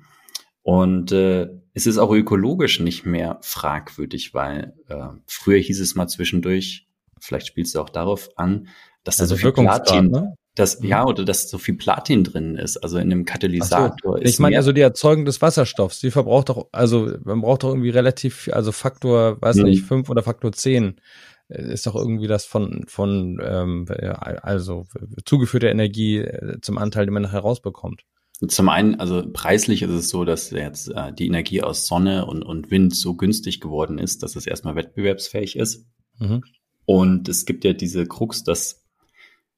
Und 0.62 1.12
äh, 1.12 1.49
es 1.72 1.86
ist 1.86 1.99
auch 1.99 2.12
ökologisch 2.12 2.80
nicht 2.80 3.07
mehr 3.07 3.38
fragwürdig, 3.43 4.34
weil 4.34 4.74
äh, 4.88 5.09
früher 5.26 5.59
hieß 5.59 5.80
es 5.80 5.95
mal 5.95 6.09
zwischendurch, 6.09 6.88
vielleicht 7.20 7.47
spielst 7.47 7.74
du 7.74 7.80
auch 7.80 7.88
darauf 7.88 8.28
an, 8.36 8.68
dass 9.05 9.16
da 9.16 9.22
also 9.22 9.36
so 9.36 9.40
viel 9.40 9.53
Platin, 9.53 10.11
ne? 10.11 10.34
dass, 10.55 10.80
mhm. 10.80 10.88
ja, 10.88 11.05
oder 11.07 11.24
dass 11.24 11.49
so 11.49 11.59
viel 11.59 11.76
Platin 11.76 12.24
drin 12.24 12.57
ist, 12.57 12.76
also 12.76 12.99
in 12.99 13.11
einem 13.11 13.24
Katalysator. 13.24 13.97
So. 14.03 14.16
Ich 14.16 14.38
meine, 14.38 14.57
also 14.57 14.72
die 14.72 14.82
Erzeugung 14.82 15.24
des 15.24 15.40
Wasserstoffs, 15.40 16.01
die 16.01 16.11
verbraucht 16.11 16.51
doch, 16.51 16.68
also 16.72 17.12
man 17.24 17.40
braucht 17.40 17.62
doch 17.62 17.70
irgendwie 17.70 17.90
relativ, 17.90 18.51
also 18.53 18.70
Faktor, 18.70 19.40
weiß 19.40 19.57
mhm. 19.57 19.64
nicht, 19.64 19.84
fünf 19.84 20.11
oder 20.11 20.22
Faktor 20.22 20.53
zehn 20.53 21.01
ist 21.53 21.86
doch 21.86 21.94
irgendwie 21.94 22.26
das 22.26 22.44
von, 22.44 22.84
von 22.88 23.40
ähm, 23.42 23.86
also 24.42 24.86
zugeführte 25.24 25.68
Energie 25.68 26.18
äh, 26.18 26.61
zum 26.61 26.78
Anteil, 26.78 27.07
den 27.07 27.14
man 27.14 27.22
nachher 27.22 27.40
rausbekommt. 27.40 28.05
Zum 28.48 28.68
einen, 28.68 28.96
also 28.96 29.22
preislich 29.32 29.82
ist 29.82 29.90
es 29.90 30.09
so, 30.09 30.24
dass 30.24 30.50
jetzt 30.50 30.88
äh, 30.88 31.12
die 31.12 31.26
Energie 31.26 31.62
aus 31.62 31.86
Sonne 31.86 32.26
und, 32.26 32.42
und 32.42 32.70
Wind 32.70 32.94
so 32.94 33.14
günstig 33.14 33.61
geworden 33.61 33.98
ist, 33.98 34.22
dass 34.22 34.34
es 34.34 34.46
erstmal 34.46 34.74
wettbewerbsfähig 34.74 35.57
ist. 35.57 35.86
Mhm. 36.18 36.42
Und 36.84 37.28
es 37.28 37.44
gibt 37.44 37.64
ja 37.64 37.72
diese 37.72 38.07
Krux, 38.07 38.42
dass 38.42 38.82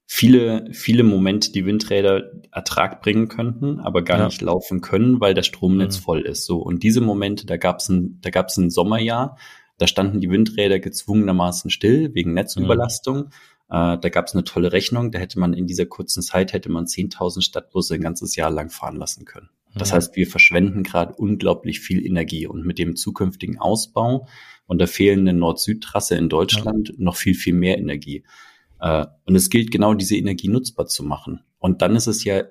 viele, 0.06 0.68
viele 0.72 1.02
Momente 1.02 1.50
die 1.50 1.64
Windräder 1.64 2.30
Ertrag 2.52 3.00
bringen 3.00 3.28
könnten, 3.28 3.80
aber 3.80 4.02
gar 4.02 4.18
ja. 4.18 4.26
nicht 4.26 4.42
laufen 4.42 4.82
können, 4.82 5.20
weil 5.20 5.32
das 5.34 5.46
Stromnetz 5.46 5.98
mhm. 5.98 6.02
voll 6.02 6.20
ist. 6.22 6.44
So. 6.44 6.58
Und 6.58 6.82
diese 6.82 7.00
Momente, 7.00 7.46
da 7.46 7.56
gab 7.56 7.78
es 7.78 7.88
ein, 7.88 8.18
da 8.20 8.30
gab 8.30 8.48
es 8.48 8.56
ein 8.58 8.70
Sommerjahr, 8.70 9.38
da 9.78 9.86
standen 9.86 10.20
die 10.20 10.30
Windräder 10.30 10.78
gezwungenermaßen 10.78 11.70
still 11.70 12.14
wegen 12.14 12.34
Netzüberlastung. 12.34 13.16
Mhm. 13.16 13.30
Äh, 13.68 13.98
da 13.98 14.08
gab 14.08 14.26
es 14.26 14.34
eine 14.34 14.44
tolle 14.44 14.72
Rechnung. 14.72 15.10
Da 15.10 15.18
hätte 15.18 15.38
man 15.38 15.52
in 15.52 15.66
dieser 15.66 15.86
kurzen 15.86 16.22
Zeit 16.22 16.52
hätte 16.52 16.70
man 16.70 16.84
10.000 16.86 17.42
Stadtbusse 17.42 17.94
ein 17.94 18.00
ganzes 18.00 18.36
Jahr 18.36 18.50
lang 18.50 18.70
fahren 18.70 18.96
lassen 18.96 19.24
können. 19.24 19.50
Das 19.74 19.90
mhm. 19.90 19.96
heißt, 19.96 20.16
wir 20.16 20.26
verschwenden 20.26 20.82
gerade 20.82 21.14
unglaublich 21.14 21.80
viel 21.80 22.04
Energie 22.06 22.46
und 22.46 22.64
mit 22.64 22.78
dem 22.78 22.96
zukünftigen 22.96 23.58
Ausbau 23.58 24.28
und 24.66 24.78
der 24.78 24.88
fehlenden 24.88 25.38
Nord-Süd-Trasse 25.38 26.16
in 26.16 26.28
Deutschland 26.28 26.90
ja. 26.90 26.94
noch 26.98 27.16
viel, 27.16 27.34
viel 27.34 27.54
mehr 27.54 27.78
Energie. 27.78 28.24
Äh, 28.80 29.06
und 29.24 29.34
es 29.34 29.50
gilt 29.50 29.70
genau 29.70 29.94
diese 29.94 30.16
Energie 30.16 30.48
nutzbar 30.48 30.86
zu 30.86 31.02
machen. 31.02 31.40
Und 31.58 31.82
dann 31.82 31.96
ist 31.96 32.06
es 32.06 32.24
ja 32.24 32.44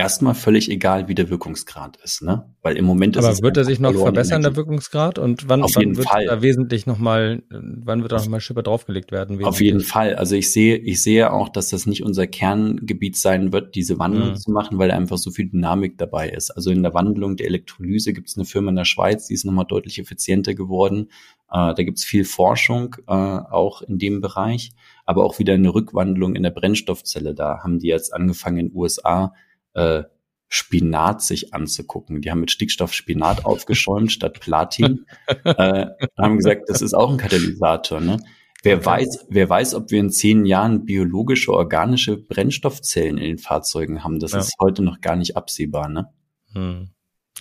erstmal 0.00 0.34
völlig 0.34 0.70
egal, 0.70 1.08
wie 1.08 1.14
der 1.14 1.28
Wirkungsgrad 1.28 1.98
ist, 2.02 2.22
ne? 2.22 2.54
Weil 2.62 2.78
im 2.78 2.86
Moment 2.86 3.16
ist 3.16 3.24
Aber 3.24 3.36
wird 3.42 3.58
er 3.58 3.64
sich 3.64 3.80
noch 3.80 3.92
verbessern, 3.92 4.40
der 4.40 4.56
Wirkungsgrad? 4.56 5.18
Und 5.18 5.48
wann, 5.48 5.62
Auf 5.62 5.76
wann 5.76 5.94
wird 5.94 6.08
Fall. 6.08 6.24
da 6.24 6.40
wesentlich 6.40 6.86
nochmal, 6.86 7.42
wann 7.50 8.00
wird 8.00 8.10
da 8.10 8.16
nochmal 8.16 8.40
Schipper 8.40 8.62
draufgelegt 8.62 9.12
werden? 9.12 9.38
Wesentlich? 9.38 9.46
Auf 9.46 9.60
jeden 9.60 9.80
Fall. 9.80 10.14
Also 10.14 10.36
ich 10.36 10.50
sehe, 10.52 10.76
ich 10.76 11.02
sehe 11.02 11.30
auch, 11.32 11.50
dass 11.50 11.68
das 11.68 11.84
nicht 11.84 12.02
unser 12.02 12.26
Kerngebiet 12.26 13.16
sein 13.16 13.52
wird, 13.52 13.74
diese 13.74 13.98
Wandlung 13.98 14.30
mhm. 14.30 14.36
zu 14.36 14.50
machen, 14.50 14.78
weil 14.78 14.88
da 14.88 14.96
einfach 14.96 15.18
so 15.18 15.30
viel 15.30 15.50
Dynamik 15.50 15.98
dabei 15.98 16.30
ist. 16.30 16.50
Also 16.50 16.70
in 16.70 16.82
der 16.82 16.94
Wandlung 16.94 17.36
der 17.36 17.46
Elektrolyse 17.46 18.14
gibt 18.14 18.28
es 18.28 18.36
eine 18.36 18.46
Firma 18.46 18.70
in 18.70 18.76
der 18.76 18.86
Schweiz, 18.86 19.26
die 19.26 19.34
ist 19.34 19.44
nochmal 19.44 19.66
deutlich 19.66 19.98
effizienter 19.98 20.54
geworden. 20.54 21.08
Äh, 21.50 21.74
da 21.74 21.82
gibt 21.82 21.98
es 21.98 22.04
viel 22.04 22.24
Forschung 22.24 22.96
äh, 23.06 23.12
auch 23.12 23.82
in 23.82 23.98
dem 23.98 24.22
Bereich, 24.22 24.72
aber 25.04 25.24
auch 25.24 25.38
wieder 25.38 25.54
eine 25.54 25.74
Rückwandlung 25.74 26.34
in 26.34 26.42
der 26.42 26.50
Brennstoffzelle. 26.50 27.34
Da 27.34 27.60
haben 27.62 27.78
die 27.80 27.88
jetzt 27.88 28.14
angefangen 28.14 28.58
in 28.58 28.68
den 28.68 28.76
USA 28.76 29.34
äh, 29.74 30.04
Spinat 30.48 31.22
sich 31.22 31.54
anzugucken. 31.54 32.20
Die 32.20 32.30
haben 32.30 32.40
mit 32.40 32.50
Stickstoff 32.50 32.92
Spinat 32.92 33.44
aufgeschäumt 33.44 34.12
statt 34.12 34.40
Platin. 34.40 35.06
äh, 35.44 35.86
haben 36.18 36.36
gesagt, 36.36 36.68
das 36.68 36.82
ist 36.82 36.94
auch 36.94 37.10
ein 37.10 37.18
Katalysator. 37.18 38.00
Ne? 38.00 38.18
Wer 38.62 38.76
okay. 38.76 38.86
weiß, 38.86 39.26
wer 39.28 39.48
weiß, 39.48 39.74
ob 39.74 39.90
wir 39.90 40.00
in 40.00 40.10
zehn 40.10 40.44
Jahren 40.44 40.84
biologische, 40.84 41.52
organische 41.52 42.16
Brennstoffzellen 42.16 43.16
in 43.16 43.24
den 43.24 43.38
Fahrzeugen 43.38 44.04
haben. 44.04 44.18
Das 44.18 44.32
ja. 44.32 44.40
ist 44.40 44.54
heute 44.60 44.82
noch 44.82 45.00
gar 45.00 45.16
nicht 45.16 45.36
absehbar. 45.36 45.88
Ne? 45.88 46.12
Hm. 46.52 46.90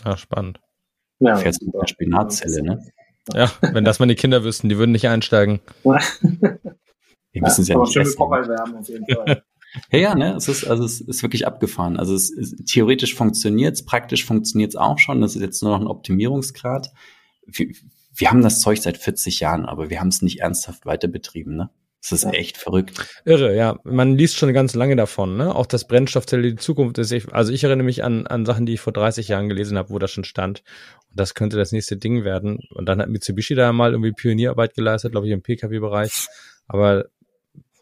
Ja, 0.05 0.15
spannend. 0.15 0.61
Ja, 1.19 1.35
Fährst 1.35 1.61
mit 1.61 1.75
einer 1.75 1.87
Spinatzelle, 1.87 2.63
ne? 2.63 2.85
Ja, 3.33 3.51
wenn 3.61 3.83
das 3.85 3.99
meine 3.99 4.15
Kinder 4.15 4.43
wüssten, 4.43 4.69
die 4.69 4.77
würden 4.77 4.91
nicht 4.91 5.07
einsteigen. 5.07 5.59
Die 7.35 7.41
müssen 7.41 7.61
es 7.61 7.67
ja, 7.67 7.75
ja 7.75 7.81
nicht 7.81 7.95
essen. 7.95 8.19
Auf 8.19 8.89
jeden 8.89 9.05
Fall. 9.05 9.43
Ja, 9.91 9.99
ja, 9.99 10.15
ne, 10.15 10.35
es 10.35 10.47
ist, 10.47 10.65
also 10.65 10.83
es 10.83 11.01
ist 11.01 11.21
wirklich 11.21 11.45
abgefahren. 11.45 11.97
Also 11.97 12.15
es 12.15 12.29
ist, 12.29 12.65
theoretisch 12.65 13.15
funktioniert's, 13.15 13.85
praktisch 13.85 14.25
funktioniert's 14.25 14.75
auch 14.75 14.97
schon. 14.97 15.21
Das 15.21 15.35
ist 15.35 15.41
jetzt 15.41 15.61
nur 15.61 15.71
noch 15.71 15.81
ein 15.81 15.87
Optimierungsgrad. 15.87 16.91
wir 17.47 18.29
haben 18.29 18.41
das 18.41 18.61
Zeug 18.61 18.79
seit 18.79 18.97
40 18.97 19.39
Jahren, 19.39 19.65
aber 19.65 19.89
wir 19.89 19.99
haben 19.99 20.09
es 20.09 20.21
nicht 20.21 20.39
ernsthaft 20.39 20.85
weiter 20.85 21.07
betrieben, 21.07 21.55
ne? 21.55 21.69
Das 22.01 22.13
ist 22.13 22.33
echt 22.33 22.57
verrückt. 22.57 23.21
Irre, 23.25 23.53
ja. 23.55 23.77
Man 23.83 24.17
liest 24.17 24.37
schon 24.37 24.53
ganz 24.53 24.73
lange 24.73 24.95
davon, 24.95 25.35
ne? 25.35 25.53
Auch 25.53 25.65
das 25.65 25.85
Brennstoffzelle 25.85 26.49
die 26.49 26.55
Zukunft 26.55 26.97
ist. 26.97 27.13
Also 27.33 27.51
ich 27.51 27.65
erinnere 27.65 27.83
mich 27.83 28.05
an, 28.05 28.25
an 28.25 28.45
Sachen, 28.45 28.65
die 28.65 28.75
ich 28.75 28.79
vor 28.79 28.93
30 28.93 29.27
Jahren 29.27 29.49
gelesen 29.49 29.77
habe, 29.77 29.89
wo 29.89 29.99
das 29.99 30.11
schon 30.11 30.23
stand. 30.23 30.63
Und 31.09 31.19
das 31.19 31.33
könnte 31.33 31.57
das 31.57 31.73
nächste 31.73 31.97
Ding 31.97 32.23
werden. 32.23 32.59
Und 32.73 32.85
dann 32.87 33.01
hat 33.01 33.09
Mitsubishi 33.09 33.53
da 33.53 33.73
mal 33.73 33.91
irgendwie 33.91 34.13
Pionierarbeit 34.13 34.75
geleistet, 34.75 35.11
glaube 35.11 35.27
ich, 35.27 35.33
im 35.33 35.41
Pkw-Bereich. 35.41 36.27
Aber 36.67 37.05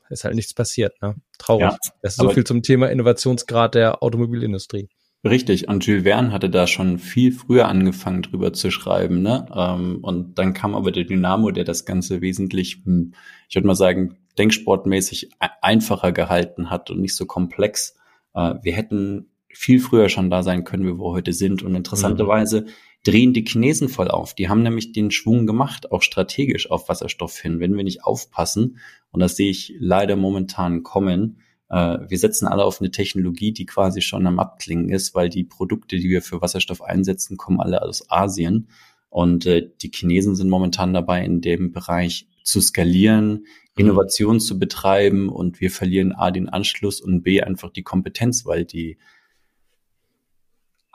ist 0.10 0.24
halt 0.24 0.36
nichts 0.36 0.54
passiert, 0.54 1.00
ne? 1.02 1.16
Traurig. 1.38 1.72
Ja, 1.72 1.78
das 2.02 2.14
ist 2.14 2.20
so 2.20 2.30
viel 2.30 2.44
zum 2.44 2.64
Thema 2.64 2.90
Innovationsgrad 2.90 3.76
der 3.76 4.04
Automobilindustrie. 4.04 4.90
Richtig, 5.24 5.68
und 5.68 5.86
Jules 5.86 6.04
Verne 6.04 6.32
hatte 6.32 6.50
da 6.50 6.68
schon 6.68 7.00
viel 7.00 7.32
früher 7.32 7.68
angefangen, 7.68 8.22
drüber 8.22 8.54
zu 8.54 8.72
schreiben. 8.72 9.22
Ne? 9.22 9.46
Ähm, 9.54 10.00
und 10.02 10.36
dann 10.38 10.54
kam 10.54 10.76
aber 10.76 10.92
der 10.92 11.06
Dynamo, 11.06 11.52
der 11.52 11.64
das 11.64 11.86
Ganze 11.86 12.22
wesentlich, 12.22 12.82
hm, 12.86 13.14
ich 13.50 13.56
würde 13.56 13.68
mal 13.68 13.76
sagen, 13.76 14.18
denksportmäßig 14.38 15.32
einfacher 15.62 16.12
gehalten 16.12 16.70
hat 16.70 16.92
und 16.92 17.02
nicht 17.02 17.16
so 17.16 17.26
komplex. 17.26 17.96
Äh, 18.36 18.56
wir 18.62 18.74
hätten 18.74 19.32
viel 19.50 19.80
früher 19.80 20.08
schon 20.10 20.30
da 20.30 20.44
sein 20.44 20.64
können, 20.64 20.86
wie 20.86 21.00
wir 21.00 21.12
heute 21.12 21.34
sind. 21.34 21.64
Und 21.64 21.74
interessanterweise 21.76 22.62
mhm. 22.62 22.68
Drehen 23.04 23.34
die 23.34 23.46
Chinesen 23.46 23.90
voll 23.90 24.10
auf. 24.10 24.34
Die 24.34 24.50
haben 24.50 24.64
nämlich 24.64 24.92
den 24.92 25.12
Schwung 25.12 25.48
gemacht, 25.48 25.92
auch 25.92 26.02
strategisch 26.02 26.70
auf 26.70 26.90
Wasserstoff 26.90 27.38
hin. 27.38 27.60
Wenn 27.60 27.76
wir 27.76 27.84
nicht 27.84 28.04
aufpassen, 28.04 28.80
und 29.12 29.22
das 29.22 29.36
sehe 29.36 29.50
ich 29.50 29.74
leider 29.80 30.16
momentan 30.16 30.84
kommen, 30.84 31.40
äh, 31.70 32.00
wir 32.08 32.18
setzen 32.18 32.48
alle 32.48 32.64
auf 32.64 32.82
eine 32.82 32.92
Technologie, 32.92 33.52
die 33.52 33.66
quasi 33.66 34.02
schon 34.02 34.28
am 34.28 34.40
Abklingen 34.40 34.90
ist, 34.90 35.16
weil 35.16 35.30
die 35.30 35.44
Produkte, 35.44 35.98
die 35.98 36.10
wir 36.10 36.22
für 36.22 36.42
Wasserstoff 36.42 36.82
einsetzen, 36.82 37.38
kommen 37.38 37.60
alle 37.60 37.82
aus 37.82 38.10
Asien. 38.10 38.70
Und 39.10 39.46
äh, 39.46 39.70
die 39.82 39.92
Chinesen 39.94 40.36
sind 40.36 40.50
momentan 40.50 40.94
dabei, 40.94 41.24
in 41.24 41.42
dem 41.42 41.72
Bereich 41.72 42.28
zu 42.44 42.62
skalieren, 42.62 43.30
mhm. 43.30 43.46
Innovation 43.76 44.40
zu 44.40 44.60
betreiben 44.60 45.30
und 45.30 45.60
wir 45.62 45.72
verlieren 45.72 46.14
A 46.14 46.32
den 46.32 46.50
Anschluss 46.50 47.02
und 47.02 47.24
B 47.24 47.42
einfach 47.42 47.72
die 47.72 47.84
Kompetenz, 47.84 48.46
weil 48.46 48.66
die 48.66 48.98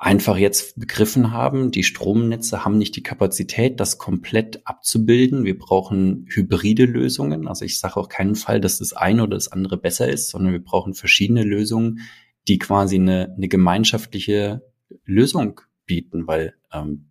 einfach 0.02 0.36
jetzt 0.36 0.80
begriffen 0.80 1.30
haben, 1.30 1.70
die 1.70 1.84
Stromnetze 1.84 2.64
haben 2.64 2.76
nicht 2.76 2.96
die 2.96 3.04
Kapazität, 3.04 3.78
das 3.78 3.98
komplett 3.98 4.66
abzubilden. 4.66 5.44
Wir 5.44 5.56
brauchen 5.56 6.26
hybride 6.28 6.86
Lösungen. 6.86 7.46
Also 7.46 7.64
ich 7.64 7.78
sage 7.78 7.98
auch 7.98 8.08
keinen 8.08 8.34
Fall, 8.34 8.60
dass 8.60 8.80
das 8.80 8.94
eine 8.94 9.22
oder 9.22 9.36
das 9.36 9.46
andere 9.46 9.76
besser 9.76 10.08
ist, 10.08 10.30
sondern 10.30 10.52
wir 10.52 10.64
brauchen 10.64 10.94
verschiedene 10.94 11.44
Lösungen, 11.44 12.00
die 12.48 12.58
quasi 12.58 12.96
eine, 12.96 13.32
eine 13.36 13.46
gemeinschaftliche 13.46 14.62
Lösung 15.04 15.60
bieten, 15.86 16.26
weil 16.26 16.54
ähm, 16.72 17.10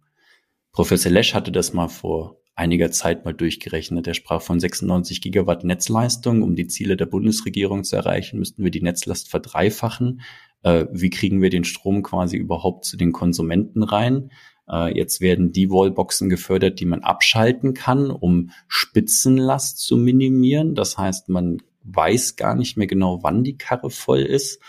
Professor 0.74 1.14
Lesch 1.14 1.34
hatte 1.34 1.54
das 1.54 1.72
mal 1.72 1.88
vor 1.88 2.42
einiger 2.56 2.92
Zeit 2.92 3.24
mal 3.24 3.34
durchgerechnet. 3.34 4.06
Er 4.06 4.16
sprach 4.16 4.42
von 4.42 4.60
96 4.60 5.22
Gigawatt 5.22 5.64
Netzleistung. 5.64 6.42
Um 6.44 6.56
die 6.56 6.68
Ziele 6.68 6.98
der 6.98 7.06
Bundesregierung 7.06 7.86
zu 7.86 7.96
erreichen, 7.96 8.40
müssten 8.40 8.66
wir 8.66 8.72
die 8.72 8.82
Netzlast 8.82 9.30
verdreifachen 9.30 10.20
äh, 10.64 10.86
wie 10.92 11.10
kriegen 11.10 11.42
wir 11.42 11.50
den 11.50 11.64
Strom 11.64 12.04
quasi 12.04 12.38
überhaupt 12.38 12.86
zu 12.86 12.98
den 12.98 13.12
Konsumenten 13.12 13.84
rein. 13.84 14.32
Äh, 14.70 14.96
jetzt 14.98 15.22
werden 15.22 15.52
die 15.52 15.70
Wallboxen 15.70 16.30
gefördert, 16.30 16.80
die 16.80 16.86
man 16.86 17.02
abschalten 17.02 17.74
kann, 17.74 18.12
um 18.12 18.52
Spitzenlast 18.68 19.80
zu 19.80 19.98
minimieren. 19.98 20.76
Das 20.76 20.98
heißt, 20.98 21.30
man 21.30 21.62
weiß 21.84 22.36
gar 22.36 22.56
nicht 22.56 22.78
mehr 22.78 22.88
genau, 22.88 23.24
wann 23.24 23.44
die 23.44 23.58
Karre 23.58 23.90
voll 23.90 24.22
ist. 24.22 24.62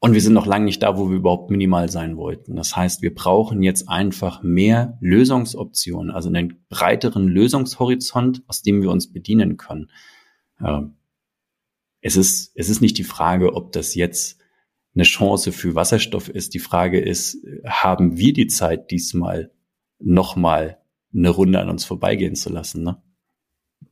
Und 0.00 0.14
wir 0.14 0.20
sind 0.20 0.34
noch 0.34 0.46
lange 0.46 0.64
nicht 0.64 0.82
da, 0.82 0.96
wo 0.96 1.10
wir 1.10 1.16
überhaupt 1.16 1.50
minimal 1.50 1.88
sein 1.88 2.16
wollten. 2.16 2.54
Das 2.54 2.76
heißt, 2.76 3.02
wir 3.02 3.12
brauchen 3.12 3.62
jetzt 3.62 3.88
einfach 3.88 4.44
mehr 4.44 4.96
Lösungsoptionen, 5.00 6.12
also 6.12 6.28
einen 6.28 6.64
breiteren 6.68 7.26
Lösungshorizont, 7.26 8.42
aus 8.46 8.62
dem 8.62 8.80
wir 8.80 8.90
uns 8.90 9.12
bedienen 9.12 9.56
können. 9.56 9.90
Äh, 10.60 10.82
es 12.00 12.16
ist, 12.16 12.52
es 12.54 12.68
ist 12.68 12.80
nicht 12.80 12.96
die 12.96 13.04
Frage, 13.04 13.54
ob 13.54 13.72
das 13.72 13.96
jetzt 13.96 14.37
eine 14.98 15.04
Chance 15.04 15.52
für 15.52 15.76
Wasserstoff 15.76 16.28
ist. 16.28 16.54
Die 16.54 16.58
Frage 16.58 17.00
ist, 17.00 17.38
haben 17.64 18.18
wir 18.18 18.32
die 18.32 18.48
Zeit 18.48 18.90
diesmal 18.90 19.52
nochmal 20.00 20.78
eine 21.14 21.30
Runde 21.30 21.60
an 21.60 21.70
uns 21.70 21.84
vorbeigehen 21.84 22.34
zu 22.34 22.50
lassen? 22.50 22.82
Ne? 22.82 23.00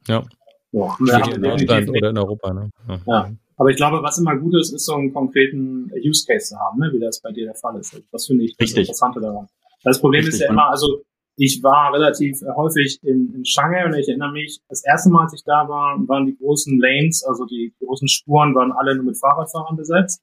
Ja. 0.08 0.24
ja, 0.72 0.96
ja 1.06 1.32
in 1.32 1.42
Deutschland 1.42 1.90
oder 1.90 2.10
in 2.10 2.18
Europa. 2.18 2.52
Ne? 2.52 2.70
Ja. 2.88 3.00
ja. 3.06 3.32
Aber 3.56 3.70
ich 3.70 3.76
glaube, 3.76 4.02
was 4.02 4.18
immer 4.18 4.36
gut 4.36 4.56
ist, 4.56 4.72
ist 4.72 4.84
so 4.84 4.94
einen 4.94 5.12
konkreten 5.12 5.92
Use 6.04 6.26
Case 6.26 6.48
zu 6.48 6.58
haben, 6.58 6.80
ne? 6.80 6.90
wie 6.92 6.98
das 6.98 7.22
bei 7.22 7.30
dir 7.30 7.46
der 7.46 7.54
Fall 7.54 7.78
ist. 7.78 8.02
Das 8.10 8.26
finde 8.26 8.44
ich 8.44 8.56
das 8.56 8.72
Interessante 8.72 9.20
daran. 9.20 9.46
Das 9.84 10.00
Problem 10.00 10.24
Richtig. 10.24 10.40
ist 10.40 10.40
ja 10.40 10.50
immer, 10.50 10.68
also 10.70 11.02
ich 11.36 11.62
war 11.62 11.94
relativ 11.94 12.40
häufig 12.56 12.98
in, 13.02 13.32
in 13.32 13.44
Shanghai 13.44 13.84
und 13.84 13.94
ich 13.94 14.08
erinnere 14.08 14.32
mich, 14.32 14.58
das 14.68 14.84
erste 14.84 15.10
Mal, 15.10 15.24
als 15.24 15.34
ich 15.34 15.44
da 15.44 15.68
war, 15.68 15.96
waren 16.08 16.26
die 16.26 16.36
großen 16.36 16.78
Lanes, 16.80 17.22
also 17.24 17.44
die 17.44 17.72
großen 17.78 18.08
Spuren 18.08 18.56
waren 18.56 18.72
alle 18.72 18.96
nur 18.96 19.04
mit 19.04 19.18
Fahrradfahrern 19.18 19.76
besetzt. 19.76 20.20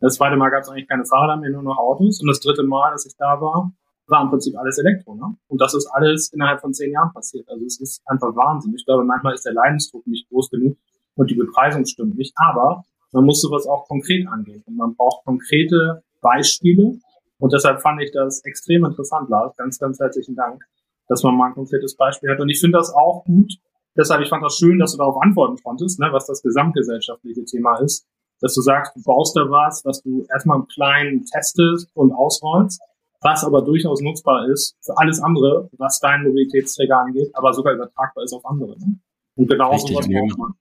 Das 0.00 0.16
zweite 0.16 0.36
Mal 0.36 0.50
gab 0.50 0.62
es 0.62 0.68
eigentlich 0.68 0.88
keine 0.88 1.04
Fahrräder 1.04 1.36
mehr, 1.36 1.50
nur 1.50 1.62
noch 1.62 1.78
Autos. 1.78 2.20
Und 2.20 2.28
das 2.28 2.40
dritte 2.40 2.62
Mal, 2.62 2.92
dass 2.92 3.06
ich 3.06 3.16
da 3.16 3.40
war, 3.40 3.72
war 4.08 4.22
im 4.22 4.30
Prinzip 4.30 4.56
alles 4.56 4.78
Elektro. 4.78 5.14
Ne? 5.14 5.36
Und 5.48 5.60
das 5.60 5.74
ist 5.74 5.86
alles 5.86 6.32
innerhalb 6.32 6.60
von 6.60 6.72
zehn 6.72 6.92
Jahren 6.92 7.12
passiert. 7.12 7.48
Also 7.48 7.64
es 7.64 7.80
ist 7.80 8.02
einfach 8.06 8.34
Wahnsinn. 8.36 8.74
Ich 8.76 8.84
glaube, 8.84 9.04
manchmal 9.04 9.34
ist 9.34 9.46
der 9.46 9.54
Leidensdruck 9.54 10.06
nicht 10.06 10.28
groß 10.28 10.50
genug 10.50 10.76
und 11.16 11.30
die 11.30 11.34
Bepreisung 11.34 11.84
stimmt 11.86 12.16
nicht. 12.18 12.34
Aber 12.36 12.84
man 13.12 13.24
muss 13.24 13.40
sowas 13.40 13.66
auch 13.66 13.86
konkret 13.88 14.28
angehen. 14.28 14.62
Und 14.66 14.76
man 14.76 14.94
braucht 14.94 15.24
konkrete 15.24 16.02
Beispiele. 16.20 16.98
Und 17.38 17.52
deshalb 17.52 17.80
fand 17.80 18.00
ich 18.02 18.12
das 18.12 18.44
extrem 18.44 18.84
interessant, 18.84 19.30
Lars. 19.30 19.56
Ganz, 19.56 19.78
ganz 19.78 19.98
herzlichen 19.98 20.36
Dank, 20.36 20.62
dass 21.08 21.22
man 21.22 21.36
mal 21.36 21.48
ein 21.48 21.54
konkretes 21.54 21.96
Beispiel 21.96 22.30
hat. 22.30 22.40
Und 22.40 22.50
ich 22.50 22.60
finde 22.60 22.78
das 22.78 22.92
auch 22.92 23.24
gut. 23.24 23.54
Deshalb, 23.96 24.20
ich 24.20 24.28
fand 24.28 24.44
das 24.44 24.58
schön, 24.58 24.78
dass 24.78 24.92
du 24.92 24.98
darauf 24.98 25.16
antworten 25.22 25.56
konntest, 25.62 25.98
ne, 25.98 26.08
was 26.12 26.26
das 26.26 26.42
gesamtgesellschaftliche 26.42 27.44
Thema 27.46 27.76
ist 27.80 28.06
dass 28.40 28.54
du 28.54 28.60
sagst, 28.60 28.94
du 28.96 29.02
baust 29.02 29.36
da 29.36 29.42
was, 29.42 29.84
was 29.84 30.02
du 30.02 30.26
erstmal 30.32 30.58
im 30.58 30.66
Kleinen 30.66 31.24
testest 31.24 31.88
und 31.94 32.12
ausrollst, 32.12 32.80
was 33.20 33.44
aber 33.44 33.62
durchaus 33.62 34.00
nutzbar 34.00 34.48
ist 34.48 34.76
für 34.80 34.96
alles 34.98 35.20
andere, 35.20 35.68
was 35.78 36.00
deinen 36.00 36.24
Mobilitätsträger 36.24 36.98
angeht, 36.98 37.30
aber 37.34 37.52
sogar 37.52 37.74
übertragbar 37.74 38.24
ist 38.24 38.32
auf 38.32 38.44
andere. 38.44 38.78
Ne? 38.78 38.98
Und 39.36 39.48
genau 39.48 39.72
Richtig, 39.72 39.96
sowas 39.96 40.08
braucht 40.08 40.38
man. 40.38 40.52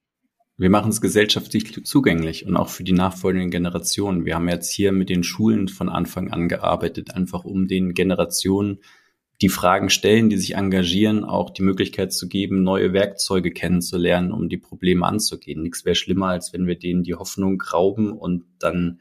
Wir 0.58 0.70
machen 0.70 0.90
es 0.90 1.02
gesellschaftlich 1.02 1.84
zugänglich 1.86 2.46
und 2.46 2.56
auch 2.56 2.70
für 2.70 2.86
die 2.86 2.94
nachfolgenden 2.94 3.52
Generationen. 3.52 4.24
Wir 4.24 4.36
haben 4.36 4.48
jetzt 4.48 4.72
hier 4.72 4.94
mit 4.94 5.10
den 5.10 5.24
Schulen 5.24 5.68
von 5.68 5.90
Anfang 5.90 6.32
an 6.32 6.48
gearbeitet, 6.48 7.14
einfach 7.14 7.44
um 7.44 7.68
den 7.68 7.94
Generationen 7.94 8.80
die 9.42 9.50
Fragen 9.50 9.90
stellen, 9.90 10.30
die 10.30 10.38
sich 10.38 10.56
engagieren, 10.56 11.24
auch 11.24 11.50
die 11.50 11.64
Möglichkeit 11.64 12.14
zu 12.14 12.28
geben, 12.30 12.64
neue 12.64 12.94
Werkzeuge 12.94 13.52
kennenzulernen, 13.52 14.32
um 14.32 14.48
die 14.48 14.58
Probleme 14.58 15.06
anzugehen. 15.06 15.62
Nichts 15.62 15.84
wäre 15.84 15.96
schlimmer, 15.96 16.28
als 16.28 16.54
wenn 16.54 16.68
wir 16.68 16.80
denen 16.80 17.04
die 17.04 17.16
Hoffnung 17.16 17.62
rauben 17.62 18.14
und 18.14 18.46
dann 18.60 19.00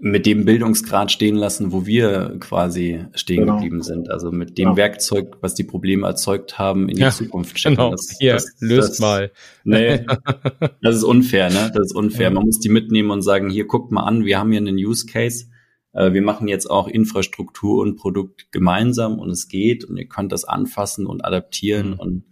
mit 0.00 0.26
dem 0.26 0.44
Bildungsgrad 0.44 1.10
stehen 1.10 1.34
lassen, 1.34 1.72
wo 1.72 1.84
wir 1.84 2.36
quasi 2.38 3.04
stehen 3.14 3.40
genau. 3.40 3.54
geblieben 3.54 3.82
sind. 3.82 4.10
Also 4.10 4.30
mit 4.30 4.56
dem 4.56 4.70
ja. 4.70 4.76
Werkzeug, 4.76 5.38
was 5.40 5.56
die 5.56 5.64
Probleme 5.64 6.06
erzeugt 6.06 6.56
haben, 6.56 6.88
in 6.88 6.94
die 6.94 7.02
ja, 7.02 7.10
Zukunft 7.10 7.58
schicken. 7.58 7.74
Genau. 7.74 7.90
Das, 7.90 8.16
Hier, 8.16 8.34
das, 8.34 8.54
löst 8.60 8.90
das, 8.90 8.98
mal. 9.00 9.32
Nee, 9.64 10.06
das 10.82 10.94
ist 10.94 11.02
unfair, 11.02 11.50
ne? 11.50 11.72
Das 11.74 11.86
ist 11.86 11.96
unfair. 11.96 12.28
Ja. 12.28 12.30
Man 12.30 12.44
muss 12.44 12.60
die 12.60 12.68
mitnehmen 12.68 13.10
und 13.10 13.22
sagen, 13.22 13.50
hier, 13.50 13.66
guckt 13.66 13.90
mal 13.90 14.04
an, 14.04 14.24
wir 14.24 14.38
haben 14.38 14.52
hier 14.52 14.60
einen 14.60 14.76
Use 14.76 15.04
Case 15.04 15.46
wir 15.92 16.22
machen 16.22 16.48
jetzt 16.48 16.70
auch 16.70 16.86
Infrastruktur 16.86 17.82
und 17.82 17.96
Produkt 17.96 18.52
gemeinsam 18.52 19.18
und 19.18 19.30
es 19.30 19.48
geht 19.48 19.84
und 19.84 19.96
ihr 19.96 20.06
könnt 20.06 20.32
das 20.32 20.44
anfassen 20.44 21.06
und 21.06 21.24
adaptieren 21.24 21.92
mhm. 21.92 22.00
und 22.00 22.24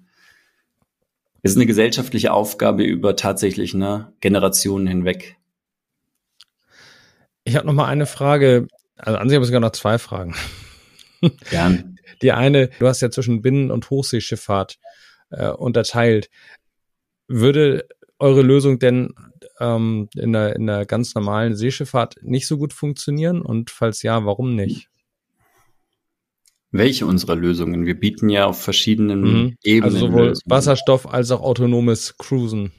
es 1.47 1.53
ist 1.53 1.59
eine 1.59 1.67
gesellschaftliche 1.67 2.33
Aufgabe 2.33 2.83
über 2.83 3.15
tatsächlich 3.15 3.73
eine 3.73 4.13
Generationen 4.21 4.89
hinweg. 4.89 5.37
Ich 7.45 7.55
habe 7.55 7.69
noch 7.69 7.73
mal 7.73 7.87
eine 7.87 8.07
Frage. 8.07 8.67
Also 8.97 9.19
an 9.19 9.29
sich 9.29 9.37
habe 9.37 9.45
ich 9.45 9.47
sogar 9.47 9.61
noch 9.61 9.71
zwei 9.71 9.99
Fragen. 9.99 10.35
Gern. 11.51 12.01
Die 12.21 12.33
eine, 12.33 12.71
du 12.81 12.89
hast 12.89 13.01
ja 13.01 13.11
zwischen 13.11 13.43
Binnen- 13.43 13.71
und 13.71 13.89
Hochseeschifffahrt 13.91 14.81
äh, 15.31 15.51
unterteilt. 15.51 16.31
Würde 17.29 17.87
eure 18.19 18.43
Lösung 18.43 18.81
denn 18.81 19.15
ähm, 19.61 20.09
in, 20.15 20.33
der, 20.33 20.57
in 20.57 20.67
der 20.67 20.87
ganz 20.87 21.15
normalen 21.15 21.57
Seeschifffahrt 21.57 22.17
nicht 22.23 22.47
so 22.47 22.59
gut 22.59 22.73
funktionieren? 22.73 23.43
Und 23.43 23.71
falls 23.71 24.03
ja, 24.03 24.25
warum 24.25 24.55
nicht? 24.55 24.89
Welche 26.73 27.07
unserer 27.07 27.37
Lösungen? 27.37 27.87
Wir 27.87 27.99
bieten 27.99 28.29
ja 28.29 28.47
auf 28.47 28.61
verschiedenen 28.61 29.21
mhm. 29.21 29.57
Ebenen. 29.63 29.95
Also 29.95 30.07
sowohl 30.07 30.27
Lösungen. 30.29 30.51
Wasserstoff 30.51 31.13
als 31.13 31.31
auch 31.31 31.41
autonomes 31.41 32.17
Cruisen. 32.19 32.73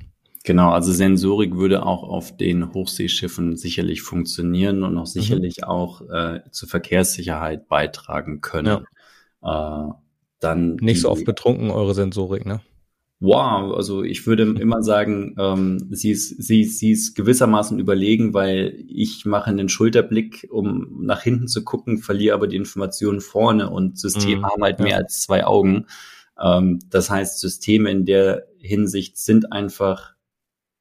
Genau, 0.44 0.72
also 0.72 0.94
Sensorik 0.94 1.56
würde 1.56 1.86
auch 1.86 2.04
auf 2.04 2.38
den 2.38 2.74
Hochseeschiffen 2.74 3.58
sicherlich 3.58 4.02
funktionieren 4.02 4.84
und 4.84 4.98
auch 4.98 5.02
mhm. 5.02 5.20
sicherlich 5.20 5.58
mhm. 5.62 5.68
auch 5.68 6.02
äh, 6.10 6.42
zur 6.52 6.70
Verkehrssicherheit 6.70 7.68
beitragen 7.68 8.40
können. 8.42 8.86
Ja. 9.44 9.90
Äh, 9.90 9.94
dann 10.40 10.76
nicht 10.76 11.02
so 11.02 11.10
oft 11.10 11.26
betrunken 11.26 11.72
eure 11.72 11.96
Sensorik, 11.96 12.46
ne? 12.46 12.62
Wow, 13.20 13.76
also 13.76 14.04
ich 14.04 14.28
würde 14.28 14.44
immer 14.44 14.84
sagen, 14.84 15.36
ähm, 15.40 15.88
sie, 15.90 16.12
ist, 16.12 16.44
sie, 16.44 16.66
sie 16.66 16.92
ist 16.92 17.16
gewissermaßen 17.16 17.80
überlegen, 17.80 18.36
weil 18.36 18.86
ich 18.88 19.26
mache 19.26 19.50
einen 19.50 19.70
Schulterblick, 19.70 20.48
um 20.52 21.00
nach 21.02 21.24
hinten 21.24 21.48
zu 21.48 21.64
gucken, 21.64 21.98
verliere 21.98 22.36
aber 22.36 22.48
die 22.48 22.58
Informationen 22.58 23.20
vorne 23.20 23.72
und 23.72 23.98
Systeme 23.98 24.42
mhm, 24.42 24.46
haben 24.46 24.64
halt 24.64 24.80
ja. 24.80 24.86
mehr 24.86 24.98
als 24.98 25.24
zwei 25.24 25.46
Augen. 25.46 25.88
Ähm, 26.40 26.80
das 26.92 27.10
heißt, 27.10 27.40
Systeme 27.40 27.90
in 27.90 28.06
der 28.06 28.46
Hinsicht 28.60 29.18
sind 29.18 29.52
einfach 29.52 30.14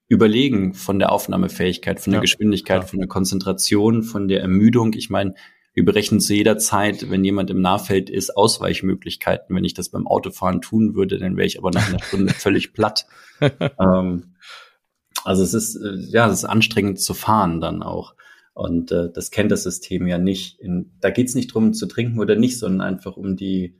überlegen 0.09 0.75
von 0.75 0.99
der 0.99 1.13
Aufnahmefähigkeit, 1.13 2.01
von 2.01 2.13
der 2.13 2.19
ja, 2.19 2.23
Geschwindigkeit, 2.23 2.81
klar. 2.81 2.89
von 2.89 2.99
der 2.99 3.09
Konzentration, 3.09 4.03
von 4.03 4.29
der 4.29 4.43
Ermüdung. 4.43 4.93
Ich 4.93 5.09
meine, 5.09 5.35
wir 5.77 5.85
berechnen 5.85 6.21
zu 6.21 6.33
jeder 6.33 6.57
Zeit, 6.57 7.11
wenn 7.11 7.23
jemand 7.23 7.51
im 7.51 7.61
Nahfeld 7.61 8.09
ist, 8.09 8.35
Ausweichmöglichkeiten. 8.35 9.55
Wenn 9.55 9.65
ich 9.65 9.75
das 9.75 9.91
beim 9.91 10.07
Autofahren 10.07 10.63
tun 10.63 10.95
würde, 10.95 11.19
dann 11.19 11.37
wäre 11.37 11.47
ich 11.47 11.59
aber 11.59 11.71
nach 11.71 11.87
einer 11.87 12.03
Stunde 12.03 12.33
völlig 12.35 12.73
platt. 12.73 13.07
ähm, 13.41 14.37
also 15.23 15.43
es 15.43 15.53
ist, 15.53 15.77
äh, 15.77 15.97
ja, 16.09 16.29
es 16.29 16.39
ist 16.39 16.45
anstrengend 16.47 16.99
zu 16.99 17.13
fahren 17.13 17.61
dann 17.61 17.83
auch. 17.83 18.15
Und 18.55 18.91
äh, 18.91 19.13
das 19.13 19.31
kennt 19.31 19.53
das 19.53 19.65
System 19.65 20.07
ja 20.07 20.17
nicht. 20.17 20.59
In, 20.61 20.93
da 21.03 21.11
geht's 21.11 21.35
nicht 21.35 21.53
drum 21.53 21.75
zu 21.75 21.85
trinken 21.85 22.21
oder 22.21 22.37
nicht, 22.37 22.59
sondern 22.59 22.81
einfach 22.81 23.19
um 23.19 23.37
die 23.37 23.77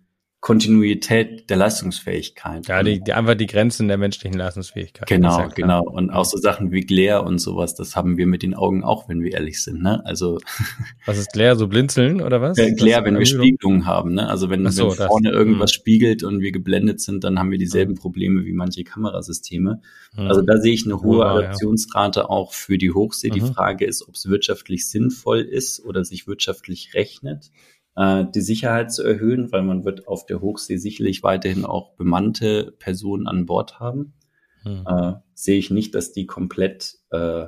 Kontinuität 0.47 1.51
der 1.51 1.57
Leistungsfähigkeit. 1.57 2.69
Ja, 2.69 2.81
die, 2.85 3.03
die 3.03 3.13
einfach 3.13 3.35
die 3.35 3.49
Grenzen 3.49 3.89
der 3.89 3.99
menschlichen 3.99 4.39
Leistungsfähigkeit. 4.39 5.09
Genau, 5.09 5.41
ja 5.41 5.47
genau. 5.49 5.83
Und 5.83 6.11
auch 6.11 6.25
so 6.25 6.39
Sachen 6.39 6.71
wie 6.71 6.83
Glare 6.83 7.25
und 7.25 7.41
sowas, 7.41 7.75
das 7.75 7.97
haben 7.97 8.17
wir 8.17 8.29
mit 8.29 8.45
den 8.45 8.55
Augen 8.55 8.85
auch, 8.85 9.09
wenn 9.09 9.23
wir 9.23 9.33
ehrlich 9.33 9.61
sind. 9.61 9.83
Ne? 9.83 10.07
Also 10.07 10.39
was 11.05 11.19
ist 11.19 11.33
Glare? 11.33 11.57
So 11.57 11.67
blinzeln 11.67 12.23
oder 12.23 12.41
was? 12.41 12.59
Äh, 12.59 12.75
Glare, 12.75 13.07
wenn 13.07 13.19
wir 13.19 13.27
Spiegelungen 13.27 13.87
haben. 13.87 14.15
Ne? 14.15 14.29
Also 14.29 14.49
wenn, 14.49 14.71
so, 14.71 14.97
wenn 14.97 15.09
vorne 15.09 15.31
das, 15.31 15.37
irgendwas 15.37 15.73
mh. 15.73 15.75
spiegelt 15.75 16.23
und 16.23 16.39
wir 16.39 16.53
geblendet 16.53 17.01
sind, 17.01 17.25
dann 17.25 17.41
haben 17.41 17.51
wir 17.51 17.59
dieselben 17.59 17.95
mh. 17.95 18.01
Probleme 18.01 18.45
wie 18.45 18.53
manche 18.53 18.85
Kamerasysteme. 18.85 19.81
Mh. 20.15 20.29
Also 20.29 20.43
da 20.43 20.59
sehe 20.59 20.75
ich 20.75 20.85
eine 20.85 21.03
hohe 21.03 21.19
oh, 21.19 21.23
Adaptionsrate 21.23 22.21
ja. 22.21 22.29
auch 22.29 22.53
für 22.53 22.79
die 22.79 22.93
Hochsee. 22.93 23.31
Die 23.31 23.41
mhm. 23.41 23.53
Frage 23.53 23.85
ist, 23.85 24.07
ob 24.07 24.15
es 24.15 24.29
wirtschaftlich 24.29 24.89
sinnvoll 24.89 25.41
ist 25.41 25.85
oder 25.85 26.05
sich 26.05 26.29
wirtschaftlich 26.29 26.95
rechnet 26.95 27.51
äh, 27.97 28.25
die 28.35 28.41
Sicherheit 28.41 28.93
zu 28.93 29.03
erhöhen, 29.03 29.51
weil 29.53 29.63
man 29.63 29.85
wird 29.85 30.07
auf 30.07 30.27
der 30.27 30.41
Hochsee 30.41 30.77
sicherlich 30.77 31.23
weiterhin 31.23 31.65
auch 31.65 31.97
bemannte 31.97 32.75
Personen 32.79 33.27
an 33.27 33.47
Bord 33.47 33.81
haben. 33.81 34.15
Hm. 34.63 34.85
Äh, 34.87 35.13
sehe 35.35 35.59
ich 35.59 35.71
nicht, 35.71 35.95
dass 35.95 36.13
die 36.13 36.27
komplett 36.27 36.97
äh, 37.11 37.47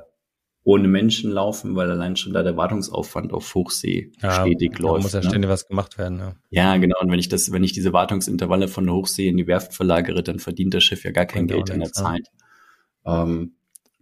ohne 0.64 0.88
Menschen 0.88 1.30
laufen, 1.30 1.76
weil 1.76 1.90
allein 1.90 2.16
schon 2.16 2.34
da 2.34 2.42
der 2.42 2.57
Wartungsaufwand 2.57 3.32
auf 3.32 3.55
Hochsee 3.55 4.12
ja, 4.20 4.42
stetig 4.42 4.76
da 4.76 4.82
läuft. 4.82 5.03
muss 5.03 5.12
ja 5.14 5.20
ne? 5.20 5.28
ständig 5.28 5.51
was 5.51 5.66
gemacht 5.66 5.96
werden. 5.96 6.18
Ja. 6.18 6.34
ja, 6.51 6.76
genau. 6.76 6.96
Und 7.01 7.11
wenn 7.11 7.18
ich 7.18 7.28
das, 7.28 7.53
wenn 7.53 7.64
ich 7.64 7.72
diese 7.72 7.92
Wartungsintervalle 7.92 8.68
von 8.68 8.84
der 8.84 8.94
Hochsee 8.94 9.28
in 9.28 9.38
die 9.38 9.46
Werft 9.46 9.74
verlagere, 9.74 10.22
dann 10.22 10.38
verdient 10.38 10.74
das 10.74 10.84
Schiff 10.84 11.05
ja 11.05 11.11
gar 11.11 11.26
kein 11.26 11.46
Geld 11.46 11.70
in 11.70 11.80
der 11.80 11.92
Zeit. 11.92 12.28
Ähm, 13.07 13.55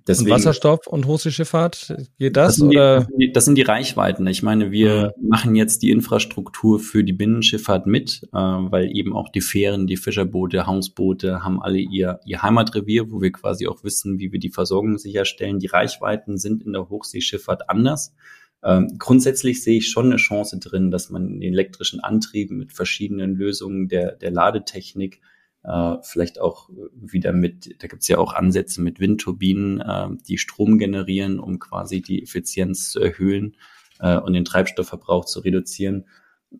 Deswegen, 0.06 0.30
und 0.30 0.36
Wasserstoff 0.36 0.86
und 0.86 1.06
Hochseeschifffahrt, 1.06 1.96
geht 2.18 2.36
das? 2.36 2.46
Das 2.46 2.56
sind, 2.56 2.68
oder? 2.68 3.08
Die, 3.18 3.32
das 3.32 3.44
sind 3.44 3.56
die 3.56 3.62
Reichweiten. 3.62 4.26
Ich 4.28 4.42
meine, 4.42 4.70
wir 4.70 5.14
mhm. 5.20 5.28
machen 5.28 5.56
jetzt 5.56 5.82
die 5.82 5.90
Infrastruktur 5.90 6.78
für 6.78 7.02
die 7.02 7.12
Binnenschifffahrt 7.12 7.86
mit, 7.86 8.22
äh, 8.32 8.36
weil 8.36 8.96
eben 8.96 9.16
auch 9.16 9.28
die 9.30 9.40
Fähren, 9.40 9.88
die 9.88 9.96
Fischerboote, 9.96 10.66
Hausboote 10.66 11.42
haben 11.42 11.60
alle 11.60 11.78
ihr, 11.78 12.20
ihr 12.24 12.42
Heimatrevier, 12.42 13.10
wo 13.10 13.20
wir 13.20 13.32
quasi 13.32 13.66
auch 13.66 13.82
wissen, 13.82 14.20
wie 14.20 14.30
wir 14.30 14.38
die 14.38 14.50
Versorgung 14.50 14.98
sicherstellen. 14.98 15.58
Die 15.58 15.66
Reichweiten 15.66 16.38
sind 16.38 16.62
in 16.62 16.72
der 16.72 16.88
Hochseeschifffahrt 16.88 17.68
anders. 17.68 18.14
Ähm, 18.62 18.96
grundsätzlich 18.98 19.62
sehe 19.62 19.78
ich 19.78 19.88
schon 19.88 20.06
eine 20.06 20.16
Chance 20.16 20.58
drin, 20.58 20.90
dass 20.90 21.10
man 21.10 21.40
den 21.40 21.52
elektrischen 21.52 22.00
Antrieben 22.00 22.58
mit 22.58 22.72
verschiedenen 22.72 23.34
Lösungen 23.34 23.88
der, 23.88 24.12
der 24.12 24.30
Ladetechnik 24.30 25.20
äh, 25.66 25.96
vielleicht 26.02 26.40
auch 26.40 26.70
wieder 26.94 27.32
mit, 27.32 27.82
da 27.82 27.88
gibt 27.88 28.02
es 28.02 28.08
ja 28.08 28.18
auch 28.18 28.32
Ansätze 28.32 28.80
mit 28.80 29.00
Windturbinen, 29.00 29.80
äh, 29.80 30.08
die 30.28 30.38
Strom 30.38 30.78
generieren, 30.78 31.40
um 31.40 31.58
quasi 31.58 32.00
die 32.00 32.22
Effizienz 32.22 32.90
zu 32.90 33.00
erhöhen 33.00 33.56
äh, 33.98 34.16
und 34.16 34.32
den 34.32 34.44
Treibstoffverbrauch 34.44 35.24
zu 35.24 35.40
reduzieren. 35.40 36.06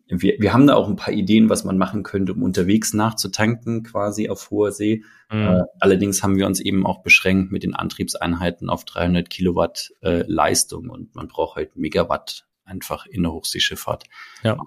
Wir, 0.07 0.35
wir 0.39 0.51
haben 0.51 0.67
da 0.67 0.75
auch 0.75 0.89
ein 0.89 0.97
paar 0.97 1.13
Ideen, 1.13 1.49
was 1.49 1.63
man 1.63 1.77
machen 1.77 2.03
könnte, 2.03 2.33
um 2.33 2.43
unterwegs 2.43 2.93
nachzutanken, 2.93 3.83
quasi 3.83 4.27
auf 4.27 4.51
hoher 4.51 4.73
See. 4.73 5.03
Mhm. 5.31 5.37
Äh, 5.39 5.61
allerdings 5.79 6.21
haben 6.21 6.35
wir 6.35 6.45
uns 6.45 6.59
eben 6.59 6.85
auch 6.85 7.01
beschränkt 7.01 7.51
mit 7.51 7.63
den 7.63 7.73
Antriebseinheiten 7.73 8.69
auf 8.69 8.83
300 8.83 9.29
Kilowatt 9.29 9.93
äh, 10.01 10.23
Leistung 10.27 10.89
und 10.89 11.15
man 11.15 11.29
braucht 11.29 11.55
halt 11.55 11.77
Megawatt 11.77 12.45
einfach 12.65 13.05
in 13.05 13.23
der 13.23 13.31
Hochseeschifffahrt. 13.31 14.03
Ja. 14.43 14.57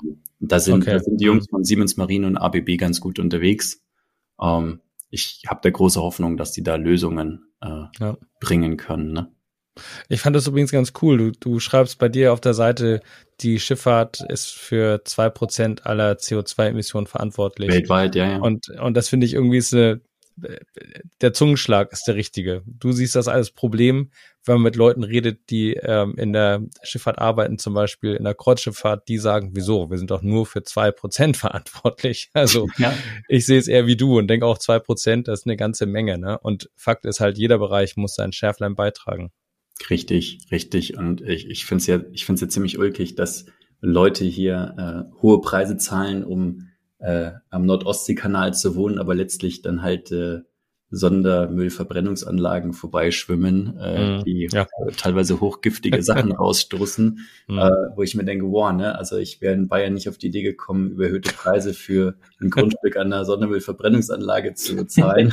Da 0.41 0.59
sind, 0.59 0.83
okay. 0.83 0.93
da 0.93 1.01
sind 1.01 1.21
die 1.21 1.27
Jungs 1.27 1.47
von 1.51 1.65
Siemens 1.65 1.99
Marine 1.99 2.27
und 2.27 2.39
ABB 2.39 2.79
ganz 2.79 3.03
gut 3.03 3.19
unterwegs. 3.19 3.83
Ähm, 4.41 4.81
ich 5.11 5.43
habe 5.49 5.61
da 5.63 5.71
große 5.71 6.01
Hoffnung, 6.01 6.37
dass 6.37 6.53
die 6.53 6.63
da 6.63 6.77
Lösungen 6.77 7.47
äh, 7.61 7.85
ja. 7.99 8.17
bringen 8.41 8.77
können. 8.77 9.13
Ne? 9.13 9.33
Ich 10.09 10.21
fand 10.21 10.37
das 10.37 10.47
übrigens 10.47 10.73
ganz 10.73 10.93
cool. 11.03 11.19
Du, 11.19 11.31
du 11.33 11.61
schreibst 11.61 11.99
bei 11.99 12.09
dir 12.09 12.33
auf 12.33 12.41
der 12.41 12.55
Seite, 12.55 13.01
die 13.41 13.59
Schifffahrt 13.59 14.21
ist 14.29 14.51
für 14.51 15.03
zwei 15.05 15.31
Prozent 15.31 15.87
aller 15.87 16.13
CO2-Emissionen 16.13 17.07
verantwortlich. 17.07 17.71
Weltweit, 17.71 18.15
ja, 18.15 18.33
ja. 18.33 18.39
Und, 18.39 18.69
und 18.69 18.97
das 18.97 19.09
finde 19.09 19.27
ich 19.27 19.35
irgendwie 19.35 19.59
ist 19.59 19.75
eine, 19.75 20.01
der 21.21 21.33
Zungenschlag 21.33 21.93
ist 21.93 22.07
der 22.07 22.15
richtige. 22.15 22.63
Du 22.67 22.93
siehst 22.93 23.15
das 23.15 23.29
als 23.29 23.51
Problem, 23.51 24.11
wenn 24.45 24.57
man 24.57 24.63
mit 24.63 24.77
Leuten 24.77 25.05
redet, 25.05 25.51
die 25.51 25.75
ähm, 25.75 26.15
in 26.17 26.33
der 26.33 26.63
Schifffahrt 26.83 27.19
arbeiten, 27.19 27.59
zum 27.59 27.75
Beispiel 27.75 28.15
in 28.15 28.25
der 28.25 28.35
Kreuzschifffahrt, 28.35 29.07
die 29.09 29.19
sagen, 29.19 29.51
wieso? 29.55 29.91
Wir 29.91 29.99
sind 29.99 30.11
doch 30.11 30.23
nur 30.23 30.47
für 30.47 30.63
zwei 30.63 30.91
Prozent 30.91 31.37
verantwortlich. 31.37 32.31
Also 32.33 32.69
ja. 32.79 32.95
ich 33.29 33.47
sehe 33.47 33.59
es 33.59 33.69
eher 33.69 33.87
wie 33.87 33.97
du 33.97 34.19
und 34.19 34.29
denke 34.29 34.47
auch 34.47 34.59
zwei 34.59 34.79
Prozent, 34.79 35.29
das 35.29 35.41
ist 35.41 35.47
eine 35.47 35.57
ganze 35.57 35.87
Menge. 35.87 36.19
Ne? 36.19 36.39
Und 36.39 36.71
Fakt 36.77 37.05
ist 37.05 37.21
halt, 37.21 37.39
jeder 37.39 37.59
Bereich 37.59 37.97
muss 37.97 38.15
sein 38.15 38.33
Schärflein 38.33 38.75
beitragen. 38.75 39.31
Richtig, 39.89 40.41
richtig. 40.51 40.97
Und 40.97 41.23
ich, 41.23 41.49
ich 41.49 41.65
finde 41.65 41.81
es 41.81 41.87
ja, 41.87 42.01
ich 42.13 42.25
finde 42.27 42.37
es 42.37 42.41
ja 42.43 42.49
ziemlich 42.49 42.79
ulkig, 42.79 43.15
dass 43.15 43.47
Leute 43.81 44.25
hier 44.25 45.09
äh, 45.11 45.23
hohe 45.23 45.41
Preise 45.41 45.77
zahlen, 45.79 46.25
um 46.25 46.70
äh, 47.01 47.33
am 47.51 47.67
Nordostseekanal 47.67 48.55
zu 48.55 48.77
wohnen, 48.77 48.99
aber 48.99 49.15
letztlich 49.15 49.63
dann 49.63 49.83
halt 49.83 50.13
äh, 50.13 50.41
Sondermüllverbrennungsanlagen 50.91 52.73
vorbeischwimmen, 52.73 53.79
äh, 53.79 54.19
mm, 54.19 54.25
die 54.25 54.49
ja. 54.51 54.67
teilweise 54.97 55.41
hochgiftige 55.41 56.03
Sachen 56.03 56.33
ausstoßen, 56.37 57.21
mm. 57.47 57.59
äh, 57.59 57.71
wo 57.95 58.03
ich 58.03 58.17
mir 58.17 58.25
denke, 58.25 58.47
wow, 58.51 58.73
ne, 58.73 58.99
also 58.99 59.17
ich 59.17 59.41
wäre 59.41 59.55
in 59.55 59.69
Bayern 59.69 59.95
nicht 59.95 60.09
auf 60.09 60.19
die 60.19 60.27
Idee 60.27 60.43
gekommen, 60.43 60.91
überhöhte 60.91 61.33
Preise 61.33 61.75
für 61.75 62.17
ein 62.41 62.51
Grundstück 62.51 62.97
an 62.97 63.13
einer 63.13 63.25
Sondermüllverbrennungsanlage 63.25 64.55
zu 64.55 64.75
bezahlen, 64.75 65.33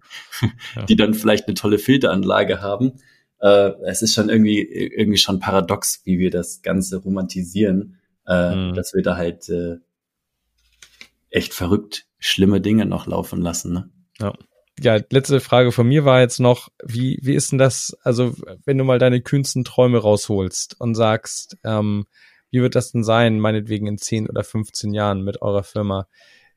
ja. 0.76 0.84
die 0.84 0.96
dann 0.96 1.14
vielleicht 1.14 1.46
eine 1.46 1.54
tolle 1.54 1.78
Filteranlage 1.78 2.60
haben. 2.60 2.92
Äh, 3.40 3.70
es 3.86 4.02
ist 4.02 4.14
schon 4.14 4.28
irgendwie 4.28 4.60
irgendwie 4.60 5.18
schon 5.18 5.40
paradox, 5.40 6.02
wie 6.04 6.18
wir 6.18 6.30
das 6.30 6.60
Ganze 6.60 6.98
romantisieren, 6.98 7.96
äh, 8.26 8.54
mm. 8.54 8.74
dass 8.74 8.92
wir 8.92 9.02
da 9.02 9.16
halt 9.16 9.48
äh, 9.48 9.76
echt 11.30 11.54
verrückt 11.54 12.06
schlimme 12.18 12.60
Dinge 12.60 12.86
noch 12.86 13.06
laufen 13.06 13.40
lassen. 13.40 13.72
Ne? 13.72 13.90
Ja 14.18 14.34
ja, 14.80 14.98
letzte 15.10 15.40
Frage 15.40 15.72
von 15.72 15.86
mir 15.86 16.04
war 16.04 16.20
jetzt 16.20 16.40
noch, 16.40 16.68
wie, 16.84 17.18
wie 17.22 17.34
ist 17.34 17.52
denn 17.52 17.58
das, 17.58 17.96
also 18.02 18.34
wenn 18.64 18.78
du 18.78 18.84
mal 18.84 18.98
deine 18.98 19.20
kühnsten 19.20 19.64
Träume 19.64 19.98
rausholst 19.98 20.80
und 20.80 20.94
sagst, 20.94 21.56
ähm, 21.64 22.06
wie 22.50 22.62
wird 22.62 22.74
das 22.74 22.92
denn 22.92 23.04
sein, 23.04 23.40
meinetwegen 23.40 23.86
in 23.86 23.98
10 23.98 24.28
oder 24.28 24.44
15 24.44 24.94
Jahren 24.94 25.22
mit 25.22 25.42
eurer 25.42 25.64
Firma? 25.64 26.06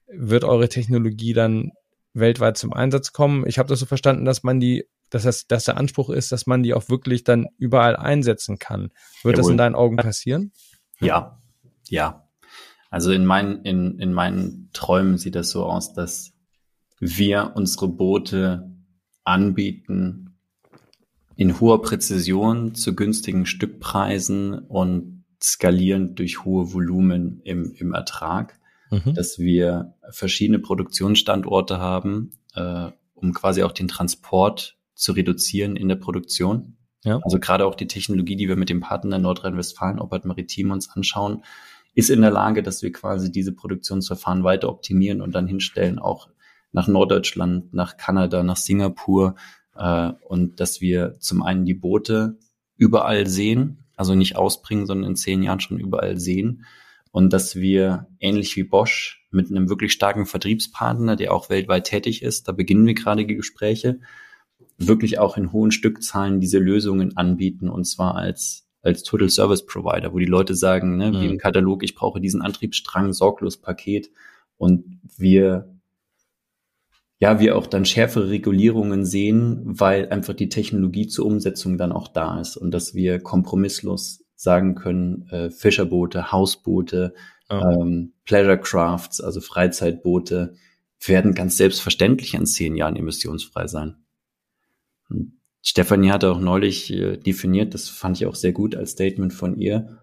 Wird 0.08 0.44
eure 0.44 0.70
Technologie 0.70 1.34
dann 1.34 1.72
weltweit 2.14 2.58
zum 2.58 2.74
Einsatz 2.74 3.12
kommen? 3.12 3.46
Ich 3.48 3.60
habe 3.60 3.70
das 3.70 3.80
so 3.80 3.86
verstanden, 3.86 4.26
dass 4.26 4.44
man 4.44 4.60
die, 4.60 4.86
dass, 5.10 5.24
das, 5.24 5.48
dass 5.48 5.66
der 5.66 5.78
Anspruch 5.78 6.10
ist, 6.10 6.32
dass 6.32 6.46
man 6.48 6.64
die 6.64 6.74
auch 6.74 6.90
wirklich 6.90 7.24
dann 7.24 7.48
überall 7.58 7.96
einsetzen 7.96 8.60
kann. 8.60 8.92
Wird 9.24 9.36
Jawohl. 9.38 9.44
das 9.44 9.50
in 9.50 9.58
deinen 9.58 9.76
Augen 9.76 9.98
passieren? 9.98 10.54
Ja, 11.00 11.42
ja. 11.90 12.28
Also 12.92 13.12
in 13.12 13.26
meinen, 13.26 13.64
in, 13.64 13.98
in 14.00 14.14
meinen 14.14 14.70
Träumen 14.74 15.18
sieht 15.18 15.36
das 15.36 15.50
so 15.50 15.66
aus, 15.66 15.94
dass 15.94 16.34
wir 17.00 17.54
unsere 17.56 17.88
Boote 17.88 18.70
anbieten 19.24 20.36
in 21.36 21.60
hoher 21.60 21.82
Präzision 21.82 22.76
zu 22.76 22.94
günstigen 22.94 23.46
Stückpreisen 23.46 24.60
und 24.60 25.24
skalierend 25.42 26.20
durch 26.20 26.44
hohe 26.44 26.74
Volumen 26.74 27.42
im, 27.44 27.74
im 27.74 27.94
Ertrag, 27.94 28.60
mhm. 28.92 29.16
dass 29.16 29.40
wir 29.40 29.96
verschiedene 30.12 30.60
Produktionsstandorte 30.60 31.80
haben, 31.80 32.34
äh, 32.54 32.92
um 33.16 33.34
quasi 33.34 33.64
auch 33.64 33.72
den 33.72 33.88
Transport 33.88 34.78
zu 34.94 35.14
reduzieren 35.14 35.78
in 35.78 35.88
der 35.88 35.96
Produktion. 35.96 36.76
Ja. 37.04 37.20
Also 37.24 37.40
gerade 37.40 37.66
auch 37.66 37.76
die 37.76 37.88
Technologie, 37.88 38.36
die 38.36 38.50
wir 38.50 38.58
mit 38.58 38.70
dem 38.70 38.82
Partner 38.82 39.18
Nordrhein-Westfalen, 39.18 40.00
Oppert 40.00 40.26
Maritim 40.26 40.72
uns 40.72 40.90
anschauen, 40.90 41.44
ist 41.94 42.10
in 42.10 42.22
der 42.22 42.32
Lage, 42.32 42.64
dass 42.64 42.82
wir 42.82 42.92
quasi 42.92 43.32
diese 43.32 43.54
Produktionsverfahren 43.54 44.44
weiter 44.44 44.70
optimieren 44.70 45.22
und 45.22 45.36
dann 45.36 45.48
hinstellen, 45.48 46.00
auch 46.00 46.30
nach 46.72 46.88
Norddeutschland, 46.88 47.74
nach 47.74 47.98
Kanada, 47.98 48.44
nach 48.44 48.58
Singapur 48.58 49.36
äh, 49.76 50.12
und 50.28 50.60
dass 50.60 50.82
wir 50.82 51.20
zum 51.20 51.44
einen 51.44 51.66
die 51.66 51.74
Boote 51.74 52.38
überall 52.78 53.28
sehen, 53.28 53.86
also 53.96 54.16
nicht 54.16 54.36
ausbringen, 54.36 54.86
sondern 54.86 55.12
in 55.12 55.16
zehn 55.16 55.44
Jahren 55.44 55.60
schon 55.60 55.80
überall 55.80 56.18
sehen 56.18 56.66
und 57.12 57.34
dass 57.34 57.56
wir 57.56 58.08
ähnlich 58.20 58.56
wie 58.56 58.64
Bosch 58.64 59.28
mit 59.32 59.50
einem 59.50 59.70
wirklich 59.70 59.92
starken 59.92 60.26
Vertriebspartner, 60.26 61.16
der 61.16 61.34
auch 61.34 61.50
weltweit 61.50 61.86
tätig 61.86 62.24
ist, 62.24 62.48
da 62.48 62.54
beginnen 62.54 62.86
wir 62.86 62.94
gerade 62.94 63.26
die 63.26 63.36
Gespräche, 63.36 64.00
wirklich 64.78 65.20
auch 65.20 65.38
in 65.38 65.52
hohen 65.52 65.72
Stückzahlen 65.72 66.40
diese 66.40 66.58
Lösungen 66.58 67.18
anbieten 67.18 67.70
und 67.70 67.86
zwar 67.86 68.16
als 68.16 68.68
als 68.82 69.04
Total 69.04 69.30
Service 69.30 69.66
Provider, 69.66 70.14
wo 70.14 70.20
die 70.20 70.26
Leute 70.26 70.56
sagen, 70.56 70.98
ne, 70.98 71.12
mhm. 71.12 71.22
wie 71.22 71.26
im 71.28 71.38
Katalog, 71.38 71.84
ich 71.84 71.96
brauche 71.96 72.20
diesen 72.20 72.42
Antriebsstrang, 72.42 73.14
sorglos 73.14 73.58
Paket 73.58 74.10
und 74.58 75.00
wir 75.18 75.72
ja, 77.22 77.40
wir 77.40 77.56
auch 77.56 77.68
dann 77.68 77.86
schärfere 77.86 78.32
Regulierungen 78.32 79.06
sehen, 79.06 79.62
weil 79.64 80.10
einfach 80.10 80.34
die 80.34 80.50
Technologie 80.50 81.06
zur 81.06 81.28
Umsetzung 81.28 81.78
dann 81.78 81.92
auch 81.92 82.08
da 82.08 82.42
ist 82.42 82.58
und 82.58 82.72
dass 82.72 82.96
wir 82.96 83.20
kompromisslos 83.20 84.24
sagen 84.36 84.74
können, 84.74 85.28
äh, 85.30 85.52
Fischerboote, 85.52 86.32
Hausboote, 86.32 87.14
oh. 87.48 87.54
ähm, 87.54 88.14
Pleasure 88.26 88.60
Crafts, 88.60 89.22
also 89.22 89.40
Freizeitboote, 89.40 90.56
werden 91.00 91.36
ganz 91.36 91.58
selbstverständlich 91.58 92.34
in 92.34 92.48
zehn 92.48 92.76
Jahren 92.76 92.96
emissionsfrei 92.96 93.68
sein. 93.68 93.98
Und 95.08 95.34
Stefanie 95.62 96.12
hatte 96.12 96.32
auch 96.32 96.40
neulich 96.40 96.92
äh, 96.92 97.18
definiert, 97.18 97.74
das 97.74 97.90
fand 97.90 98.18
ich 98.18 98.26
auch 98.26 98.36
sehr 98.36 98.52
gut 98.52 98.76
als 98.76 98.92
Statement 98.92 99.34
von 99.34 99.58
ihr, 99.58 100.00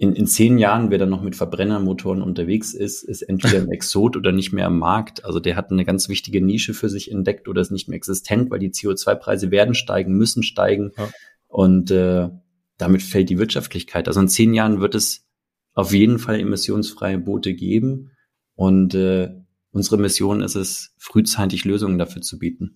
in, 0.00 0.14
in 0.14 0.26
zehn 0.26 0.56
Jahren, 0.56 0.90
wer 0.90 0.96
dann 0.96 1.10
noch 1.10 1.20
mit 1.20 1.36
Verbrennermotoren 1.36 2.22
unterwegs 2.22 2.72
ist, 2.72 3.02
ist 3.02 3.20
entweder 3.20 3.58
ein 3.58 3.68
Exot 3.70 4.16
oder 4.16 4.32
nicht 4.32 4.50
mehr 4.50 4.66
am 4.66 4.78
Markt. 4.78 5.26
Also 5.26 5.40
der 5.40 5.56
hat 5.56 5.70
eine 5.70 5.84
ganz 5.84 6.08
wichtige 6.08 6.42
Nische 6.42 6.72
für 6.72 6.88
sich 6.88 7.10
entdeckt 7.10 7.48
oder 7.48 7.60
ist 7.60 7.70
nicht 7.70 7.86
mehr 7.86 7.98
existent, 7.98 8.50
weil 8.50 8.60
die 8.60 8.70
CO2-Preise 8.70 9.50
werden 9.50 9.74
steigen, 9.74 10.14
müssen 10.14 10.42
steigen. 10.42 10.92
Ja. 10.96 11.10
Und 11.48 11.90
äh, 11.90 12.30
damit 12.78 13.02
fällt 13.02 13.28
die 13.28 13.38
Wirtschaftlichkeit. 13.38 14.08
Also 14.08 14.20
in 14.20 14.28
zehn 14.28 14.54
Jahren 14.54 14.80
wird 14.80 14.94
es 14.94 15.26
auf 15.74 15.92
jeden 15.92 16.18
Fall 16.18 16.40
emissionsfreie 16.40 17.18
Boote 17.18 17.52
geben. 17.52 18.12
Und 18.54 18.94
äh, 18.94 19.28
unsere 19.70 19.98
Mission 19.98 20.40
ist 20.40 20.54
es, 20.54 20.94
frühzeitig 20.96 21.66
Lösungen 21.66 21.98
dafür 21.98 22.22
zu 22.22 22.38
bieten. 22.38 22.74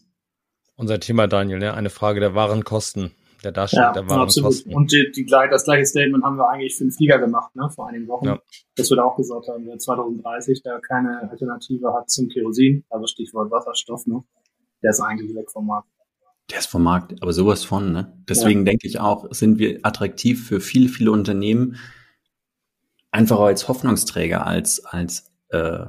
Unser 0.77 1.01
Thema, 1.01 1.27
Daniel, 1.27 1.59
ne? 1.59 1.75
eine 1.75 1.91
Frage 1.91 2.21
der 2.21 2.35
wahren 2.35 2.65
Kosten 2.65 3.13
der 3.45 3.53
Darstellung 3.53 3.87
ja, 3.87 3.93
der 3.93 4.09
wahren 4.09 4.21
absolut. 4.23 4.51
Kosten. 4.51 4.75
Und 4.75 4.93
die, 4.93 5.13
die, 5.15 5.27
das 5.27 5.65
gleiche 5.65 5.87
Statement 5.87 6.25
haben 6.25 6.37
wir 6.37 6.49
eigentlich 6.49 6.77
für 6.77 6.85
den 6.85 6.91
Flieger 6.91 7.19
gemacht, 7.19 7.55
ne, 7.55 7.69
vor 7.71 7.89
einigen 7.89 8.09
Wochen. 8.09 8.27
Ja. 8.27 8.39
Das 8.77 8.91
wird 8.91 9.01
auch 9.01 9.17
gesagt 9.17 9.49
haben, 9.49 9.65
der 9.67 9.79
2030 9.79 10.63
der 10.63 10.81
keine 10.81 11.29
Alternative 11.31 11.93
hat 11.93 12.11
zum 12.11 12.29
Kerosin, 12.29 12.85
also 12.91 13.07
Stichwort 13.07 13.51
Wasserstoff, 13.51 14.07
ne, 14.07 14.25
der 14.83 14.91
ist 14.91 15.01
eigentlich 15.01 15.35
weg 15.35 15.51
vom 15.51 15.67
Markt. 15.67 15.89
Der 16.51 16.59
ist 16.59 16.67
vom 16.67 16.83
Markt, 16.83 17.23
aber 17.23 17.33
sowas 17.33 17.65
von, 17.65 17.93
ne? 17.93 18.13
Deswegen 18.29 18.61
ja. 18.61 18.65
denke 18.67 18.87
ich 18.87 19.01
auch, 19.01 19.33
sind 19.33 19.59
wir 19.59 19.81
attraktiv 19.83 20.47
für 20.47 20.61
viele, 20.61 20.89
viele 20.89 21.11
Unternehmen, 21.11 21.77
einfach 23.11 23.41
als 23.41 23.69
Hoffnungsträger, 23.69 24.47
als, 24.47 24.85
als 24.85 25.33
äh, 25.49 25.87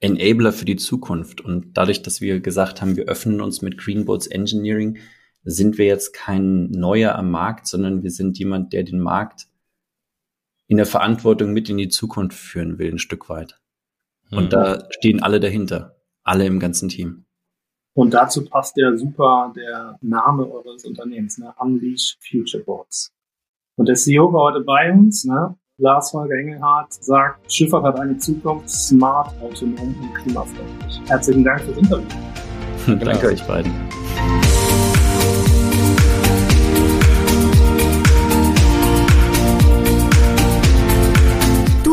Enabler 0.00 0.52
für 0.52 0.64
die 0.64 0.76
Zukunft. 0.76 1.40
Und 1.40 1.76
dadurch, 1.76 2.02
dass 2.02 2.20
wir 2.20 2.40
gesagt 2.40 2.80
haben, 2.80 2.96
wir 2.96 3.04
öffnen 3.04 3.40
uns 3.40 3.62
mit 3.62 3.78
Greenboats 3.78 4.26
Engineering, 4.26 4.98
sind 5.44 5.78
wir 5.78 5.86
jetzt 5.86 6.12
kein 6.12 6.70
Neuer 6.70 7.14
am 7.14 7.30
Markt, 7.30 7.66
sondern 7.66 8.02
wir 8.02 8.10
sind 8.10 8.38
jemand, 8.38 8.72
der 8.72 8.82
den 8.82 9.00
Markt 9.00 9.46
in 10.66 10.76
der 10.76 10.86
Verantwortung 10.86 11.52
mit 11.52 11.68
in 11.68 11.78
die 11.78 11.88
Zukunft 11.88 12.38
führen 12.38 12.78
will, 12.78 12.92
ein 12.92 12.98
Stück 12.98 13.28
weit. 13.28 13.60
Und 14.30 14.44
mhm. 14.44 14.50
da 14.50 14.88
stehen 14.90 15.22
alle 15.22 15.40
dahinter, 15.40 15.96
alle 16.22 16.46
im 16.46 16.60
ganzen 16.60 16.88
Team. 16.88 17.24
Und 17.92 18.14
dazu 18.14 18.44
passt 18.44 18.76
ja 18.76 18.96
super 18.96 19.52
der 19.56 19.98
Name 20.00 20.48
eures 20.48 20.84
Unternehmens, 20.84 21.38
ne? 21.38 21.52
Unleash 21.58 22.16
Future 22.20 22.62
Boards. 22.62 23.12
Und 23.76 23.86
der 23.86 23.96
CEO 23.96 24.32
war 24.32 24.52
heute 24.52 24.60
bei 24.60 24.92
uns, 24.92 25.24
ne? 25.24 25.58
Lars 25.80 26.12
Holger 26.12 26.36
Engelhardt 26.36 26.92
sagt, 26.92 27.50
Schifffahrt 27.50 27.84
hat 27.84 27.98
eine 27.98 28.16
Zukunft, 28.18 28.68
smart, 28.68 29.34
autonom 29.40 29.94
und 30.00 30.14
klimafreundlich. 30.14 31.00
Herzlichen 31.08 31.42
Dank 31.42 31.60
fürs 31.62 31.78
Interview. 31.78 32.06
Danke 32.86 33.28
euch 33.28 33.42
beiden. 33.46 33.72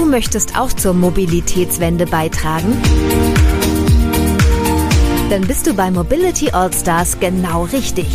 möchtest 0.08 0.58
auch 0.58 0.72
zur 0.74 0.94
Mobilitätswende 0.94 2.08
beitragen? 2.08 2.82
Dann 5.30 5.42
bist 5.42 5.68
du 5.68 5.74
bei 5.76 5.92
Mobility 5.92 6.50
Allstars 6.50 7.20
genau 7.20 7.66
richtig. 7.66 8.08